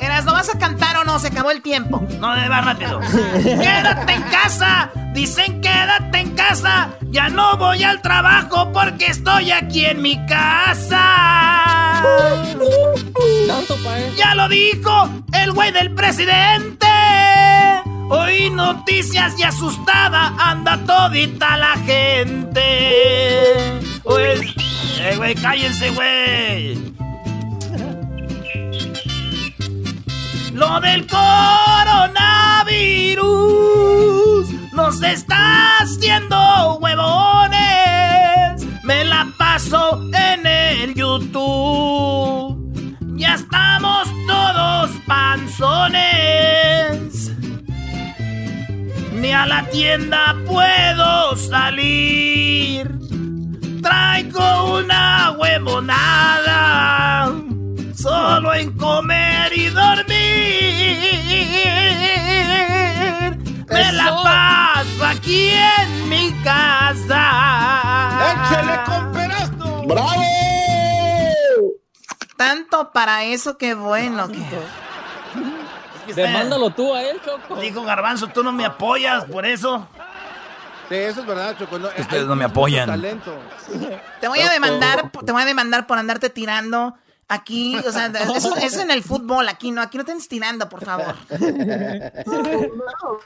[0.00, 1.18] Eras, ¿no vas a cantar o no?
[1.18, 2.02] Se acabó el tiempo.
[2.20, 3.00] No, va rápido.
[3.42, 4.90] ¡Quédate en casa!
[5.14, 6.90] Dicen quédate en casa.
[7.10, 11.83] Ya no voy al trabajo porque estoy aquí en mi casa.
[14.16, 16.86] Ya lo dijo el güey del presidente.
[18.10, 22.60] Oí noticias y asustada anda todita la gente.
[25.06, 26.78] Eh, güey, cállense, güey.
[30.52, 31.52] Lo del coronavirus
[34.72, 38.03] nos está haciendo huevones.
[38.84, 42.62] Me la paso en el YouTube.
[43.16, 46.02] Ya estamos todos panzones.
[49.14, 52.94] Ni a la tienda puedo salir.
[53.80, 57.32] Traigo una huevonada.
[57.94, 60.44] Solo en comer y dormir.
[63.70, 64.22] Me la Eso.
[64.22, 68.32] paso aquí en mi casa.
[68.32, 69.82] ¡Échale con Perasto!
[69.86, 70.12] ¡Bravo!
[72.36, 74.28] Tanto para eso, qué bueno.
[74.28, 77.56] que- Demándalo tú a él, Choco.
[77.56, 79.88] Dijo Garbanzo, tú no me apoyas por eso.
[80.88, 81.78] Sí, eso es verdad, Choco.
[81.78, 82.86] No, Ustedes hay no me apoyan.
[82.86, 83.34] talento.
[84.20, 86.94] Te voy a demandar, te voy a demandar por andarte tirando.
[87.26, 90.68] Aquí, o sea, eso es en el fútbol, aquí no, aquí no te estés tirando,
[90.68, 91.16] por favor.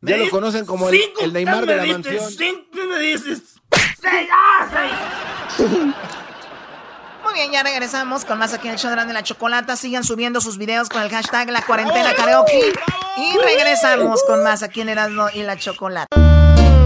[0.00, 2.30] Ya lo conocen como el, Neymar de la diste, mansión.
[2.30, 3.42] Cinco me dices.
[4.00, 4.68] Seis, ah,
[5.58, 5.68] seis.
[7.24, 9.76] Muy bien, ya regresamos con más aquí en el show de la Chocolata.
[9.76, 12.72] Sigan subiendo sus videos con el hashtag La Cuarentena Karaoke.
[13.16, 16.06] Y regresamos con más aquí en Erasmo y la Chocolata.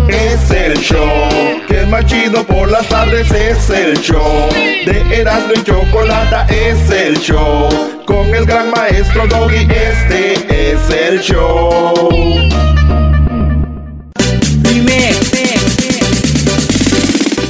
[0.09, 1.29] Es el show
[1.69, 3.31] que es más chido por las tardes.
[3.31, 6.47] Es el show de Erasmo y Chocolata.
[6.49, 7.69] Es el show
[8.07, 9.69] con el gran maestro Doggy.
[9.71, 12.42] Este es el show.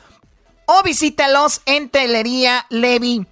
[0.68, 3.28] o visítelos en Telería Levi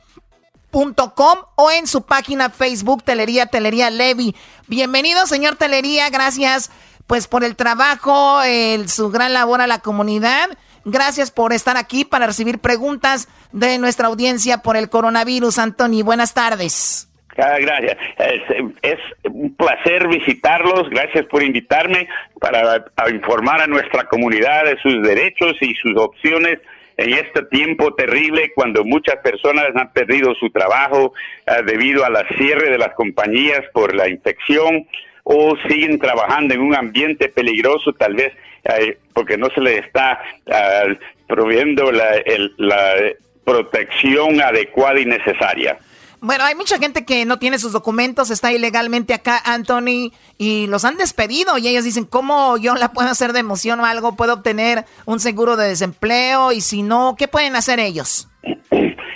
[0.71, 4.35] com o en su página Facebook Telería Telería Levi.
[4.67, 6.69] Bienvenido, señor Telería, gracias
[7.07, 10.49] pues por el trabajo, el, su gran labor a la comunidad.
[10.85, 15.59] Gracias por estar aquí para recibir preguntas de nuestra audiencia por el coronavirus.
[15.59, 17.09] Anthony, buenas tardes.
[17.37, 17.97] Ah, gracias.
[18.81, 20.89] Es, un placer visitarlos.
[20.89, 22.07] Gracias por invitarme
[22.39, 26.59] para informar a nuestra comunidad de sus derechos y sus opciones
[26.97, 31.13] en este tiempo terrible cuando muchas personas han perdido su trabajo
[31.47, 34.85] ah, debido a la cierre de las compañías por la infección
[35.23, 38.33] o siguen trabajando en un ambiente peligroso tal vez
[39.13, 40.19] porque no se les está
[40.51, 40.83] ah,
[41.27, 42.93] proveyendo la, el- la
[43.45, 45.77] protección adecuada y necesaria.
[46.21, 50.83] Bueno, hay mucha gente que no tiene sus documentos, está ilegalmente acá, Anthony, y los
[50.83, 54.17] han despedido y ellos dicen, ¿cómo yo la puedo hacer de emoción o algo?
[54.17, 56.51] ¿Puedo obtener un seguro de desempleo?
[56.51, 58.27] Y si no, ¿qué pueden hacer ellos?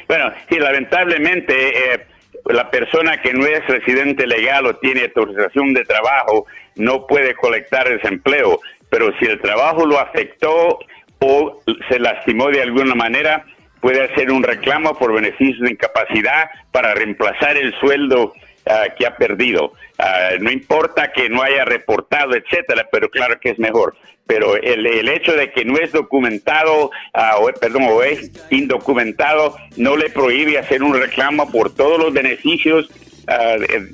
[0.06, 2.06] Bueno, sí, lamentablemente eh,
[2.46, 6.46] la persona que no es residente legal o tiene autorización de trabajo
[6.76, 8.60] no puede colectar desempleo,
[8.94, 10.78] pero si el trabajo lo afectó
[11.18, 13.44] o se lastimó de alguna manera,
[13.82, 18.34] puede hacer un reclamo por beneficios de incapacidad para reemplazar el sueldo
[18.68, 19.74] ah, que ha perdido.
[19.98, 23.96] Ah, no importa que no haya reportado, etcétera, pero claro que es mejor.
[24.28, 29.56] Pero el, el hecho de que no es documentado, ah, o, perdón, o es indocumentado,
[29.76, 32.92] no le prohíbe hacer un reclamo por todos los beneficios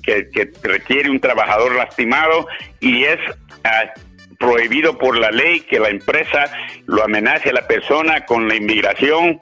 [0.03, 2.47] que, que, requiere un trabajador lastimado
[2.81, 3.19] y es
[4.39, 6.51] prohibido por la ley que la empresa
[6.87, 9.39] lo amenace a la persona con la inmigración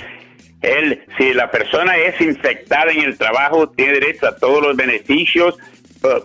[0.61, 5.57] Él, si la persona es infectada en el trabajo, tiene derecho a todos los beneficios,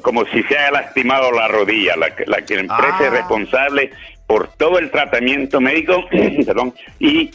[0.01, 1.95] como si se haya lastimado la rodilla.
[1.95, 3.09] La, la, la empresa es ah.
[3.09, 3.91] responsable
[4.27, 6.05] por todo el tratamiento médico
[6.45, 7.31] perdón, y,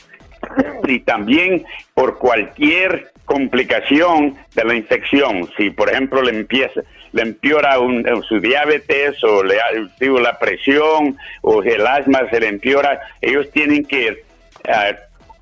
[0.86, 5.48] y también por cualquier complicación de la infección.
[5.56, 6.82] Si, por ejemplo, le empieza
[7.12, 9.56] le empeora un, su diabetes o le
[10.00, 14.24] digo, la presión o el asma se le empeora, ellos tienen que
[14.68, 14.94] uh,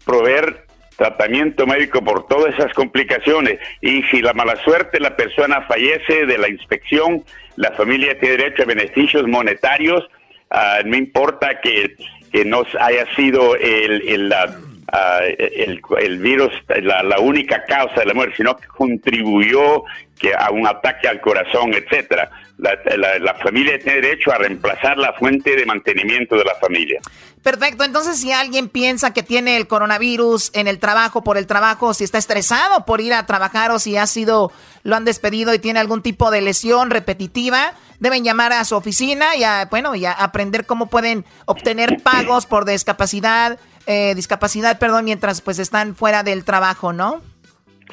[0.05, 0.66] proveer
[0.97, 3.59] tratamiento médico por todas esas complicaciones.
[3.81, 7.25] Y si la mala suerte la persona fallece de la inspección,
[7.57, 10.03] la familia tiene derecho a beneficios monetarios,
[10.51, 11.97] uh, no importa que,
[12.33, 16.53] que no haya sido el, el, uh, el, el, virus
[16.83, 19.85] la, la, única causa de la muerte, sino que contribuyó
[20.19, 25.57] que a un ataque al corazón, etcétera la, familia tiene derecho a reemplazar la fuente
[25.57, 27.01] de mantenimiento de la familia.
[27.43, 31.95] Perfecto, entonces si alguien piensa que tiene el coronavirus en el trabajo, por el trabajo,
[31.95, 34.51] si está estresado por ir a trabajar o si ha sido,
[34.83, 39.37] lo han despedido y tiene algún tipo de lesión repetitiva, deben llamar a su oficina
[39.37, 45.41] y a, bueno, y aprender cómo pueden obtener pagos por discapacidad, eh, discapacidad, perdón, mientras
[45.41, 47.23] pues están fuera del trabajo, ¿no?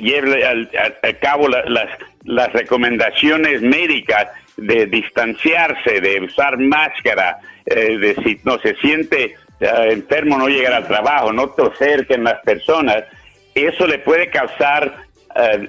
[0.00, 0.68] lleve al,
[1.20, 1.88] cabo las,
[2.24, 9.88] las recomendaciones médicas de distanciarse, de usar máscara, eh, de si no se siente eh,
[9.90, 13.04] enfermo no llegar al trabajo, no toser en las personas,
[13.54, 15.04] eso le puede causar
[15.36, 15.68] eh,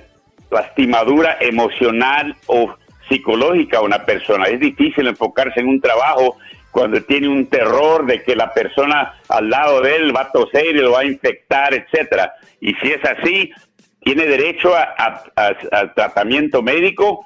[0.49, 2.75] lastimadura emocional o
[3.09, 4.45] psicológica a una persona.
[4.45, 6.37] Es difícil enfocarse en un trabajo
[6.71, 10.67] cuando tiene un terror de que la persona al lado de él va a toser
[10.67, 12.33] y lo va a infectar, etcétera.
[12.61, 13.51] Y si es así,
[14.01, 15.23] tiene derecho a,
[15.95, 17.25] tratamiento médico,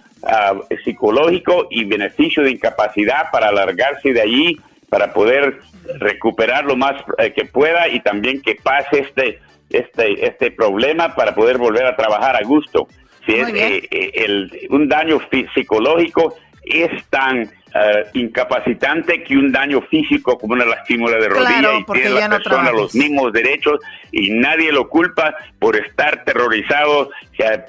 [0.83, 5.59] psicológico y beneficio de incapacidad para alargarse de allí, para poder
[5.99, 9.39] recuperar lo más eh, que pueda y también que pase este,
[9.69, 12.87] este, este problema para poder volver a trabajar a gusto.
[13.25, 15.19] Si es eh, eh, el, un daño
[15.53, 21.83] psicológico es tan uh, incapacitante que un daño físico como una lastimula de rodilla y
[21.83, 23.79] tiene la persona los mismos derechos
[24.11, 27.61] y nadie lo culpa por estar terrorizado que,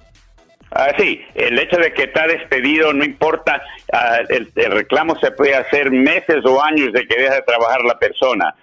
[0.77, 5.55] Ah, sí, el hecho de que está despedido no importa, ah, el, reclamo se puede
[5.55, 8.53] hacer meses o años de que deja de trabajar la persona.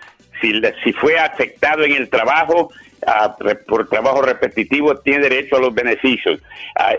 [0.42, 2.70] Si, fue afectado en el trabajo,
[3.06, 3.34] ah,
[3.66, 6.42] por trabajo repetitivo, tiene derecho a los beneficios.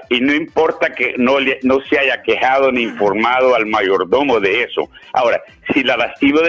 [0.09, 1.37] y no importa que no,
[1.87, 4.89] se haya quejado ni informado al mayordomo de eso.
[5.13, 6.39] Ahora, si la lastima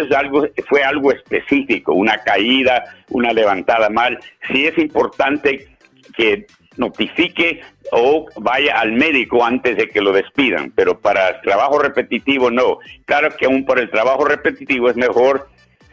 [0.66, 4.18] fue algo específico, una caída, una levantada mal,
[4.50, 5.68] sí es importante
[6.16, 6.46] que
[6.76, 12.50] notifique o vaya al médico antes de que lo despidan, pero para el trabajo repetitivo
[12.50, 12.78] no.
[13.04, 15.48] Claro que aún por el trabajo repetitivo es mejor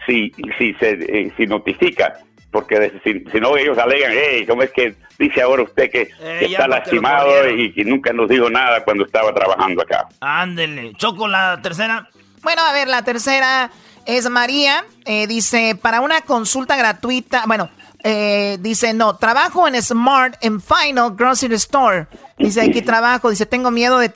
[0.05, 2.19] si, si se eh, si notifica,
[2.51, 6.67] porque si, no ellos alegan, hey, ¿cómo es que dice ahora usted que, eh, está
[6.67, 10.07] lastimado y que nunca nos dijo nada cuando estaba trabajando acá?
[10.19, 12.09] Ándele, Choco, la tercera.
[12.41, 13.71] Bueno, a ver, la tercera
[14.05, 17.69] es María, eh, dice, para una consulta gratuita, bueno,
[18.03, 22.07] eh, dice, no, trabajo en Smart en Final Grocery Store.
[22.37, 23.29] Dice, aquí trabajo.
[23.29, 24.09] Dice, tengo miedo de,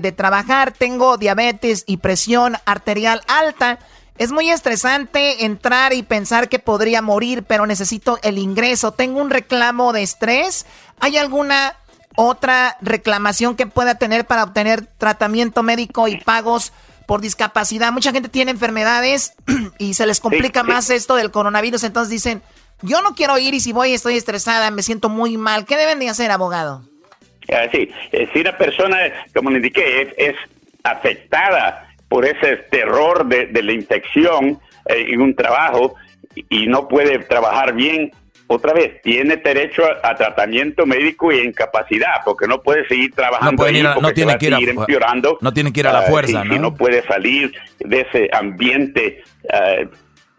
[0.00, 3.78] de, trabajar, tengo diabetes y presión arterial alta.
[4.16, 8.92] Es muy estresante entrar y pensar que podría morir, pero necesito el ingreso.
[8.92, 10.66] Tengo un reclamo de estrés.
[10.98, 11.74] ¿Hay alguna
[12.16, 16.72] otra reclamación que pueda tener para obtener tratamiento médico y pagos
[17.06, 17.92] por discapacidad?
[17.92, 19.32] Mucha gente tiene enfermedades
[19.78, 21.84] y se les complica más esto del coronavirus.
[21.84, 22.42] Entonces dicen,
[22.82, 25.64] yo no quiero ir y si voy estoy estresada, me siento muy mal.
[25.64, 26.82] ¿Qué deben de hacer, abogado?
[27.52, 28.98] Ah, sí, eh, si una persona,
[29.34, 30.36] como le indiqué, es,
[30.82, 35.94] afectada por ese terror de, la infección eh, en un trabajo
[36.34, 38.12] y, no puede trabajar bien,
[38.46, 44.00] otra vez, tiene derecho a, tratamiento médico y incapacidad, porque no puede seguir trabajando no,
[44.00, 45.38] no tiene que ir a, empeorando.
[45.40, 46.58] No tiene que ir a la ah, fuerza, ¿no?
[46.58, 49.86] no puede salir de ese ambiente uh,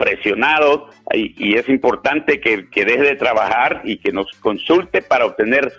[0.02, 5.72] presionado y, es importante que, deje de trabajar y que nos consulte para obtener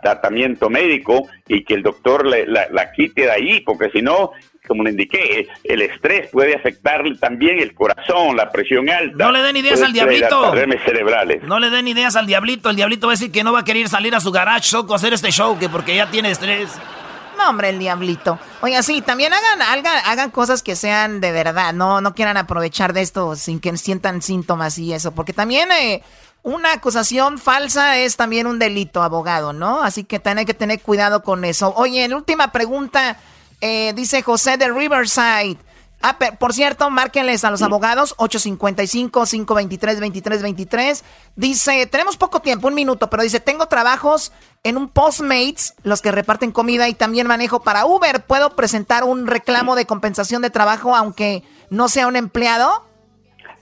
[0.00, 4.30] tratamiento médico y que el doctor la, quite de ahí, porque si no,
[4.68, 9.24] como le indiqué, el estrés puede afectarle también el corazón, la presión alta.
[9.24, 10.54] No le den ideas al diablito.
[10.84, 11.42] cerebrales.
[11.42, 12.70] No le den ideas al diablito.
[12.70, 14.94] El diablito va a decir que no va a querer salir a su garage o
[14.94, 16.78] hacer este show, que porque ya tiene estrés.
[17.36, 18.38] No, hombre, el diablito.
[18.60, 19.60] Oiga, sí, también hagan,
[20.04, 21.72] hagan, cosas que sean de verdad.
[21.72, 25.12] No, no quieran aprovechar de esto sin que sientan síntomas y eso.
[25.12, 26.02] Porque también eh,
[26.42, 29.82] una acusación falsa es también un delito, abogado, ¿no?
[29.82, 31.74] Así que tiene que tener cuidado con eso.
[31.76, 33.16] Oye, en última pregunta,
[33.60, 35.58] eh, dice José de Riverside.
[36.06, 41.02] Ah, por cierto, márquenles a los abogados 855-523-2323.
[41.34, 44.30] Dice, tenemos poco tiempo, un minuto, pero dice, tengo trabajos
[44.64, 48.20] en un Postmates, los que reparten comida y también manejo para Uber.
[48.20, 52.86] ¿Puedo presentar un reclamo de compensación de trabajo aunque no sea un empleado?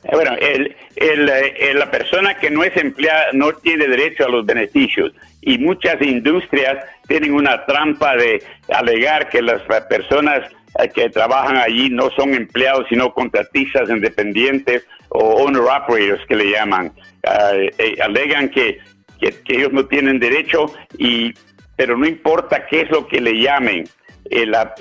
[0.02, 4.44] Eh, bueno, el, eh, la persona que no es empleada no tiene derecho a los
[4.44, 5.12] beneficios
[5.42, 10.50] y muchas industrias tienen una trampa de alegar que las personas
[10.94, 16.92] que trabajan allí no son empleados, sino contratistas independientes o owner operators que le llaman.
[17.22, 18.78] Eh, eh, alegan que,
[19.20, 21.32] que, ellos no tienen derecho, y,
[21.76, 23.84] pero no importa qué es lo que le llamen.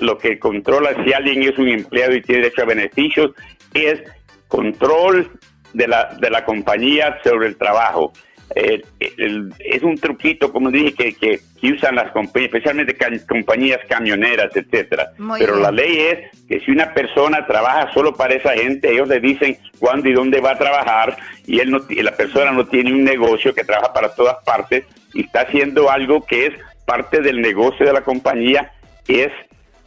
[0.00, 3.32] lo que controla si alguien es un empleado y tiene derecho a beneficios
[3.74, 4.02] es
[4.48, 5.30] control
[5.74, 8.12] de la, de la compañía sobre el trabajo.
[8.54, 11.40] Es un truquito, como dije, que, que,
[11.72, 12.96] usan las compañías, especialmente
[13.26, 15.12] compañías camioneras, etcétera.
[15.38, 19.20] Pero la ley es que si una persona trabaja solo para esa gente, ellos le
[19.20, 21.16] dicen cuándo y dónde va a trabajar
[21.46, 24.84] y él no, la persona no tiene un negocio que trabaja para todas partes
[25.14, 26.54] y está haciendo algo que es
[26.84, 28.72] parte del negocio de la compañía,
[29.06, 29.30] es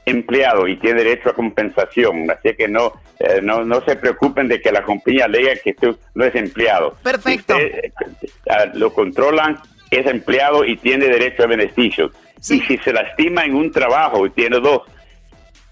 [0.06, 2.30] empleado y tiene derecho a compensación.
[2.30, 5.96] Así que no, eh, no, no se preocupen de que la compañía diga que usted
[6.14, 6.96] no es empleado.
[7.04, 7.58] Perfecto.
[7.58, 7.92] Eh,
[8.74, 9.58] lo controlan,
[9.90, 12.12] es empleado y tiene derecho a beneficios.
[12.50, 14.84] Y si se lastima en un trabajo y tiene dos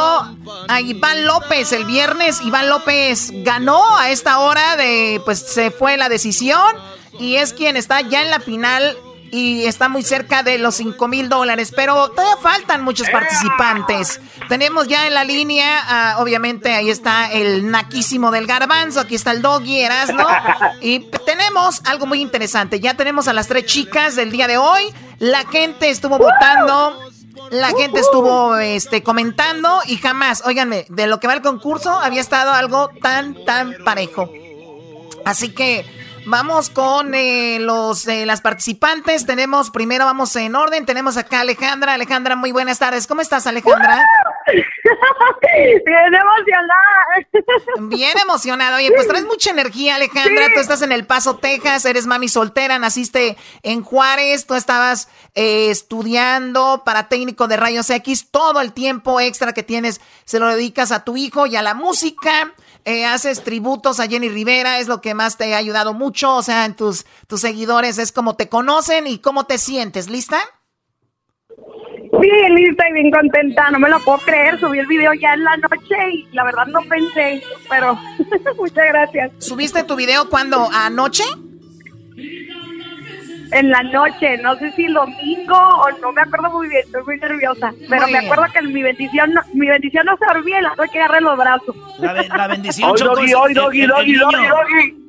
[0.68, 1.72] a Iván López.
[1.72, 6.76] El viernes Iván López ganó a esta hora de, pues se fue la decisión
[7.18, 8.98] y es quien está ya en la final
[9.32, 14.20] y está muy cerca de los 5 mil dólares, pero todavía faltan muchos participantes.
[14.50, 19.32] Tenemos ya en la línea, ah, obviamente ahí está el naquísimo del garbanzo, aquí está
[19.32, 20.28] el doggy, Erasno,
[20.82, 24.94] y tenemos algo muy interesante, ya tenemos a las tres chicas del día de hoy,
[25.20, 27.11] la gente estuvo votando.
[27.50, 32.22] La gente estuvo este, comentando y jamás, óiganme, de lo que va el concurso había
[32.22, 34.32] estado algo tan, tan parejo.
[35.26, 35.86] Así que
[36.26, 39.26] Vamos con eh, los eh, las participantes.
[39.26, 40.86] Tenemos, primero vamos en orden.
[40.86, 41.94] Tenemos acá a Alejandra.
[41.94, 43.08] Alejandra, muy buenas tardes.
[43.08, 44.06] ¿Cómo estás, Alejandra?
[45.86, 47.90] Bien emocionada.
[47.90, 48.78] Bien emocionada.
[48.78, 50.48] Oye, pues traes mucha energía, Alejandra.
[50.54, 51.86] Tú estás en El Paso, Texas.
[51.86, 52.80] Eres mami soltera.
[52.80, 54.46] Naciste en Juárez.
[54.46, 58.28] Tú estabas eh, estudiando para técnico de rayos X.
[58.32, 61.74] Todo el tiempo extra que tienes se lo dedicas a tu hijo y a la
[61.74, 62.54] música.
[62.84, 66.42] Eh, haces tributos a Jenny Rivera, es lo que más te ha ayudado mucho, o
[66.42, 70.40] sea, en tus, tus seguidores es como te conocen y cómo te sientes, ¿lista?
[72.22, 75.44] Bien, lista y bien contenta, no me lo puedo creer, subí el video ya en
[75.44, 77.98] la noche y la verdad no pensé, pero
[78.58, 79.32] muchas gracias.
[79.40, 81.24] ¿Subiste tu video cuando anoche?
[83.52, 87.18] En la noche, no sé si domingo o no me acuerdo muy bien, estoy muy
[87.18, 90.76] nerviosa, pero me acuerdo que mi bendición no, mi bendición no se dormía y la
[90.76, 91.76] tuve que agarrar los brazos.
[92.00, 93.22] La, bendición Choco,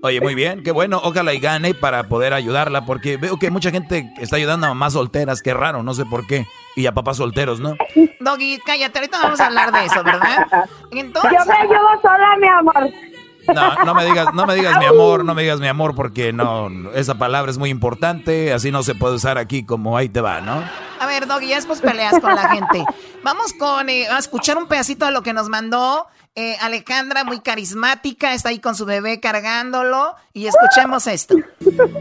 [0.04, 3.70] Oye, muy bien, qué bueno, ojalá y gane para poder ayudarla, porque veo que mucha
[3.70, 7.18] gente está ayudando a mamás solteras, qué raro, no sé por qué, y a papás
[7.18, 7.76] solteros, ¿no?
[8.20, 10.46] Doggy, cállate, ahorita vamos a hablar de eso, ¿verdad?
[10.90, 11.30] Entonces...
[11.38, 13.11] Yo me ayudo sola, mi amor.
[13.48, 16.32] No, no me digas, no me digas mi amor, no me digas mi amor, porque
[16.32, 20.20] no, esa palabra es muy importante, así no se puede usar aquí como ahí te
[20.20, 20.62] va, ¿no?
[21.00, 22.84] A ver, Doggy, ya después peleas con la gente.
[23.24, 27.40] Vamos con eh, a escuchar un pedacito de lo que nos mandó eh, Alejandra, muy
[27.40, 31.34] carismática, está ahí con su bebé cargándolo, y escuchemos esto.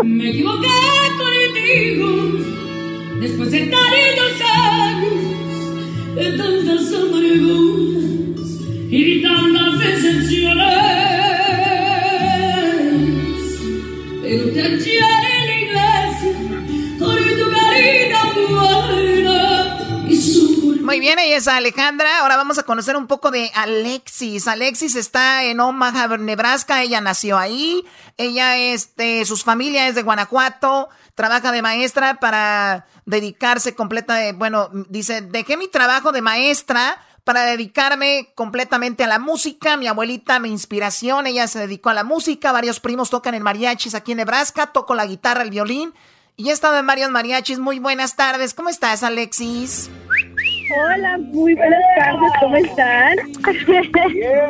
[0.04, 0.68] Me equivoqué
[1.18, 2.08] contigo,
[3.20, 8.52] después de tantos años, de tantas amarguras
[8.90, 11.31] y tantas decepciones.
[20.92, 22.20] Muy bien, ella es Alejandra.
[22.20, 24.48] Ahora vamos a conocer un poco de Alexis.
[24.48, 26.82] Alexis está en Omaha, Nebraska.
[26.82, 27.86] Ella nació ahí.
[28.18, 30.90] Ella, este, sus familia es de Guanajuato.
[31.16, 37.44] Trabaja de maestra para dedicarse completa de, bueno, dice, dejé mi trabajo de maestra para
[37.44, 39.78] dedicarme completamente a la música.
[39.78, 42.52] Mi abuelita, mi inspiración, ella se dedicó a la música.
[42.52, 44.68] Varios primos tocan en mariachis aquí en Nebraska.
[44.68, 45.94] Toco la guitarra, el violín.
[46.38, 47.60] Y he estado en varios mariachis.
[47.60, 48.54] Muy buenas tardes.
[48.54, 49.90] ¿Cómo estás, Alexis?
[50.74, 52.32] Hola, muy buenas tardes.
[52.40, 53.18] ¿Cómo están?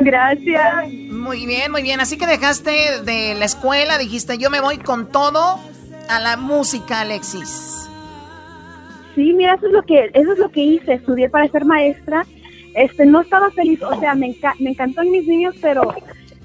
[0.00, 0.92] Gracias.
[1.10, 2.00] Muy bien, muy bien.
[2.00, 5.60] Así que dejaste de la escuela, dijiste, yo me voy con todo
[6.08, 7.88] a la música, Alexis.
[9.14, 10.94] Sí, mira, eso es lo que, eso es lo que hice.
[10.94, 12.24] Estudié para ser maestra
[12.74, 15.94] este, no estaba feliz, o sea, me, me encantó en mis niños, pero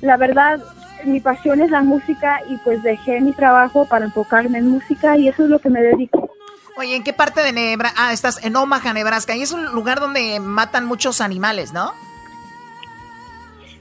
[0.01, 0.59] la verdad,
[1.05, 5.27] mi pasión es la música y pues dejé mi trabajo para enfocarme en música y
[5.27, 6.29] eso es lo que me dedico.
[6.77, 7.99] Oye, ¿en qué parte de Nebraska?
[7.99, 11.91] Ah, estás en Omaha, Nebraska, y es un lugar donde matan muchos animales, ¿no?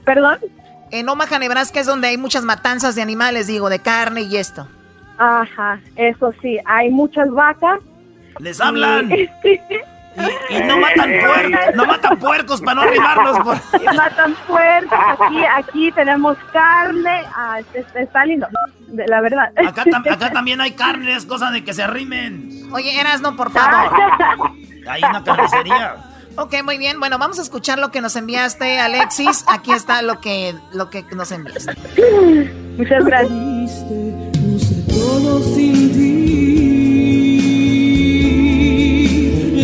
[0.03, 0.39] ¿Perdón?
[0.89, 4.67] En Omaha, Nebraska es donde hay muchas matanzas de animales, digo, de carne y esto.
[5.19, 7.79] Ajá, eso sí, hay muchas vacas.
[8.39, 9.11] ¡Les hablan!
[9.11, 9.29] Y,
[10.65, 13.37] no matan puercos, no matan puercos para no arrimarlos.
[13.39, 13.93] Por...
[13.95, 17.59] Matan puercos, aquí, aquí tenemos carne, ah,
[17.95, 18.47] está, lindo,
[18.87, 19.51] la verdad.
[19.55, 22.69] Acá, acá, también hay carne, es cosa de que se arrimen.
[22.71, 23.91] Oye, Erasno, por favor.
[24.89, 25.97] Hay una carnicería.
[26.37, 26.99] Ok, muy bien.
[26.99, 29.43] Bueno, vamos a escuchar lo que nos enviaste, Alexis.
[29.47, 31.73] Aquí está lo que, lo que nos enviaste.
[32.77, 33.83] Muchas gracias.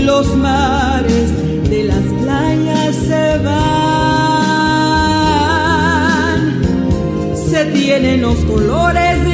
[0.06, 1.32] los mares
[1.70, 3.64] de las playas se van,
[7.50, 9.33] se tienen los colores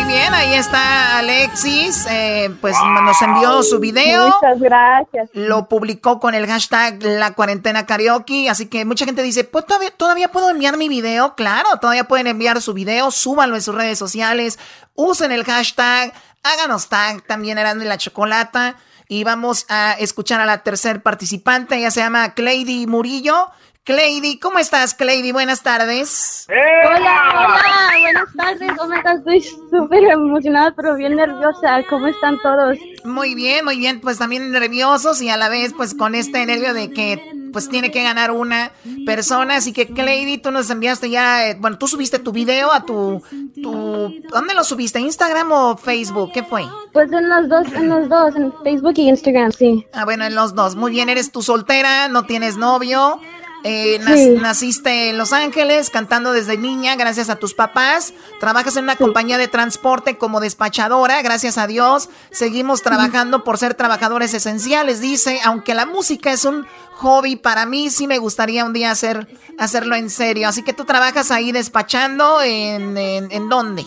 [0.00, 2.06] Muy bien, ahí está Alexis.
[2.08, 2.74] eh, pues
[3.04, 4.28] nos envió su video.
[4.28, 5.28] Muchas gracias.
[5.34, 8.48] Lo publicó con el hashtag La Cuarentena Karaoke.
[8.48, 11.34] Así que mucha gente dice, pues todavía, todavía puedo enviar mi video.
[11.34, 13.10] Claro, todavía pueden enviar su video.
[13.10, 14.58] Súbanlo en sus redes sociales.
[14.94, 16.14] Usen el hashtag.
[16.42, 17.20] Háganos tag.
[17.26, 18.76] También eran de la chocolata.
[19.06, 21.76] Y vamos a escuchar a la tercer participante.
[21.76, 23.50] Ella se llama Cleidy Murillo.
[23.90, 25.32] Cleidy, ¿cómo estás, Cleidy?
[25.32, 26.46] Buenas tardes.
[26.48, 29.18] Hola, hola, buenas tardes, ¿cómo estás?
[29.18, 31.82] Estoy súper emocionada, pero bien nerviosa.
[31.90, 32.78] ¿Cómo están todos?
[33.02, 36.72] Muy bien, muy bien, pues también nerviosos y a la vez pues con este nervio
[36.72, 37.20] de que
[37.52, 38.70] pues tiene que ganar una
[39.04, 42.84] persona, así que Cleidy, tú nos enviaste ya, eh, bueno, tú subiste tu video a
[42.84, 43.20] tu,
[43.60, 45.00] tu, ¿dónde lo subiste?
[45.00, 46.30] ¿Instagram o Facebook?
[46.32, 46.62] ¿Qué fue?
[46.92, 49.84] Pues en los dos, en los dos, en Facebook y Instagram, sí.
[49.92, 50.76] Ah, bueno, en los dos.
[50.76, 53.20] Muy bien, eres tú soltera, no tienes novio.
[53.64, 54.30] Eh, Sí.
[54.40, 58.14] Naciste en Los Ángeles cantando desde niña, gracias a tus papás.
[58.38, 62.08] Trabajas en una compañía de transporte como despachadora, gracias a Dios.
[62.30, 65.40] Seguimos trabajando por ser trabajadores esenciales, dice.
[65.44, 69.26] Aunque la música es un hobby para mí, sí me gustaría un día hacer,
[69.58, 70.48] hacerlo en serio.
[70.48, 73.84] Así que tú trabajas ahí despachando en, en, ¿en dónde?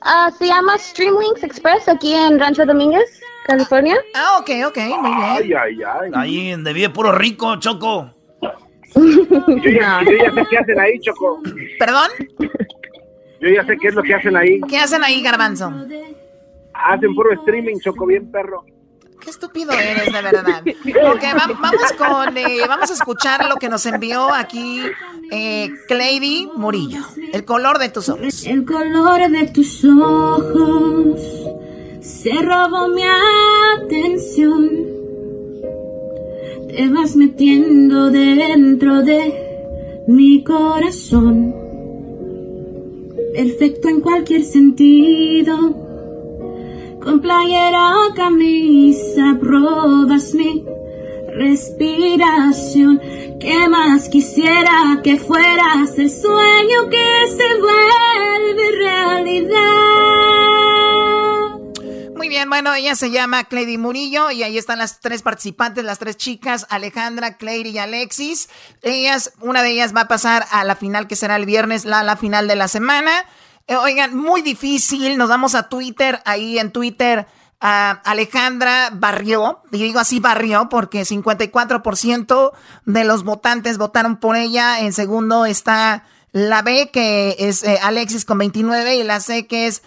[0.00, 3.96] Ah, se llama Streamlinks Express aquí en Rancho Domínguez, California.
[4.14, 5.30] Ah, ok, ok, muy bien.
[5.30, 6.10] Ay, ay, ay.
[6.14, 8.14] Ahí donde vive puro rico, Choco.
[8.96, 11.40] Yo ya, yo ya sé qué hacen ahí, Choco.
[11.78, 12.08] ¿Perdón?
[13.40, 14.60] Yo ya sé qué es lo que hacen ahí.
[14.68, 15.72] ¿Qué hacen ahí, Garbanzo?
[16.72, 18.64] Hacen puro streaming, Choco, bien perro.
[19.20, 20.62] Qué estúpido eres, de verdad.
[20.64, 24.80] Ok, va- vamos con, eh, vamos a escuchar lo que nos envió aquí
[25.30, 27.02] eh, Cleidy Murillo.
[27.32, 28.46] El color de tus ojos.
[28.46, 31.20] El color de tus ojos
[32.00, 33.02] se robó mi
[33.76, 34.97] atención.
[36.78, 41.52] Te vas metiendo dentro de mi corazón.
[43.34, 45.56] Perfecto en cualquier sentido.
[47.02, 50.64] Con playera o camisa probas mi
[51.34, 53.00] respiración.
[53.40, 60.37] ¿Qué más quisiera que fueras el sueño que se vuelve realidad?
[62.18, 66.00] Muy bien, bueno, ella se llama Cleidy Murillo y ahí están las tres participantes, las
[66.00, 68.48] tres chicas, Alejandra, Cleidy y Alexis.
[68.82, 72.02] Ellas, una de ellas va a pasar a la final que será el viernes, la,
[72.02, 73.12] la final de la semana.
[73.68, 77.28] Eh, oigan, muy difícil, nos vamos a Twitter, ahí en Twitter.
[77.60, 82.52] ah, Alejandra barrió, y digo así barrió porque 54%
[82.84, 84.80] de los votantes votaron por ella.
[84.80, 89.68] En segundo está la B, que es eh, Alexis con 29, y la C, que
[89.68, 89.82] es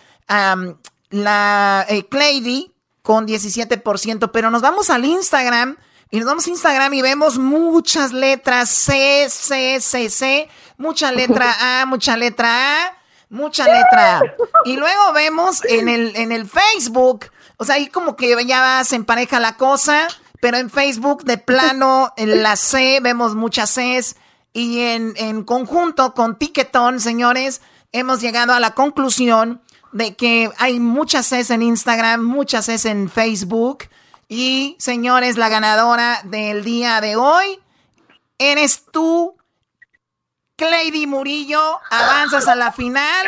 [1.12, 4.32] la eh, Cleidy con 17%.
[4.32, 5.78] Pero nos vamos al Instagram.
[6.14, 11.56] Y nos vamos a Instagram y vemos muchas letras C, C, C, C, mucha letra
[11.82, 12.98] A, mucha letra A,
[13.30, 14.22] mucha letra A.
[14.66, 18.98] Y luego vemos en el, en el Facebook, o sea, ahí como que ya se
[18.98, 20.10] empareja la cosa,
[20.42, 24.18] pero en Facebook de plano, en la C, vemos muchas Cs.
[24.52, 27.62] Y en, en conjunto con Tiquetón, señores,
[27.94, 29.62] hemos llegado a la conclusión
[29.92, 33.86] de que hay muchas Cs en Instagram, muchas Cs en Facebook.
[34.28, 37.60] Y, señores, la ganadora del día de hoy
[38.38, 39.36] eres tú,
[40.56, 41.80] Cleidy Murillo.
[41.90, 43.28] Avanzas a la final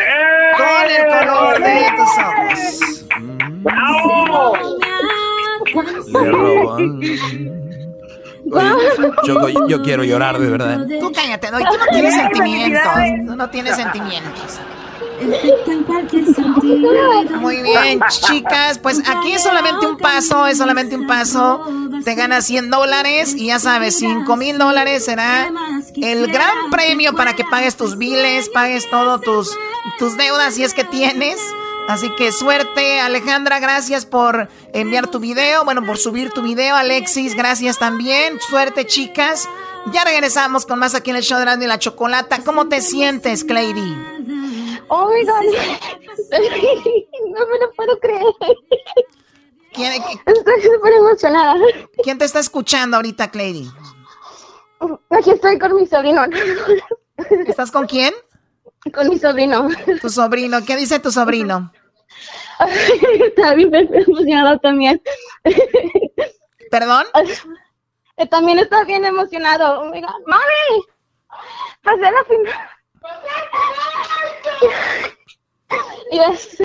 [0.57, 3.05] con el color de tus ojos.
[6.07, 7.01] Le roban.
[9.25, 10.85] Yo, yo quiero llorar de verdad.
[10.99, 12.93] Tú cállate, no, tú no tienes sentimientos.
[13.25, 14.59] Tú no tienes sentimientos.
[17.39, 18.79] Muy bien, chicas.
[18.79, 21.65] Pues aquí es solamente un paso, es solamente un paso.
[22.03, 25.51] Te ganas 100 dólares y ya sabes, 5 mil dólares será
[25.95, 29.57] el gran premio para que pagues tus biles, pagues todo tus,
[29.99, 31.39] tus deudas si es que tienes.
[31.87, 37.35] Así que suerte, Alejandra, gracias por enviar tu video, bueno, por subir tu video, Alexis,
[37.35, 38.39] gracias también.
[38.39, 39.49] Suerte, chicas.
[39.91, 42.39] Ya regresamos con más aquí en el show de y la Chocolata.
[42.45, 43.95] ¿Cómo te sientes, Cleidy?
[44.89, 45.43] Oh my god.
[47.37, 48.23] no me lo puedo creer.
[50.25, 51.55] Estoy súper emocionada.
[52.03, 53.69] ¿Quién te está escuchando ahorita, Cleidy?
[55.09, 56.23] Aquí estoy con mi sobrino.
[57.47, 58.13] ¿Estás con quién?
[58.93, 59.69] Con mi sobrino.
[60.01, 60.63] Tu sobrino.
[60.65, 61.71] ¿Qué dice tu sobrino?
[63.19, 65.01] Está bien emocionado también.
[66.69, 67.05] ¿Perdón?
[68.29, 69.81] También está bien emocionado.
[69.81, 70.21] Oh my god.
[70.27, 70.83] ¡Mami!
[71.81, 72.69] Pasé la final.
[76.11, 76.61] Yes.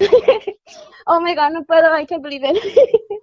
[1.11, 3.23] Oh my god, no puedo, I can't believe it.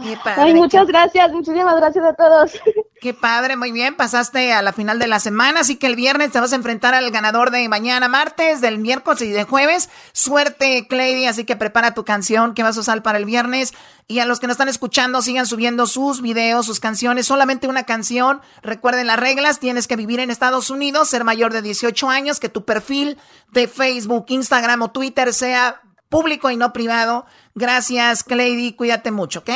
[0.00, 2.52] Qué padre, Ay, muchas gracias, muchísimas gracias a todos.
[3.02, 6.30] Qué padre, muy bien, pasaste a la final de la semana, así que el viernes
[6.30, 9.90] te vas a enfrentar al ganador de mañana martes, del miércoles y de jueves.
[10.12, 13.74] Suerte, Clady, así que prepara tu canción que vas a usar para el viernes.
[14.08, 17.84] Y a los que nos están escuchando, sigan subiendo sus videos, sus canciones, solamente una
[17.84, 18.40] canción.
[18.62, 22.48] Recuerden las reglas, tienes que vivir en Estados Unidos, ser mayor de 18 años, que
[22.48, 23.18] tu perfil
[23.50, 27.26] de Facebook, Instagram o Twitter sea público y no privado.
[27.54, 29.50] Gracias, Clady, cuídate mucho, ¿ok?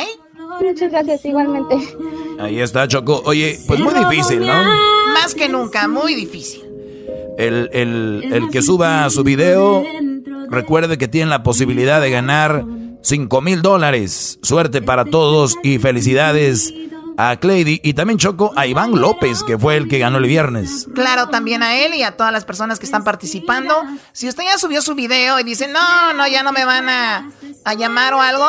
[0.61, 1.77] Muchas gracias, igualmente.
[2.39, 3.21] Ahí está, Choco.
[3.25, 4.63] Oye, pues muy difícil, ¿no?
[5.13, 6.63] Más que nunca, muy difícil.
[7.37, 9.83] El, el, el que suba su video,
[10.49, 12.65] recuerde que tiene la posibilidad de ganar
[13.03, 14.39] 5 mil dólares.
[14.41, 16.73] Suerte para todos y felicidades
[17.19, 20.87] a Clady y también Choco a Iván López, que fue el que ganó el viernes.
[20.93, 23.75] Claro, también a él y a todas las personas que están participando.
[24.13, 27.29] Si usted ya subió su video y dice, no, no, ya no me van a,
[27.65, 28.47] a llamar o algo,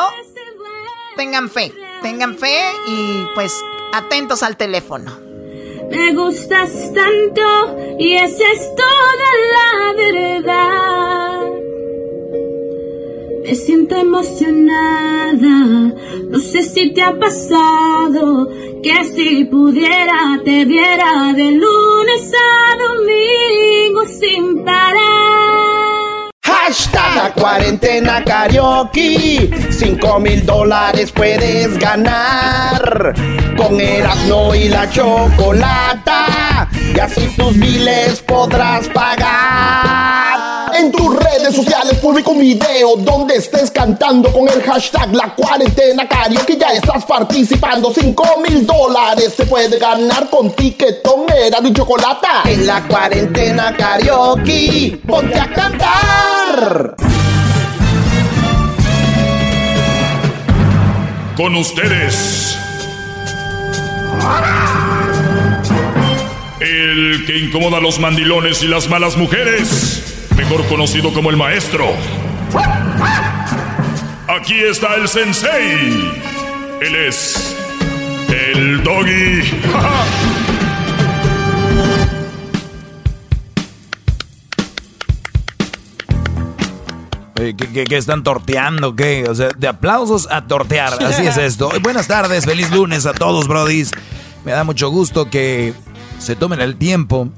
[1.15, 3.53] tengan fe, tengan fe y pues
[3.93, 5.17] atentos al teléfono.
[5.89, 11.49] Me gustas tanto y esa es toda la verdad.
[13.43, 15.35] Me siento emocionada,
[16.29, 18.47] no sé si te ha pasado
[18.83, 25.48] que si pudiera te viera de lunes a domingo sin parar.
[26.59, 33.13] Hashtag cuarentena karaoke, 5 mil dólares puedes ganar
[33.55, 40.18] con Erasmo y la chocolata y así tus miles podrás pagar.
[40.79, 46.07] En tus redes sociales publica un video donde estés cantando con el hashtag La Cuarentena
[46.07, 47.93] que Ya estás participando.
[47.93, 52.27] 5 mil dólares se puede ganar con tiquetón, era de chocolate.
[52.45, 56.95] En la cuarentena karaoke, ponte a cantar.
[61.35, 62.57] Con ustedes.
[66.61, 71.85] El que incomoda a los mandilones y las malas mujeres mejor conocido como el maestro.
[74.25, 76.13] Aquí está el sensei.
[76.79, 77.57] Él es
[78.29, 79.41] el doggy.
[87.89, 88.95] ¿Qué, están torteando?
[88.95, 89.25] ¿Qué?
[89.29, 91.03] O sea, de aplausos a tortear.
[91.03, 91.69] Así es esto.
[91.81, 93.91] Buenas tardes, feliz lunes a todos, brodis.
[94.45, 95.73] Me da mucho gusto que
[96.17, 97.29] se tomen el tiempo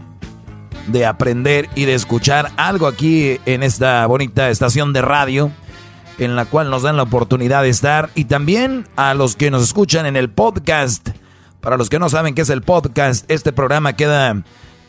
[0.87, 5.51] de aprender y de escuchar algo aquí en esta bonita estación de radio
[6.17, 8.09] en la cual nos dan la oportunidad de estar.
[8.15, 11.09] Y también a los que nos escuchan en el podcast.
[11.61, 14.43] Para los que no saben qué es el podcast, este programa queda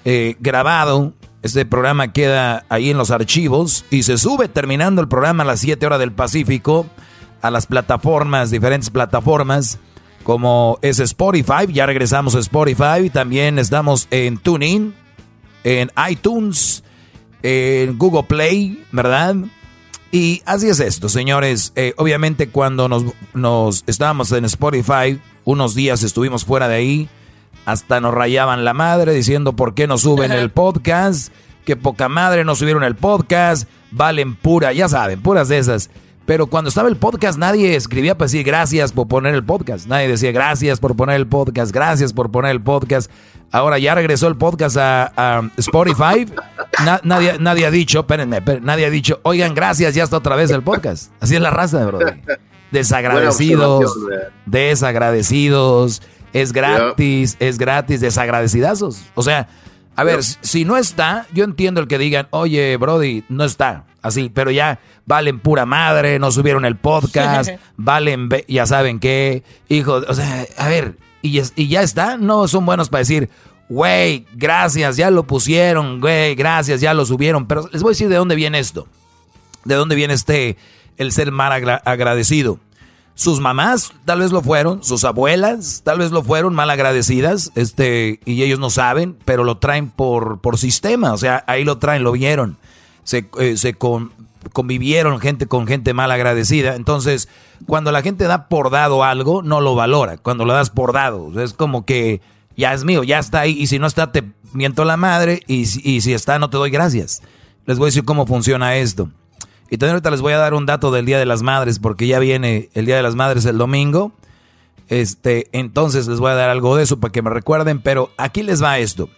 [0.04, 1.12] eh, grabado,
[1.42, 5.60] este programa queda ahí en los archivos y se sube terminando el programa a las
[5.60, 6.86] 7 horas del Pacífico
[7.42, 9.78] a las plataformas, diferentes plataformas
[10.22, 14.94] como es Spotify, ya regresamos a Spotify, también estamos en TuneIn,
[15.64, 16.82] en iTunes,
[17.42, 19.36] en Google Play, ¿verdad?
[20.10, 21.72] Y así es esto, señores.
[21.74, 27.08] Eh, obviamente cuando nos, nos estábamos en Spotify, unos días estuvimos fuera de ahí,
[27.64, 31.32] hasta nos rayaban la madre diciendo por qué no suben el podcast,
[31.64, 35.90] que poca madre no subieron el podcast, valen pura, ya saben, puras de esas.
[36.26, 39.86] Pero cuando estaba el podcast, nadie escribía para decir gracias por poner el podcast.
[39.86, 43.10] Nadie decía gracias por poner el podcast, gracias por poner el podcast.
[43.52, 46.26] Ahora ya regresó el podcast a, Spotify.
[47.04, 50.62] nadie, nadie ha dicho, espérenme, nadie ha dicho, oigan, gracias, ya está otra vez el
[50.62, 51.12] podcast.
[51.20, 51.98] Así es la raza, bro.
[52.70, 53.94] Desagradecidos,
[54.46, 56.00] desagradecidos,
[56.32, 59.04] es gratis, es gratis, desagradecidazos.
[59.14, 59.46] O sea,
[59.94, 64.30] a ver, si no está, yo entiendo el que digan, oye, Brody, no está, así,
[64.30, 70.14] pero ya valen pura madre, no subieron el podcast, valen, ya saben qué, hijo, o
[70.14, 73.30] sea, a ver, y, y ya está, no son buenos para decir,
[73.68, 77.46] güey, gracias, ya lo pusieron, güey, gracias, ya lo subieron.
[77.46, 78.86] Pero les voy a decir de dónde viene esto.
[79.64, 80.56] De dónde viene este,
[80.98, 82.58] el ser mal agradecido.
[83.14, 88.20] Sus mamás tal vez lo fueron, sus abuelas tal vez lo fueron mal agradecidas, este,
[88.24, 92.04] y ellos no saben, pero lo traen por, por sistema, o sea, ahí lo traen,
[92.04, 92.56] lo vieron.
[93.04, 93.74] Se, eh, se
[94.52, 96.74] convivieron gente con gente mal agradecida.
[96.76, 97.28] Entonces,
[97.66, 100.16] cuando la gente da por dado algo, no lo valora.
[100.16, 102.20] Cuando lo das por dado, es como que
[102.56, 103.52] ya es mío, ya está ahí.
[103.52, 105.42] Y si no está, te miento la madre.
[105.46, 107.22] Y, y si está, no te doy gracias.
[107.66, 109.08] Les voy a decir cómo funciona esto.
[109.70, 112.06] Y también ahorita les voy a dar un dato del Día de las Madres, porque
[112.06, 114.12] ya viene el Día de las Madres el domingo.
[114.88, 118.42] Este, entonces les voy a dar algo de eso para que me recuerden, pero aquí
[118.42, 119.08] les va esto.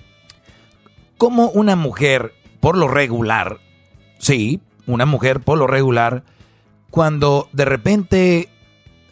[1.18, 3.58] Como una mujer, por lo regular,
[4.18, 6.24] sí, una mujer por lo regular,
[6.90, 8.48] cuando de repente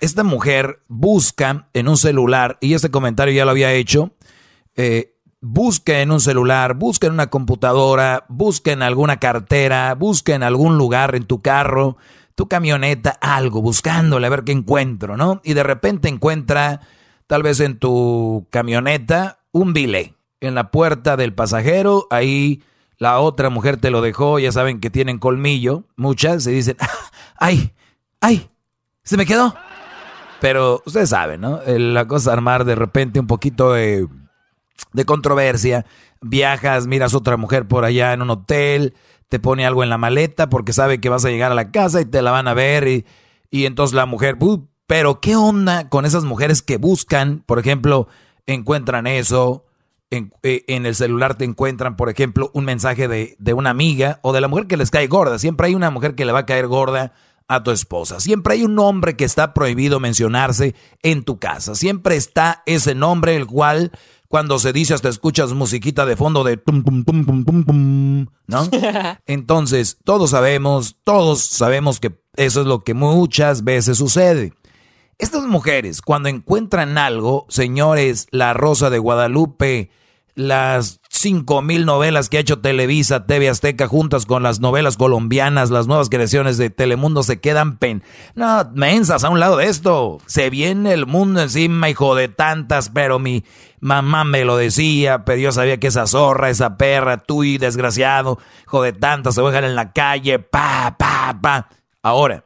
[0.01, 4.13] esta mujer busca en un celular, y este comentario ya lo había hecho,
[4.75, 10.43] eh, busca en un celular, busca en una computadora, busca en alguna cartera, busca en
[10.43, 11.97] algún lugar, en tu carro,
[12.35, 15.41] tu camioneta, algo, buscándole a ver qué encuentro, ¿no?
[15.45, 16.81] Y de repente encuentra,
[17.27, 22.63] tal vez en tu camioneta, un bile en la puerta del pasajero, ahí
[23.03, 26.77] la otra mujer te lo dejó, ya saben que tienen colmillo, muchas, se dicen,
[27.37, 27.73] ay,
[28.21, 28.49] ay,
[29.03, 29.57] se me quedó.
[30.41, 31.59] Pero ustedes saben, ¿no?
[31.67, 34.07] La cosa armar de repente un poquito de,
[34.93, 35.85] de controversia.
[36.21, 38.95] Viajas, miras otra mujer por allá en un hotel,
[39.29, 42.01] te pone algo en la maleta porque sabe que vas a llegar a la casa
[42.01, 43.05] y te la van a ver y,
[43.51, 48.07] y entonces la mujer, uh, pero ¿qué onda con esas mujeres que buscan, por ejemplo,
[48.47, 49.65] encuentran eso,
[50.13, 54.21] en, eh, en, el celular te encuentran, por ejemplo, un mensaje de, de, una amiga
[54.23, 55.39] o de la mujer que les cae gorda.
[55.39, 57.15] Siempre hay una mujer que le va a caer gorda
[57.49, 58.21] a tu esposa.
[58.21, 61.75] Siempre hay un nombre que está prohibido mencionarse en tu casa.
[61.75, 63.91] Siempre está ese nombre, el cual
[64.29, 68.27] cuando se dice hasta escuchas musiquita de fondo de tum, tum, tum, tum, tum, tum,
[68.47, 68.69] ¿no?
[69.27, 74.53] Entonces, todos sabemos, todos sabemos que eso es lo que muchas veces sucede.
[75.19, 79.91] Estas mujeres, cuando encuentran algo, señores, La Rosa de Guadalupe,
[80.35, 85.71] las cinco mil novelas que ha hecho Televisa, TV Azteca, juntas con las novelas colombianas,
[85.71, 88.03] las nuevas creaciones de Telemundo se quedan pen.
[88.35, 90.19] No, mensas a un lado de esto.
[90.27, 93.45] Se viene el mundo encima, hijo de tantas, pero mi
[93.81, 98.39] mamá me lo decía, pero yo sabía que esa zorra, esa perra, tú y desgraciado,
[98.67, 101.69] hijo de tantas, se dejar en la calle, pa, pa, pa.
[102.03, 102.45] Ahora,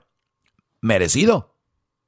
[0.80, 1.54] merecido,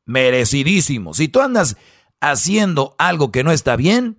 [0.06, 1.14] merecidísimo.
[1.14, 1.76] Si tú andas
[2.20, 4.18] haciendo algo que no está bien,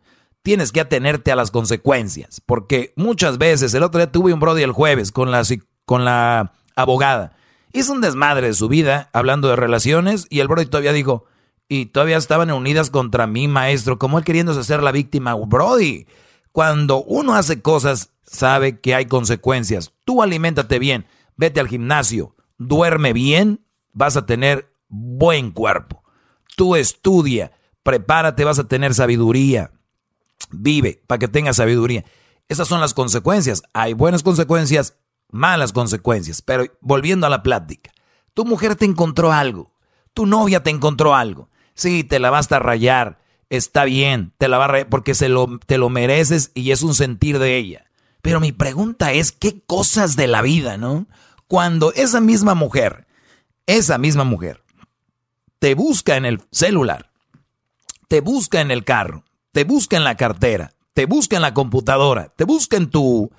[0.49, 2.41] tienes que atenerte a las consecuencias.
[2.43, 5.43] Porque muchas veces, el otro día tuve un brody el jueves con la,
[5.85, 7.33] con la abogada.
[7.71, 11.25] Hizo un desmadre de su vida hablando de relaciones y el brody todavía dijo,
[11.67, 15.35] y todavía estaban unidas contra mí, maestro, como él queriéndose ser la víctima.
[15.35, 16.07] Brody,
[16.51, 19.93] cuando uno hace cosas, sabe que hay consecuencias.
[20.03, 21.05] Tú aliméntate bien,
[21.37, 23.63] vete al gimnasio, duerme bien,
[23.93, 26.01] vas a tener buen cuerpo.
[26.55, 27.51] Tú estudia,
[27.83, 29.73] prepárate, vas a tener sabiduría
[30.51, 32.05] Vive para que tenga sabiduría.
[32.47, 33.63] Esas son las consecuencias.
[33.73, 34.95] Hay buenas consecuencias,
[35.31, 36.41] malas consecuencias.
[36.41, 37.91] Pero volviendo a la plática,
[38.33, 39.73] tu mujer te encontró algo,
[40.13, 41.49] tu novia te encontró algo.
[41.73, 45.77] Sí, te la vas a rayar, está bien, te la va a rayar porque te
[45.77, 47.85] lo mereces y es un sentir de ella.
[48.21, 51.07] Pero mi pregunta es, ¿qué cosas de la vida, no?
[51.47, 53.07] Cuando esa misma mujer,
[53.65, 54.63] esa misma mujer,
[55.59, 57.11] te busca en el celular,
[58.07, 59.23] te busca en el carro,
[59.59, 63.29] te busca en la cartera, te busca en la computadora, te busca en tu,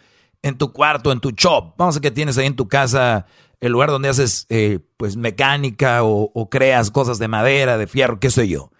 [0.43, 1.77] en tu cuarto, en tu shop.
[1.79, 3.25] Vamos a que tienes ahí en tu casa
[3.59, 8.21] el lugar donde haces eh, pues mecánica o, o, creas cosas de madera, de fierro,
[8.21, 8.71] qué sé yo.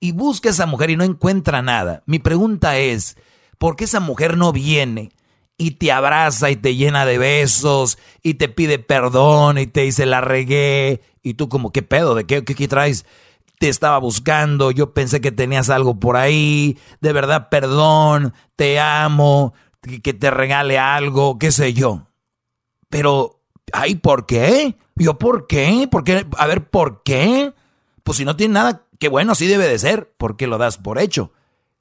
[0.00, 2.02] Y busca a esa mujer y no encuentra nada.
[2.06, 3.16] Mi pregunta es,
[3.58, 5.12] ¿por qué esa mujer no viene
[5.56, 10.04] y te abraza y te llena de besos y te pide perdón y te dice
[10.04, 11.02] la regué?
[11.22, 12.16] Y tú como, ¿qué pedo?
[12.16, 13.06] ¿De qué, qué, qué traes?
[13.58, 19.54] Te estaba buscando, yo pensé que tenías algo por ahí, de verdad, perdón, te amo,
[20.02, 22.06] que te regale algo, qué sé yo.
[22.88, 23.40] Pero,
[23.72, 24.76] ay, ¿por qué?
[24.96, 25.88] ¿Yo por qué?
[25.90, 26.26] ¿Por qué?
[26.36, 27.52] A ver, ¿por qué?
[28.02, 30.98] Pues si no tiene nada, que bueno, así debe de ser, porque lo das por
[30.98, 31.32] hecho.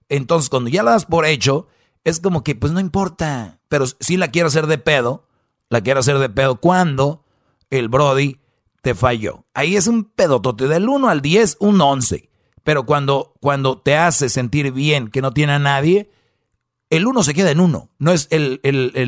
[0.10, 1.68] Entonces, cuando ya lo das por hecho,
[2.04, 5.28] es como que, pues no importa, pero si la quiero hacer de pedo,
[5.70, 7.24] la quiero hacer de pedo cuando
[7.70, 8.40] el Brody
[8.82, 9.46] te falló.
[9.54, 10.68] Ahí es un pedotote.
[10.68, 12.30] Del 1 al 10, un 11.
[12.64, 16.12] Pero cuando, cuando te hace sentir bien que no tiene a nadie,
[16.90, 17.90] el 1 se queda en 1.
[17.98, 18.60] No es el,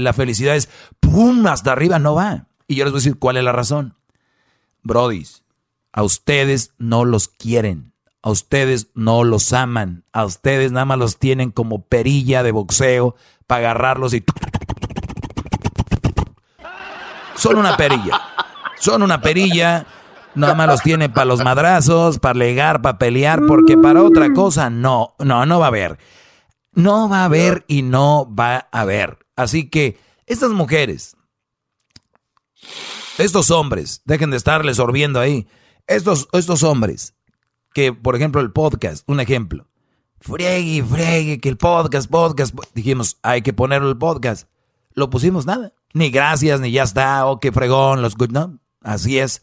[0.03, 0.69] la felicidad, es
[0.99, 2.47] pum, hasta arriba no va.
[2.67, 3.95] Y yo les voy a decir cuál es la razón.
[4.81, 5.43] Brodis,
[5.91, 7.93] a ustedes no los quieren.
[8.21, 10.03] A ustedes no los aman.
[10.11, 13.15] A ustedes nada más los tienen como perilla de boxeo
[13.47, 14.23] para agarrarlos y...
[17.35, 18.21] Son una perilla.
[18.79, 19.85] Son una perilla,
[20.35, 24.69] nada más los tiene para los madrazos, para legar, para pelear, porque para otra cosa
[24.69, 25.99] no, no, no va a haber.
[26.73, 29.19] No va a haber y no va a haber.
[29.35, 31.17] Así que estas mujeres,
[33.17, 35.47] estos hombres, dejen de estarles sorbiendo ahí.
[35.87, 37.15] Estos, estos hombres,
[37.73, 39.67] que por ejemplo el podcast, un ejemplo.
[40.21, 42.55] Friegue, friegue, que el podcast, podcast.
[42.73, 44.49] Dijimos, hay que ponerlo el podcast.
[44.93, 45.73] Lo pusimos nada.
[45.93, 48.59] Ni gracias, ni ya está, o oh, qué fregón, los good, no.
[48.81, 49.41] Así es.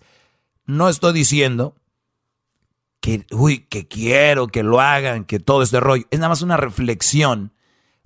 [0.64, 1.74] No estoy diciendo
[3.00, 6.04] que, uy, que quiero que lo hagan, que todo este rollo.
[6.10, 7.52] Es nada más una reflexión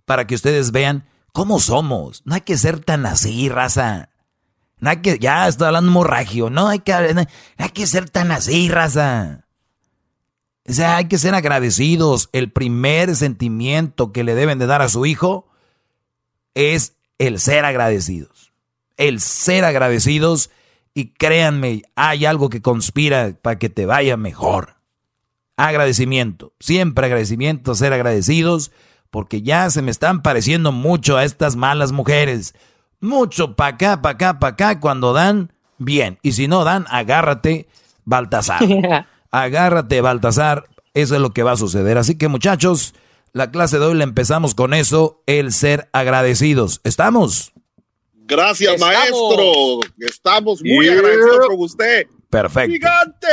[0.05, 2.23] para que ustedes vean cómo somos.
[2.25, 4.11] No hay que ser tan así, raza.
[4.79, 6.51] No hay que, ya estoy hablando morragio.
[6.51, 7.25] No hay que, no
[7.59, 9.47] hay que ser tan así, raza.
[10.69, 12.29] O sea, hay que ser agradecidos.
[12.33, 15.49] El primer sentimiento que le deben de dar a su hijo
[16.55, 18.53] es el ser agradecidos.
[18.97, 20.51] El ser agradecidos
[21.01, 24.77] y créanme, hay algo que conspira para que te vaya mejor.
[25.57, 28.71] Agradecimiento, siempre agradecimiento, ser agradecidos,
[29.11, 32.55] porque ya se me están pareciendo mucho a estas malas mujeres.
[33.01, 36.19] Mucho pa' acá, pa' acá, pa' acá, cuando dan, bien.
[36.23, 37.67] Y si no dan, agárrate,
[38.05, 38.61] Baltasar.
[39.31, 41.97] agárrate, Baltasar, eso es lo que va a suceder.
[41.97, 42.95] Así que muchachos,
[43.33, 46.83] la clase de hoy la empezamos con eso, el ser agradecidos.
[46.85, 47.53] ¿Estamos?
[48.31, 49.81] Gracias, maestro.
[49.99, 52.07] Estamos muy agradecidos con usted.
[52.31, 52.73] Perfecto.
[52.73, 53.27] ¡Gigante!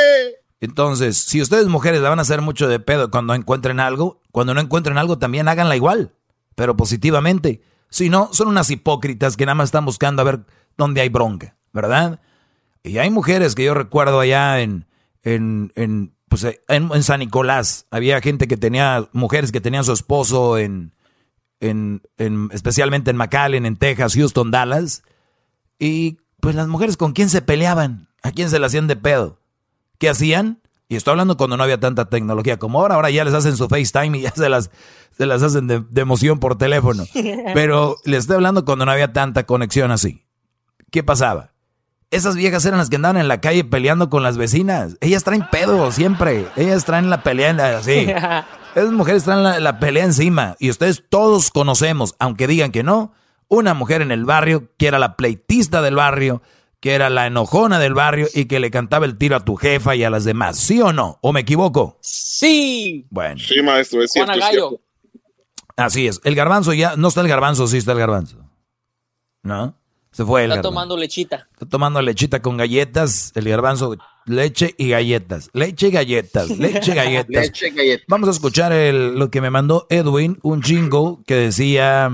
[0.59, 4.55] Entonces, si ustedes mujeres la van a hacer mucho de pedo cuando encuentren algo, cuando
[4.55, 6.13] no encuentren algo también háganla igual,
[6.55, 7.61] pero positivamente.
[7.89, 10.39] Si no, son unas hipócritas que nada más están buscando a ver
[10.75, 12.19] dónde hay bronca, ¿verdad?
[12.83, 14.87] Y hay mujeres que yo recuerdo allá en,
[15.23, 20.57] en, en, pues, en, San Nicolás, había gente que tenía, mujeres que tenían su esposo
[20.57, 20.93] en,
[21.59, 25.03] en, en, especialmente en McAllen, en Texas, Houston, Dallas.
[25.79, 29.39] Y pues las mujeres con quién se peleaban, a quién se le hacían de pedo.
[29.97, 30.61] ¿Qué hacían?
[30.89, 32.95] Y estoy hablando cuando no había tanta tecnología como ahora.
[32.95, 34.71] Ahora ya les hacen su FaceTime y ya se las,
[35.17, 37.03] se las hacen de, de emoción por teléfono.
[37.53, 40.23] Pero les estoy hablando cuando no había tanta conexión así.
[40.91, 41.51] ¿Qué pasaba?
[42.09, 44.95] Esas viejas eran las que andaban en la calle peleando con las vecinas.
[45.01, 46.47] Ellas traen pedo siempre.
[46.55, 48.07] Ellas traen la pelea así.
[48.77, 50.55] Esas mujeres traen la, pelea encima.
[50.59, 53.11] Y ustedes todos conocemos, aunque digan que no,
[53.47, 56.43] una mujer en el barrio que era la pleitista del barrio,
[56.79, 59.95] que era la enojona del barrio y que le cantaba el tiro a tu jefa
[59.95, 60.59] y a las demás.
[60.59, 61.17] ¿Sí o no?
[61.23, 61.97] ¿O me equivoco?
[62.01, 63.07] Sí.
[63.09, 63.39] Bueno.
[63.39, 64.33] Sí, maestro, es cierto.
[64.33, 64.81] Es cierto.
[65.75, 66.21] Así es.
[66.23, 68.47] El garbanzo ya, no está el garbanzo, sí está el garbanzo.
[69.41, 69.75] ¿No?
[70.17, 71.47] Se fue el Está tomando lechita.
[71.53, 75.51] Está tomando lechita con galletas, el garbanzo, leche y galletas.
[75.53, 77.45] Leche y galletas, leche y galletas.
[77.45, 78.05] leche y galletas.
[78.07, 82.11] Vamos a escuchar el, lo que me mandó Edwin, un jingle que decía,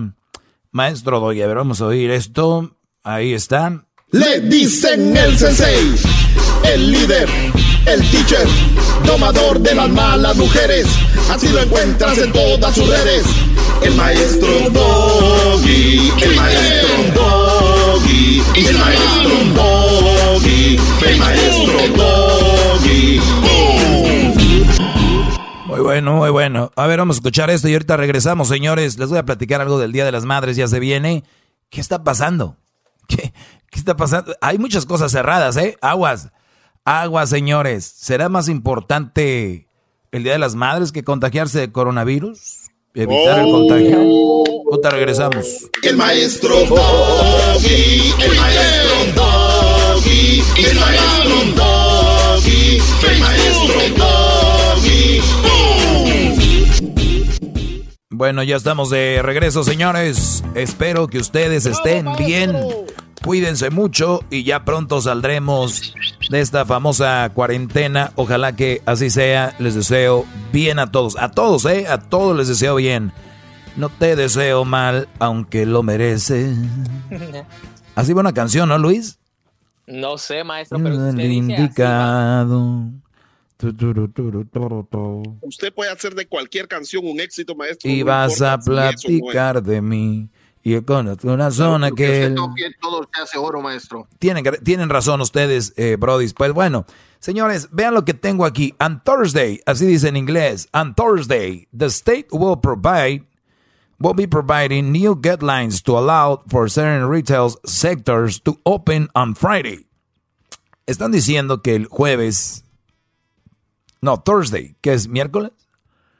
[0.71, 2.75] maestro Doy, a ver, vamos a oír esto.
[3.03, 3.85] Ahí está.
[4.11, 5.95] Le dicen el sensei,
[6.65, 7.29] el líder,
[7.85, 8.45] el teacher,
[9.05, 10.87] domador de las malas mujeres.
[11.31, 13.23] Así lo encuentras en todas sus redes.
[13.81, 17.42] El maestro Doggy, el maestro Doggy,
[17.95, 23.19] el maestro Doggy, el maestro Doggy.
[25.67, 26.71] Muy bueno, muy bueno.
[26.75, 28.97] A ver, vamos a escuchar esto y ahorita regresamos, señores.
[28.97, 31.23] Les voy a platicar algo del Día de las Madres, ya se viene.
[31.69, 32.57] ¿Qué está pasando?
[33.07, 33.31] ¿Qué,
[33.69, 34.35] qué está pasando?
[34.41, 35.77] Hay muchas cosas cerradas, ¿eh?
[35.81, 36.31] Aguas,
[36.85, 37.85] aguas, señores.
[37.85, 39.67] ¿Será más importante
[40.11, 42.62] el Día de las Madres que contagiarse de coronavirus?
[42.93, 44.43] Evitar el contagio.
[44.69, 45.45] Otra regresamos.
[45.81, 55.21] El maestro Doggy, el maestro Doggy, el maestro Doggy, el maestro Doggy.
[58.09, 60.43] Bueno, ya estamos de regreso, señores.
[60.55, 62.55] Espero que ustedes estén bien.
[63.23, 65.93] Cuídense mucho y ya pronto saldremos
[66.29, 68.11] de esta famosa cuarentena.
[68.15, 69.55] Ojalá que así sea.
[69.59, 71.15] Les deseo bien a todos.
[71.17, 71.87] A todos, ¿eh?
[71.87, 73.13] A todos les deseo bien.
[73.77, 76.57] No te deseo mal, aunque lo mereces.
[77.95, 79.19] Así va una canción, ¿no, Luis?
[79.85, 82.89] No sé, maestro, pero usted indicado.
[85.41, 87.89] Usted puede hacer de cualquier canción un éxito, maestro.
[87.89, 89.01] Y no vas importa a si eso no es.
[89.01, 90.29] platicar de mí.
[90.65, 92.09] Y con una zona que...
[92.09, 94.07] usted toque, todo se hace oro, maestro.
[94.17, 96.29] Tienen, tienen razón ustedes, eh, Brody.
[96.29, 96.85] Pues bueno,
[97.19, 98.73] señores, vean lo que tengo aquí.
[98.79, 100.69] On Thursday, así dice en inglés.
[100.73, 103.25] On Thursday, the state will provide,
[103.99, 109.85] will be providing new guidelines to allow for certain retail sectors to open on Friday.
[110.87, 112.63] Están diciendo que el jueves,
[114.01, 115.51] no, Thursday, que es miércoles,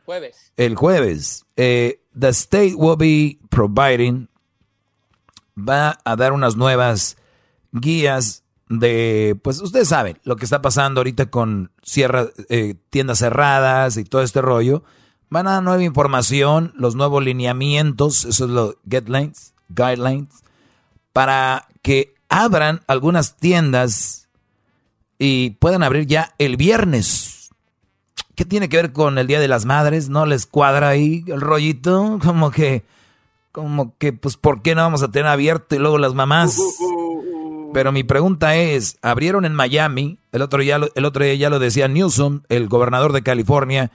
[0.05, 0.51] Jueves.
[0.57, 4.27] el jueves, eh, the state will be providing,
[5.57, 7.17] va a dar unas nuevas
[7.71, 13.97] guías de, pues ustedes saben lo que está pasando ahorita con cierra, eh, tiendas cerradas
[13.97, 14.83] y todo este rollo.
[15.29, 20.43] Van a dar nueva información, los nuevos lineamientos, eso es lo guidelines, guidelines,
[21.11, 24.27] para que abran algunas tiendas
[25.17, 27.51] y puedan abrir ya el viernes.
[28.35, 30.09] ¿Qué tiene que ver con el Día de las Madres?
[30.09, 32.19] ¿No les cuadra ahí el rollito?
[32.23, 32.83] Como que,
[33.53, 36.59] como que, pues, ¿por qué no vamos a tener abierto y luego las mamás?
[37.71, 41.87] Pero mi pregunta es, abrieron en Miami, el otro, día, el otro ya lo decía
[41.87, 43.91] Newsom, el gobernador de California,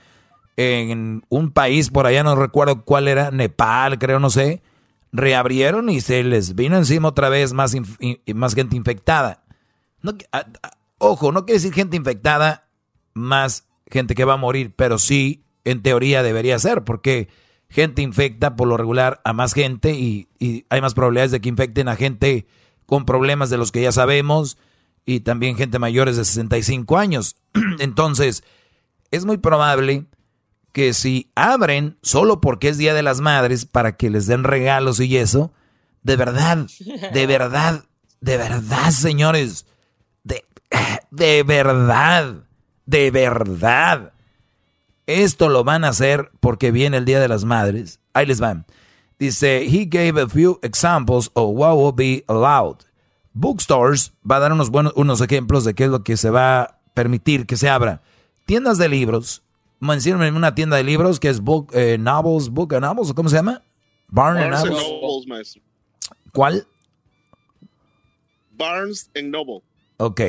[0.55, 4.63] en un país por allá, no recuerdo cuál era, Nepal, creo, no sé,
[5.11, 7.75] reabrieron y se les vino encima otra vez más,
[8.33, 9.43] más gente infectada.
[10.99, 12.69] Ojo, no quiere decir gente infectada,
[13.13, 17.27] más gente que va a morir, pero sí, en teoría debería ser, porque
[17.69, 20.27] gente infecta por lo regular a más gente y,
[20.69, 22.47] hay más probabilidades de que infecten a gente
[22.85, 24.57] con problemas de los que ya sabemos
[25.05, 27.35] y también gente mayores de 65 años.
[27.79, 28.43] Entonces,
[29.11, 30.05] es muy probable
[30.71, 34.99] que si abren solo porque es Día de las Madres para que les den regalos
[34.99, 35.51] y eso,
[36.03, 36.67] de verdad,
[37.13, 37.85] de verdad,
[38.21, 39.65] de verdad, señores,
[40.23, 40.43] de,
[41.11, 42.43] de verdad,
[42.85, 44.13] de verdad,
[45.09, 47.99] esto lo van a hacer porque viene el Día de las Madres.
[48.13, 48.65] Ahí les van.
[49.17, 52.77] Dice, he gave a few examples of what will be allowed.
[53.33, 56.61] Bookstores va a dar unos buenos unos ejemplos de qué es lo que se va
[56.61, 58.01] a permitir que se abra.
[58.45, 59.43] Tiendas de libros.
[59.79, 63.35] Mencióname una tienda de libros que es Book eh, Novels, Book and Novels, ¿cómo se
[63.37, 63.63] llama?
[64.07, 64.71] Barnes and.
[64.71, 65.61] Nobles, maestro.
[66.33, 66.67] ¿Cuál?
[68.51, 69.61] Barnes and Noble.
[69.97, 70.21] Ok,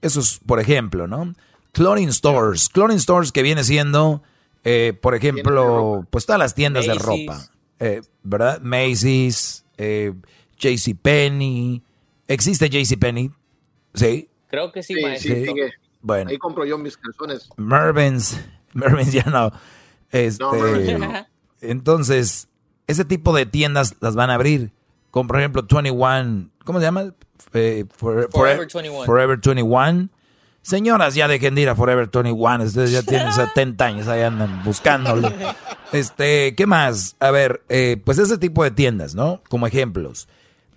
[0.00, 1.34] eso es por ejemplo, ¿no?
[1.72, 4.22] Clothing stores, clothing stores que viene siendo,
[4.64, 8.60] eh, por ejemplo, pues todas las tiendas de ropa, eh, ¿verdad?
[8.62, 10.12] Macy's, eh,
[10.58, 11.82] JCPenney,
[12.26, 13.30] ¿existe JCPenney?
[13.94, 15.34] Sí, Creo que sí, Sí, maestro.
[15.34, 15.70] sí, sigue.
[16.00, 17.50] bueno, Ahí compro yo mis calzones.
[17.58, 18.40] Mervyn's,
[18.72, 19.52] Mervyn's ya no.
[20.10, 21.26] Este, No, Mervyn's no.
[21.60, 22.48] Entonces,
[22.86, 24.72] ese tipo de tiendas las van a abrir,
[25.10, 27.12] como por ejemplo 21, ¿cómo se llama?
[27.52, 29.04] Eh, for- Forever for- 21.
[29.04, 30.08] Forever 21.
[30.62, 32.64] Señoras, ya dejen de ir a Forever 21.
[32.64, 35.32] Ustedes ya tienen 70 años, ahí andan buscándolo.
[35.92, 37.16] Este, ¿qué más?
[37.18, 39.42] A ver, eh, pues ese tipo de tiendas, ¿no?
[39.48, 40.28] Como ejemplos.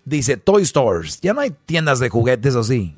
[0.05, 1.19] Dice Toy Stores.
[1.19, 2.95] Ya no hay tiendas de juguetes, ¿o sí?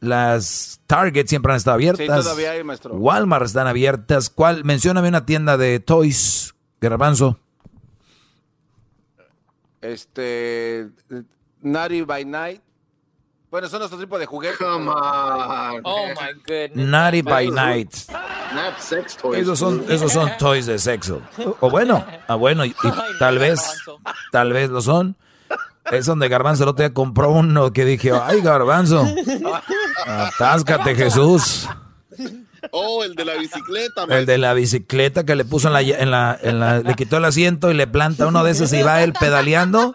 [0.00, 2.04] Las Target siempre han estado abiertas.
[2.04, 2.94] Sí, todavía hay, maestro.
[2.94, 4.30] Walmart están abiertas.
[4.30, 4.64] ¿Cuál?
[4.64, 7.38] Mencióname una tienda de toys, Garbanzo.
[9.80, 10.90] Este.
[11.62, 12.60] Naughty by Night.
[13.52, 14.56] Bueno, son otro tipo de juguetes.
[14.56, 15.82] Come on.
[15.84, 16.88] Oh my goodness.
[16.88, 17.92] Naughty by Night.
[18.54, 19.40] Not sex toys.
[19.42, 21.20] Esos son, esos son toys de sexo.
[21.60, 23.60] O bueno, ah, bueno, y, y tal vez,
[24.32, 25.16] tal vez lo son.
[25.90, 29.06] Es donde Garbanzo el otro día compró uno que dije, ay Garbanzo,
[30.06, 31.68] atáscate Jesús.
[32.70, 36.10] Oh, el de la bicicleta, El de la bicicleta que le puso en la, en
[36.10, 39.02] la, en la- le quitó el asiento y le planta uno de esos y va
[39.02, 39.94] él pedaleando,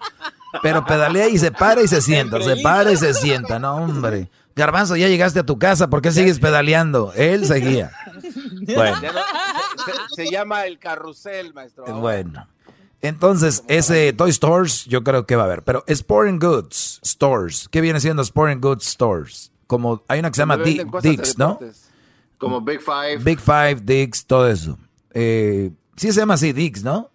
[0.61, 4.29] pero pedalea y se para y se sienta, se para y se sienta, no hombre.
[4.55, 7.13] Garbanzo, ya llegaste a tu casa, ¿por qué sigues pedaleando?
[7.15, 7.91] Él seguía.
[8.75, 8.97] Bueno.
[8.97, 11.85] Se, se llama el carrusel, maestro.
[11.99, 12.47] Bueno.
[13.01, 15.63] Entonces, ese Toy Stores yo creo que va a haber.
[15.63, 17.69] Pero Sporting Goods Stores.
[17.69, 19.51] ¿Qué viene siendo Sporting Goods Stores?
[19.67, 21.59] Como hay una que se llama Dix, ¿no?
[22.37, 23.17] Como Big Five.
[23.17, 24.77] Big Five, Dix, todo eso.
[25.11, 27.11] Eh, sí se llama así Dix, ¿no?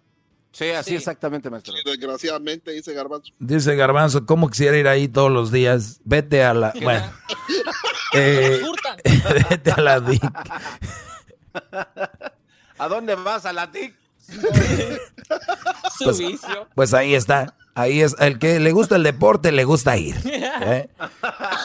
[0.53, 1.73] Sí, así exactamente, maestro.
[1.83, 3.33] Desgraciadamente, dice Garbanzo.
[3.39, 5.99] Dice Garbanzo, ¿cómo quisiera ir ahí todos los días?
[6.05, 6.73] Vete a la...
[6.81, 7.11] Bueno.
[8.15, 8.61] Eh,
[9.49, 10.21] vete a la Dix.
[12.77, 13.43] ¿A dónde vas?
[13.47, 13.95] ¿A la TIC?
[15.97, 16.67] Su Pues, vicio.
[16.75, 17.55] pues ahí está.
[17.75, 18.15] Ahí es.
[18.19, 20.15] El que le gusta el deporte, le gusta ir.
[20.25, 20.89] ¿eh?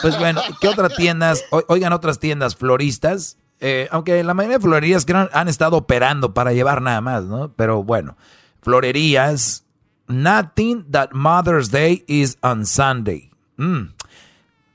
[0.01, 1.43] Pues bueno, ¿qué otras tiendas?
[1.67, 3.37] Oigan, otras tiendas floristas.
[3.59, 7.25] eh, aunque la mayoría de florerías que han, han estado operando para llevar nada más,
[7.25, 7.53] ¿no?
[7.53, 8.17] Pero bueno,
[8.61, 9.63] florerías.
[10.07, 13.29] Nothing that Mother's Day is on Sunday.
[13.57, 13.93] Mm.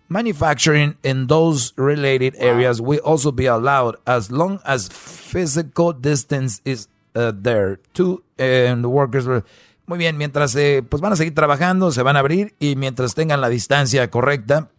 [0.08, 6.86] Manufacturing in those related areas will also be allowed as long as physical distance is
[7.16, 7.80] uh, there.
[7.94, 9.44] Two and the workers will-
[9.86, 13.14] Muy bien, mientras eh, pues van a seguir trabajando, se van a abrir y mientras
[13.14, 14.70] tengan la distancia correcta,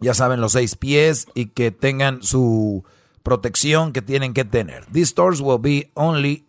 [0.00, 2.84] ya saben los seis pies y que tengan su
[3.22, 4.86] protección que tienen que tener.
[4.86, 6.44] These stores will be only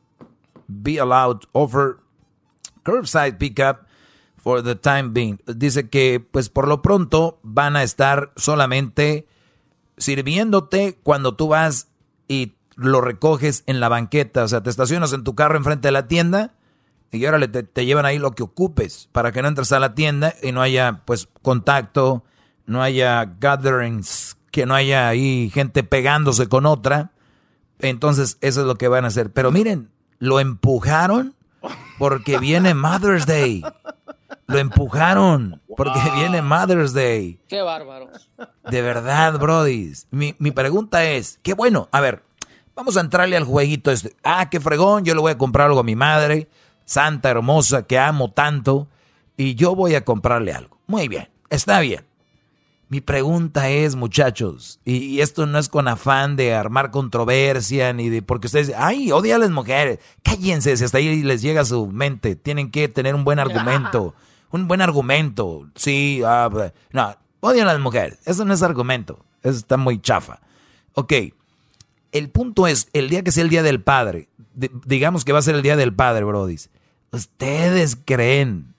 [0.83, 1.99] be allowed offer
[2.83, 3.87] curbside pickup
[4.37, 5.39] for the time being.
[5.45, 9.27] Dice que pues por lo pronto van a estar solamente
[9.97, 11.89] sirviéndote cuando tú vas
[12.27, 15.91] y lo recoges en la banqueta, o sea, te estacionas en tu carro enfrente de
[15.91, 16.53] la tienda
[17.11, 19.93] y ahora te, te llevan ahí lo que ocupes para que no entres a la
[19.93, 22.23] tienda y no haya pues contacto,
[22.65, 27.11] no haya gatherings, que no haya ahí gente pegándose con otra.
[27.79, 29.31] Entonces, eso es lo que van a hacer.
[29.31, 29.89] Pero miren,
[30.21, 31.35] lo empujaron
[31.97, 33.63] porque viene Mother's Day.
[34.45, 37.39] Lo empujaron porque viene Mother's Day.
[37.47, 38.07] Qué bárbaro.
[38.69, 39.91] De verdad, Brody.
[40.11, 42.21] Mi, mi pregunta es, qué bueno, a ver,
[42.75, 44.15] vamos a entrarle al jueguito este.
[44.23, 46.47] Ah, qué fregón, yo le voy a comprar algo a mi madre,
[46.85, 48.87] santa hermosa, que amo tanto,
[49.37, 50.77] y yo voy a comprarle algo.
[50.85, 52.05] Muy bien, está bien.
[52.91, 58.09] Mi pregunta es, muchachos, y, y esto no es con afán de armar controversia, ni
[58.09, 59.99] de, porque ustedes, ay, odia a las mujeres.
[60.23, 62.35] Cállense, si hasta ahí les llega a su mente.
[62.35, 64.13] Tienen que tener un buen argumento.
[64.49, 65.69] Un buen argumento.
[65.73, 66.49] Sí, ah,
[66.91, 68.19] no, odian a las mujeres.
[68.25, 69.23] Eso no es argumento.
[69.41, 70.41] Eso está muy chafa.
[70.91, 71.13] Ok.
[72.11, 75.43] El punto es, el día que sea el día del padre, digamos que va a
[75.43, 76.57] ser el día del padre, Brody.
[77.13, 78.75] Ustedes creen,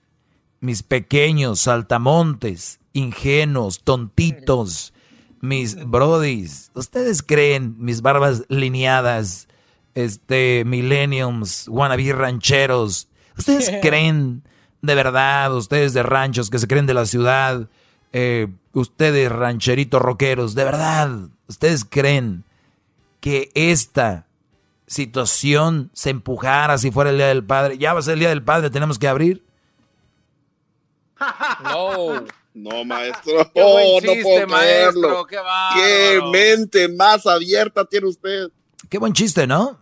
[0.59, 4.93] mis pequeños saltamontes, ingenuos, tontitos,
[5.41, 9.47] mis brodis, ustedes creen, mis barbas lineadas,
[9.93, 14.43] este, millenniums, wannabe rancheros, ustedes creen
[14.81, 17.67] de verdad, ustedes de ranchos que se creen de la ciudad,
[18.11, 22.43] eh, ustedes rancheritos rockeros, de verdad, ustedes creen
[23.19, 24.27] que esta
[24.85, 27.77] situación se empujara si fuera el Día del Padre.
[27.77, 29.43] Ya va a ser el Día del Padre, tenemos que abrir.
[31.63, 32.25] No.
[32.53, 33.51] No, maestro.
[33.53, 35.25] Qué oh, no puedo maestro.
[35.25, 35.37] Qué,
[35.75, 38.49] qué, mente más abierta tiene usted.
[38.89, 39.79] Qué buen chiste, ¿no?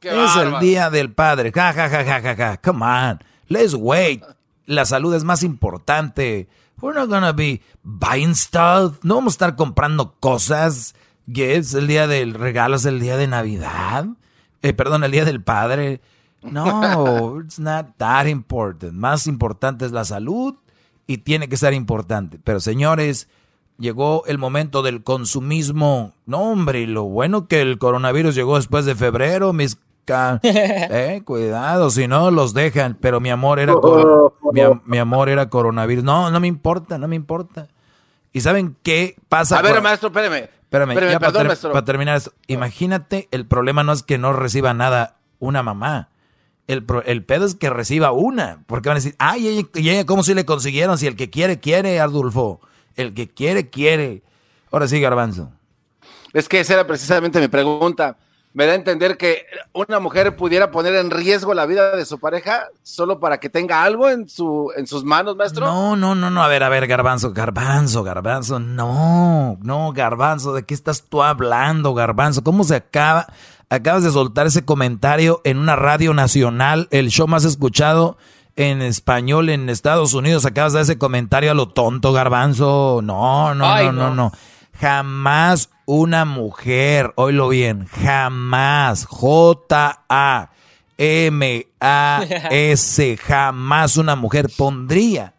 [0.00, 1.50] es el día del padre.
[1.52, 2.56] Ja, ja, ja, ja, ja, ja.
[2.58, 3.18] Come on.
[3.48, 4.22] Let's wait.
[4.66, 6.48] La salud es más importante.
[6.80, 8.98] We're not gonna be buying stuff.
[9.02, 10.94] No vamos a estar comprando cosas.
[11.32, 14.06] Gifts, el día del regalo es el día de Navidad.
[14.62, 16.00] Eh, perdón, el día del padre.
[16.42, 18.92] No, it's not that important.
[18.92, 20.54] Más importante es la salud
[21.06, 22.38] y tiene que ser importante.
[22.42, 23.28] Pero señores,
[23.78, 26.12] llegó el momento del consumismo.
[26.26, 29.78] No, hombre, lo bueno que el coronavirus llegó después de febrero, mis
[30.42, 32.96] eh, cuidado, si no los dejan.
[33.00, 33.74] Pero mi amor era
[34.84, 36.04] mi, amor era coronavirus.
[36.04, 37.68] No, no me importa, no me importa.
[38.32, 39.58] ¿Y saben qué pasa?
[39.58, 40.48] A ver, maestro, espérame.
[40.62, 42.32] Espérame, para, terminar eso.
[42.48, 46.08] Imagínate, el problema no es que no reciba nada una mamá.
[46.66, 48.64] El, el pedo es que reciba una.
[48.66, 50.98] Porque van a decir, ay, ella, ¿cómo si le consiguieron?
[50.98, 52.60] Si el que quiere, quiere, Adolfo.
[52.96, 54.22] El que quiere, quiere.
[54.70, 55.52] Ahora sí, Garbanzo.
[56.32, 58.16] Es que esa era precisamente mi pregunta
[58.56, 59.44] me da a entender que
[59.74, 63.82] una mujer pudiera poner en riesgo la vida de su pareja solo para que tenga
[63.82, 65.66] algo en, su, en sus manos, maestro.
[65.66, 66.42] No, no, no, no.
[66.42, 68.58] A ver, a ver, garbanzo, garbanzo, garbanzo.
[68.58, 70.54] No, no, garbanzo.
[70.54, 72.42] ¿De qué estás tú hablando, garbanzo?
[72.42, 73.26] ¿Cómo se acaba?
[73.68, 78.16] Acabas de soltar ese comentario en una radio nacional, el show más escuchado
[78.54, 80.46] en español en Estados Unidos.
[80.46, 83.00] Acabas de dar ese comentario a lo tonto, garbanzo.
[83.02, 84.32] No, no, no, no, no.
[84.80, 90.46] Jamás una mujer, oílo bien, jamás, J-A-M-A-S,
[93.16, 95.34] jamás una mujer pondría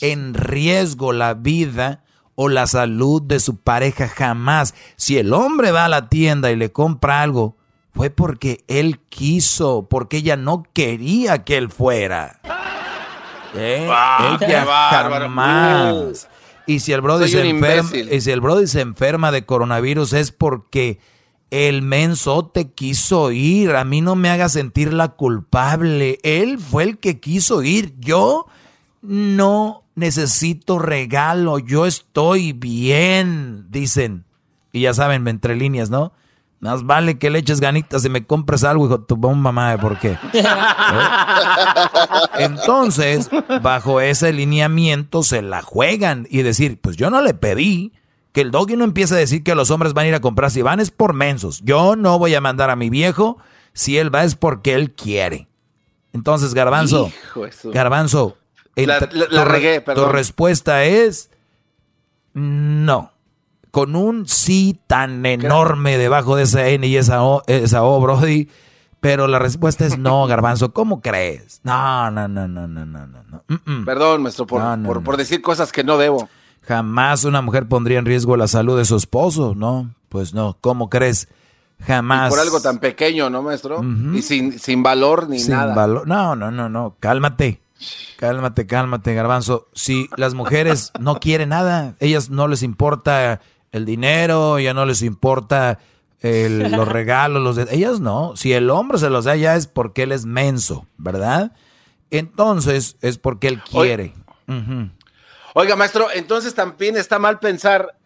[0.00, 4.74] en riesgo la vida o la salud de su pareja, jamás.
[4.96, 7.56] Si el hombre va a la tienda y le compra algo,
[7.94, 12.40] fue porque él quiso, porque ella no quería que él fuera.
[13.54, 13.84] ¿Eh?
[13.84, 16.28] ella jamás.
[16.66, 20.32] Y si el Brody se enferma, y si el Brody se enferma de coronavirus es
[20.32, 20.98] porque
[21.50, 23.76] el mensote quiso ir.
[23.76, 26.18] A mí no me haga sentir la culpable.
[26.24, 27.94] Él fue el que quiso ir.
[28.00, 28.46] Yo
[29.02, 31.60] no necesito regalo.
[31.60, 34.24] Yo estoy bien, dicen.
[34.72, 36.12] Y ya saben, entre líneas, ¿no?
[36.64, 40.16] Más vale que le eches ganitas y me compres algo, hijo tu mamá, ¿por qué?
[40.32, 40.42] ¿Eh?
[42.38, 43.28] Entonces,
[43.60, 47.92] bajo ese lineamiento se la juegan y decir, pues yo no le pedí
[48.32, 50.50] que el doggy no empiece a decir que los hombres van a ir a comprar
[50.50, 51.60] si van es por mensos.
[51.64, 53.36] Yo no voy a mandar a mi viejo,
[53.74, 55.48] si él va es porque él quiere.
[56.14, 57.12] Entonces, Garbanzo,
[57.64, 58.38] Garbanzo,
[58.74, 59.00] la,
[59.44, 61.28] regué, tu respuesta es
[62.32, 63.13] no
[63.74, 68.48] con un sí tan enorme debajo de esa N y esa O, esa o Brody.
[69.00, 70.72] Pero la respuesta es no, Garbanzo.
[70.72, 71.60] ¿Cómo crees?
[71.64, 73.84] No, no, no, no, no, no, no.
[73.84, 76.28] Perdón, maestro, por, por, decir cosas que no debo.
[76.60, 79.92] Jamás una mujer pondría en riesgo la salud de su esposo, ¿no?
[80.08, 81.26] Pues no, ¿cómo crees?
[81.80, 82.30] Jamás.
[82.30, 83.82] por algo tan pequeño, ¿no, maestro?
[84.14, 85.74] Y sin, sin valor ni sin nada.
[85.74, 86.06] Valor.
[86.06, 86.94] No, no, no, no.
[87.00, 87.60] Cálmate.
[88.18, 89.66] Cálmate, cálmate, Garbanzo.
[89.72, 93.40] Si las mujeres no quieren nada, ellas no les importa
[93.74, 95.80] el dinero, ya no les importa
[96.22, 98.36] los regalos, los de, ellas no.
[98.36, 101.52] Si el hombre se los da ya es porque él es menso, ¿verdad?
[102.10, 104.14] Entonces es porque él quiere.
[105.54, 107.98] Oiga, maestro, entonces también está mal pensar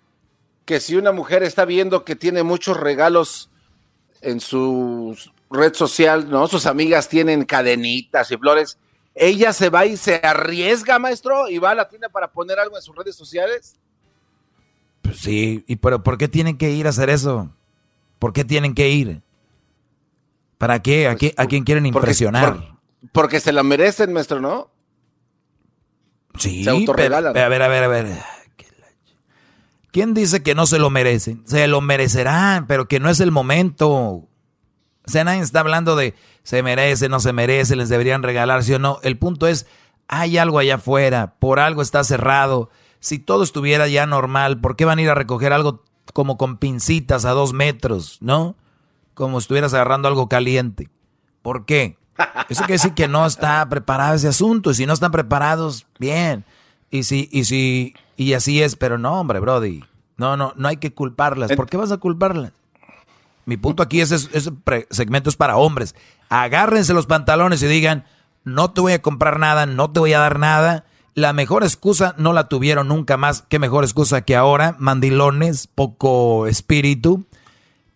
[0.65, 3.51] que si una mujer está viendo que tiene muchos regalos
[4.21, 5.17] en su
[5.51, 6.49] red social, ¿no?
[6.49, 8.79] Sus amigas tienen cadenitas y flores.
[9.15, 12.77] Ella se va y se arriesga, maestro, y va a la tienda para poner algo
[12.77, 13.77] en sus redes sociales.
[15.09, 17.51] Pues sí, y pero ¿por qué tienen que ir a hacer eso?
[18.19, 19.23] ¿Por qué tienen que ir?
[20.59, 21.09] ¿Para qué?
[21.09, 22.77] ¿A, pues, ¿a quién quieren impresionar?
[23.13, 24.71] porque se la merecen, maestro, ¿no?
[26.37, 26.63] Sí,
[26.95, 28.07] pero, a ver, a ver, a ver.
[29.93, 31.43] ¿Quién dice que no se lo merecen?
[31.47, 33.89] Se lo merecerán, pero que no es el momento.
[33.89, 34.29] O
[35.07, 38.79] sea, nadie está hablando de se merece, no se merece, les deberían regalar, sí o
[38.79, 38.99] no.
[39.03, 39.67] El punto es,
[40.07, 42.69] hay algo allá afuera, por algo está cerrado
[43.01, 46.57] si todo estuviera ya normal, ¿por qué van a ir a recoger algo como con
[46.57, 48.57] pincitas a dos metros, ¿no?
[49.15, 50.89] Como si estuvieras agarrando algo caliente.
[51.43, 51.99] ¿Por qué?
[52.49, 54.71] Eso quiere decir que no está preparado ese asunto.
[54.71, 56.45] Y si no están preparados, bien.
[56.91, 59.85] Y si, y si, y así es, pero no, hombre, Brody.
[60.17, 61.53] No, no, no hay que culparlas.
[61.53, 62.53] ¿Por qué vas a culparlas?
[63.45, 64.53] Mi punto aquí es, ese
[64.91, 65.95] segmento es para hombres.
[66.29, 68.05] Agárrense los pantalones y digan,
[68.45, 70.85] no te voy a comprar nada, no te voy a dar nada.
[71.19, 73.43] La mejor excusa no la tuvieron nunca más.
[73.49, 77.27] Qué mejor excusa que ahora, mandilones, poco espíritu.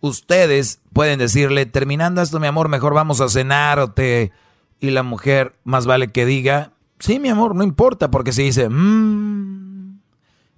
[0.01, 4.33] Ustedes pueden decirle, terminando esto, mi amor, mejor vamos a cenar o te...
[4.81, 8.67] Y la mujer más vale que diga, sí, mi amor, no importa, porque si dice,
[8.67, 9.99] mmm,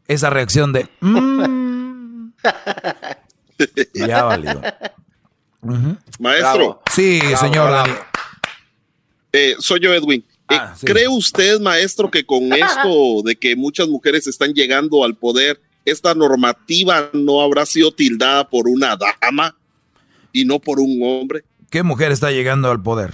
[0.08, 2.30] esa reacción de, mmm,
[3.94, 4.60] ya valió.
[6.20, 6.82] Maestro.
[6.92, 7.94] Sí, señor Dani.
[9.34, 10.26] Eh, soy yo, Edwin.
[10.50, 10.86] Eh, Ah, sí.
[10.86, 16.14] ¿Cree usted, maestro, que con esto de que muchas mujeres están llegando al poder, esta
[16.14, 19.56] normativa no habrá sido tildada por una dama
[20.32, 21.44] y no por un hombre?
[21.70, 23.14] ¿Qué mujer está llegando al poder?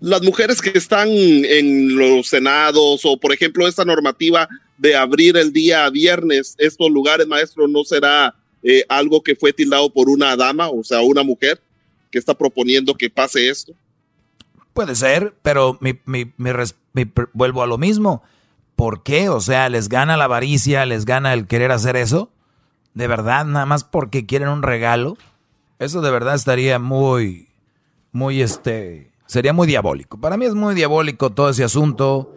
[0.00, 5.52] Las mujeres que están en los senados o, por ejemplo, esta normativa de abrir el
[5.52, 10.68] día viernes estos lugares, maestro, ¿no será eh, algo que fue tildado por una dama,
[10.68, 11.60] o sea, una mujer
[12.10, 13.72] que está proponiendo que pase esto?
[14.74, 18.22] Puede ser, pero mi, mi, mi res- mi pr- vuelvo a lo mismo.
[18.76, 19.28] ¿Por qué?
[19.28, 20.84] O sea, ¿les gana la avaricia?
[20.84, 22.30] ¿Les gana el querer hacer eso?
[22.92, 23.44] ¿De verdad?
[23.44, 25.16] ¿Nada más porque quieren un regalo?
[25.78, 27.48] Eso de verdad estaría muy,
[28.12, 30.18] muy este, sería muy diabólico.
[30.20, 32.34] Para mí es muy diabólico todo ese asunto,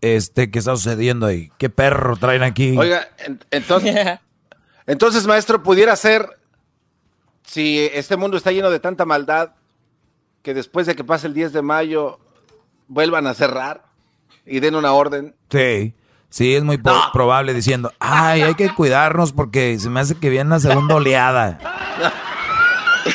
[0.00, 1.50] este, que está sucediendo ahí.
[1.58, 2.76] ¿Qué perro traen aquí?
[2.76, 4.18] Oiga, en- entonces,
[4.86, 6.38] entonces, maestro, pudiera ser,
[7.44, 9.52] si este mundo está lleno de tanta maldad,
[10.44, 12.20] que después de que pase el 10 de mayo
[12.86, 13.82] vuelvan a cerrar
[14.46, 15.34] y den una orden.
[15.50, 15.94] Sí,
[16.28, 20.28] sí, es muy po- probable diciendo, ay, hay que cuidarnos porque se me hace que
[20.30, 21.58] viene una segunda oleada.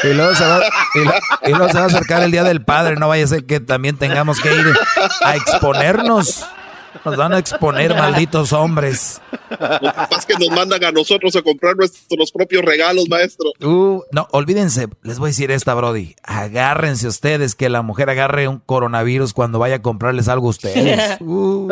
[0.04, 0.62] Y luego, se va,
[0.94, 1.14] y lo-
[1.48, 3.60] y luego se va a acercar el Día del Padre, no vaya a ser que
[3.60, 4.68] también tengamos que ir
[5.26, 6.46] a exponernos.
[7.06, 9.22] Nos van a exponer, malditos hombres.
[9.50, 9.58] Lo
[10.08, 13.52] que es que nos mandan a nosotros a comprar nuestros propios regalos, maestro.
[13.62, 16.16] Uh, no, olvídense, les voy a decir esta, Brody.
[16.24, 21.18] Agárrense ustedes que la mujer agarre un coronavirus cuando vaya a comprarles algo a ustedes.
[21.30, 21.70] Uh.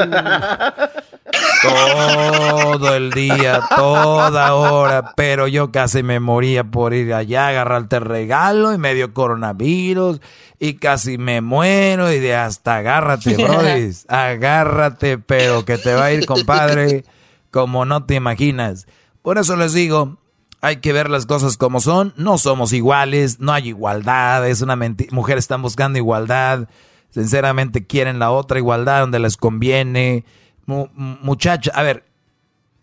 [1.62, 8.06] Todo el día, toda hora, pero yo casi me moría por ir allá, agarrarte el
[8.06, 10.22] regalo y medio coronavirus
[10.60, 13.92] y casi me muero y de hasta agárrate, Brody.
[14.08, 17.06] Agárrate, pero que te va a ir, compadre,
[17.52, 18.88] como no te imaginas.
[19.22, 20.18] Por eso les digo,
[20.62, 22.14] hay que ver las cosas como son.
[22.18, 25.14] No somos iguales, no hay igualdad, es una mentira.
[25.14, 26.68] Mujeres están buscando igualdad,
[27.10, 30.26] sinceramente quieren la otra igualdad donde les conviene.
[30.68, 32.04] Mu- mu- muchacha, a ver,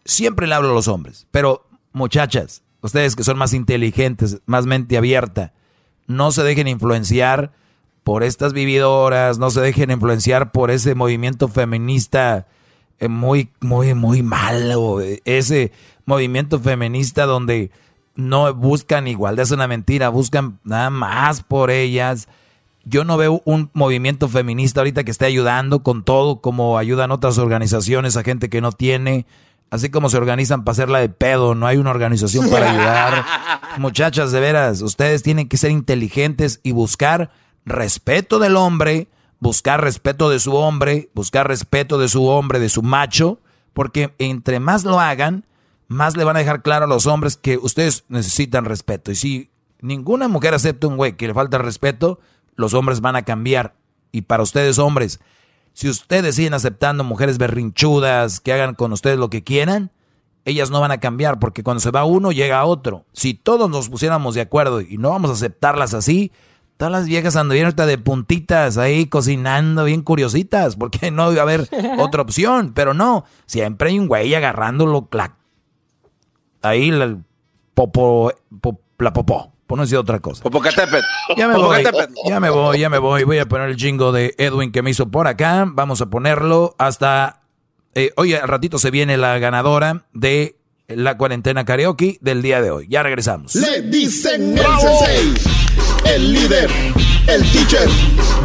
[0.04, 4.96] siempre le hablo a los hombres, pero muchachas, ustedes que son más inteligentes, más mente
[4.96, 5.52] abierta,
[6.08, 7.52] no se dejen influenciar
[8.02, 12.46] por estas vividoras, no se dejen influenciar por ese movimiento feminista
[12.98, 14.98] eh, muy, muy, muy malo.
[15.24, 15.72] Ese
[16.04, 17.70] movimiento feminista donde
[18.14, 22.28] no buscan igualdad, es una mentira, buscan nada más por ellas.
[22.84, 27.38] Yo no veo un movimiento feminista ahorita que esté ayudando con todo, como ayudan otras
[27.38, 29.26] organizaciones a gente que no tiene.
[29.70, 33.24] Así como se organizan para hacerla de pedo, no hay una organización para ayudar.
[33.78, 37.30] Muchachas, de veras, ustedes tienen que ser inteligentes y buscar
[37.64, 39.08] respeto del hombre,
[39.40, 43.40] buscar respeto de su hombre, buscar respeto de su hombre, de su macho,
[43.72, 45.46] porque entre más lo hagan,
[45.88, 49.10] más le van a dejar claro a los hombres que ustedes necesitan respeto.
[49.10, 49.50] Y si
[49.80, 52.20] ninguna mujer acepta un güey que le falta respeto,
[52.56, 53.74] los hombres van a cambiar.
[54.12, 55.20] Y para ustedes, hombres,
[55.72, 59.90] si ustedes siguen aceptando mujeres berrinchudas que hagan con ustedes lo que quieran,
[60.44, 63.06] ellas no van a cambiar porque cuando se va uno llega otro.
[63.12, 66.30] Si todos nos pusiéramos de acuerdo y no vamos a aceptarlas así,
[66.76, 71.44] todas las viejas anduvieron ahorita de puntitas ahí cocinando bien curiositas porque no iba a
[71.44, 71.68] haber
[71.98, 72.72] otra opción.
[72.74, 75.36] Pero no, siempre hay un güey agarrándolo la-
[76.62, 77.16] ahí la
[77.74, 79.53] popo, po- la popó.
[79.66, 80.42] Por no decir otra cosa.
[80.42, 81.04] Popocatépetl.
[81.36, 81.82] Ya me voy,
[82.28, 83.24] ya me voy, ya me voy.
[83.24, 85.64] Voy a poner el jingo de Edwin que me hizo por acá.
[85.66, 87.40] Vamos a ponerlo hasta...
[87.94, 90.58] Eh, hoy al ratito se viene la ganadora de
[90.88, 92.86] la cuarentena karaoke del día de hoy.
[92.88, 93.54] Ya regresamos.
[93.54, 95.34] Le dicen el sensei,
[96.04, 96.70] el líder,
[97.26, 97.88] el teacher,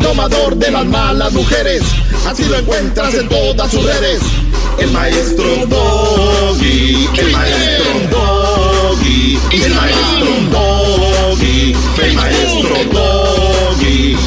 [0.02, 1.84] domador de las malas mujeres.
[2.28, 4.22] Así lo encuentras en todas sus redes.
[4.80, 8.49] El maestro Doggy, el maestro
[8.90, 14.18] Doggy, el maestro Doggy, el maestro Doggy.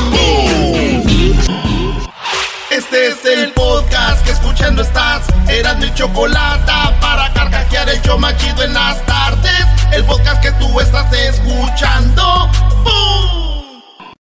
[2.70, 5.24] Este es el podcast que escuchando estás.
[5.48, 9.66] Eran mi chocolate para carcajear el yo machido en las tardes.
[9.90, 12.48] El podcast que tú estás escuchando.
[12.84, 13.41] ¡Bum!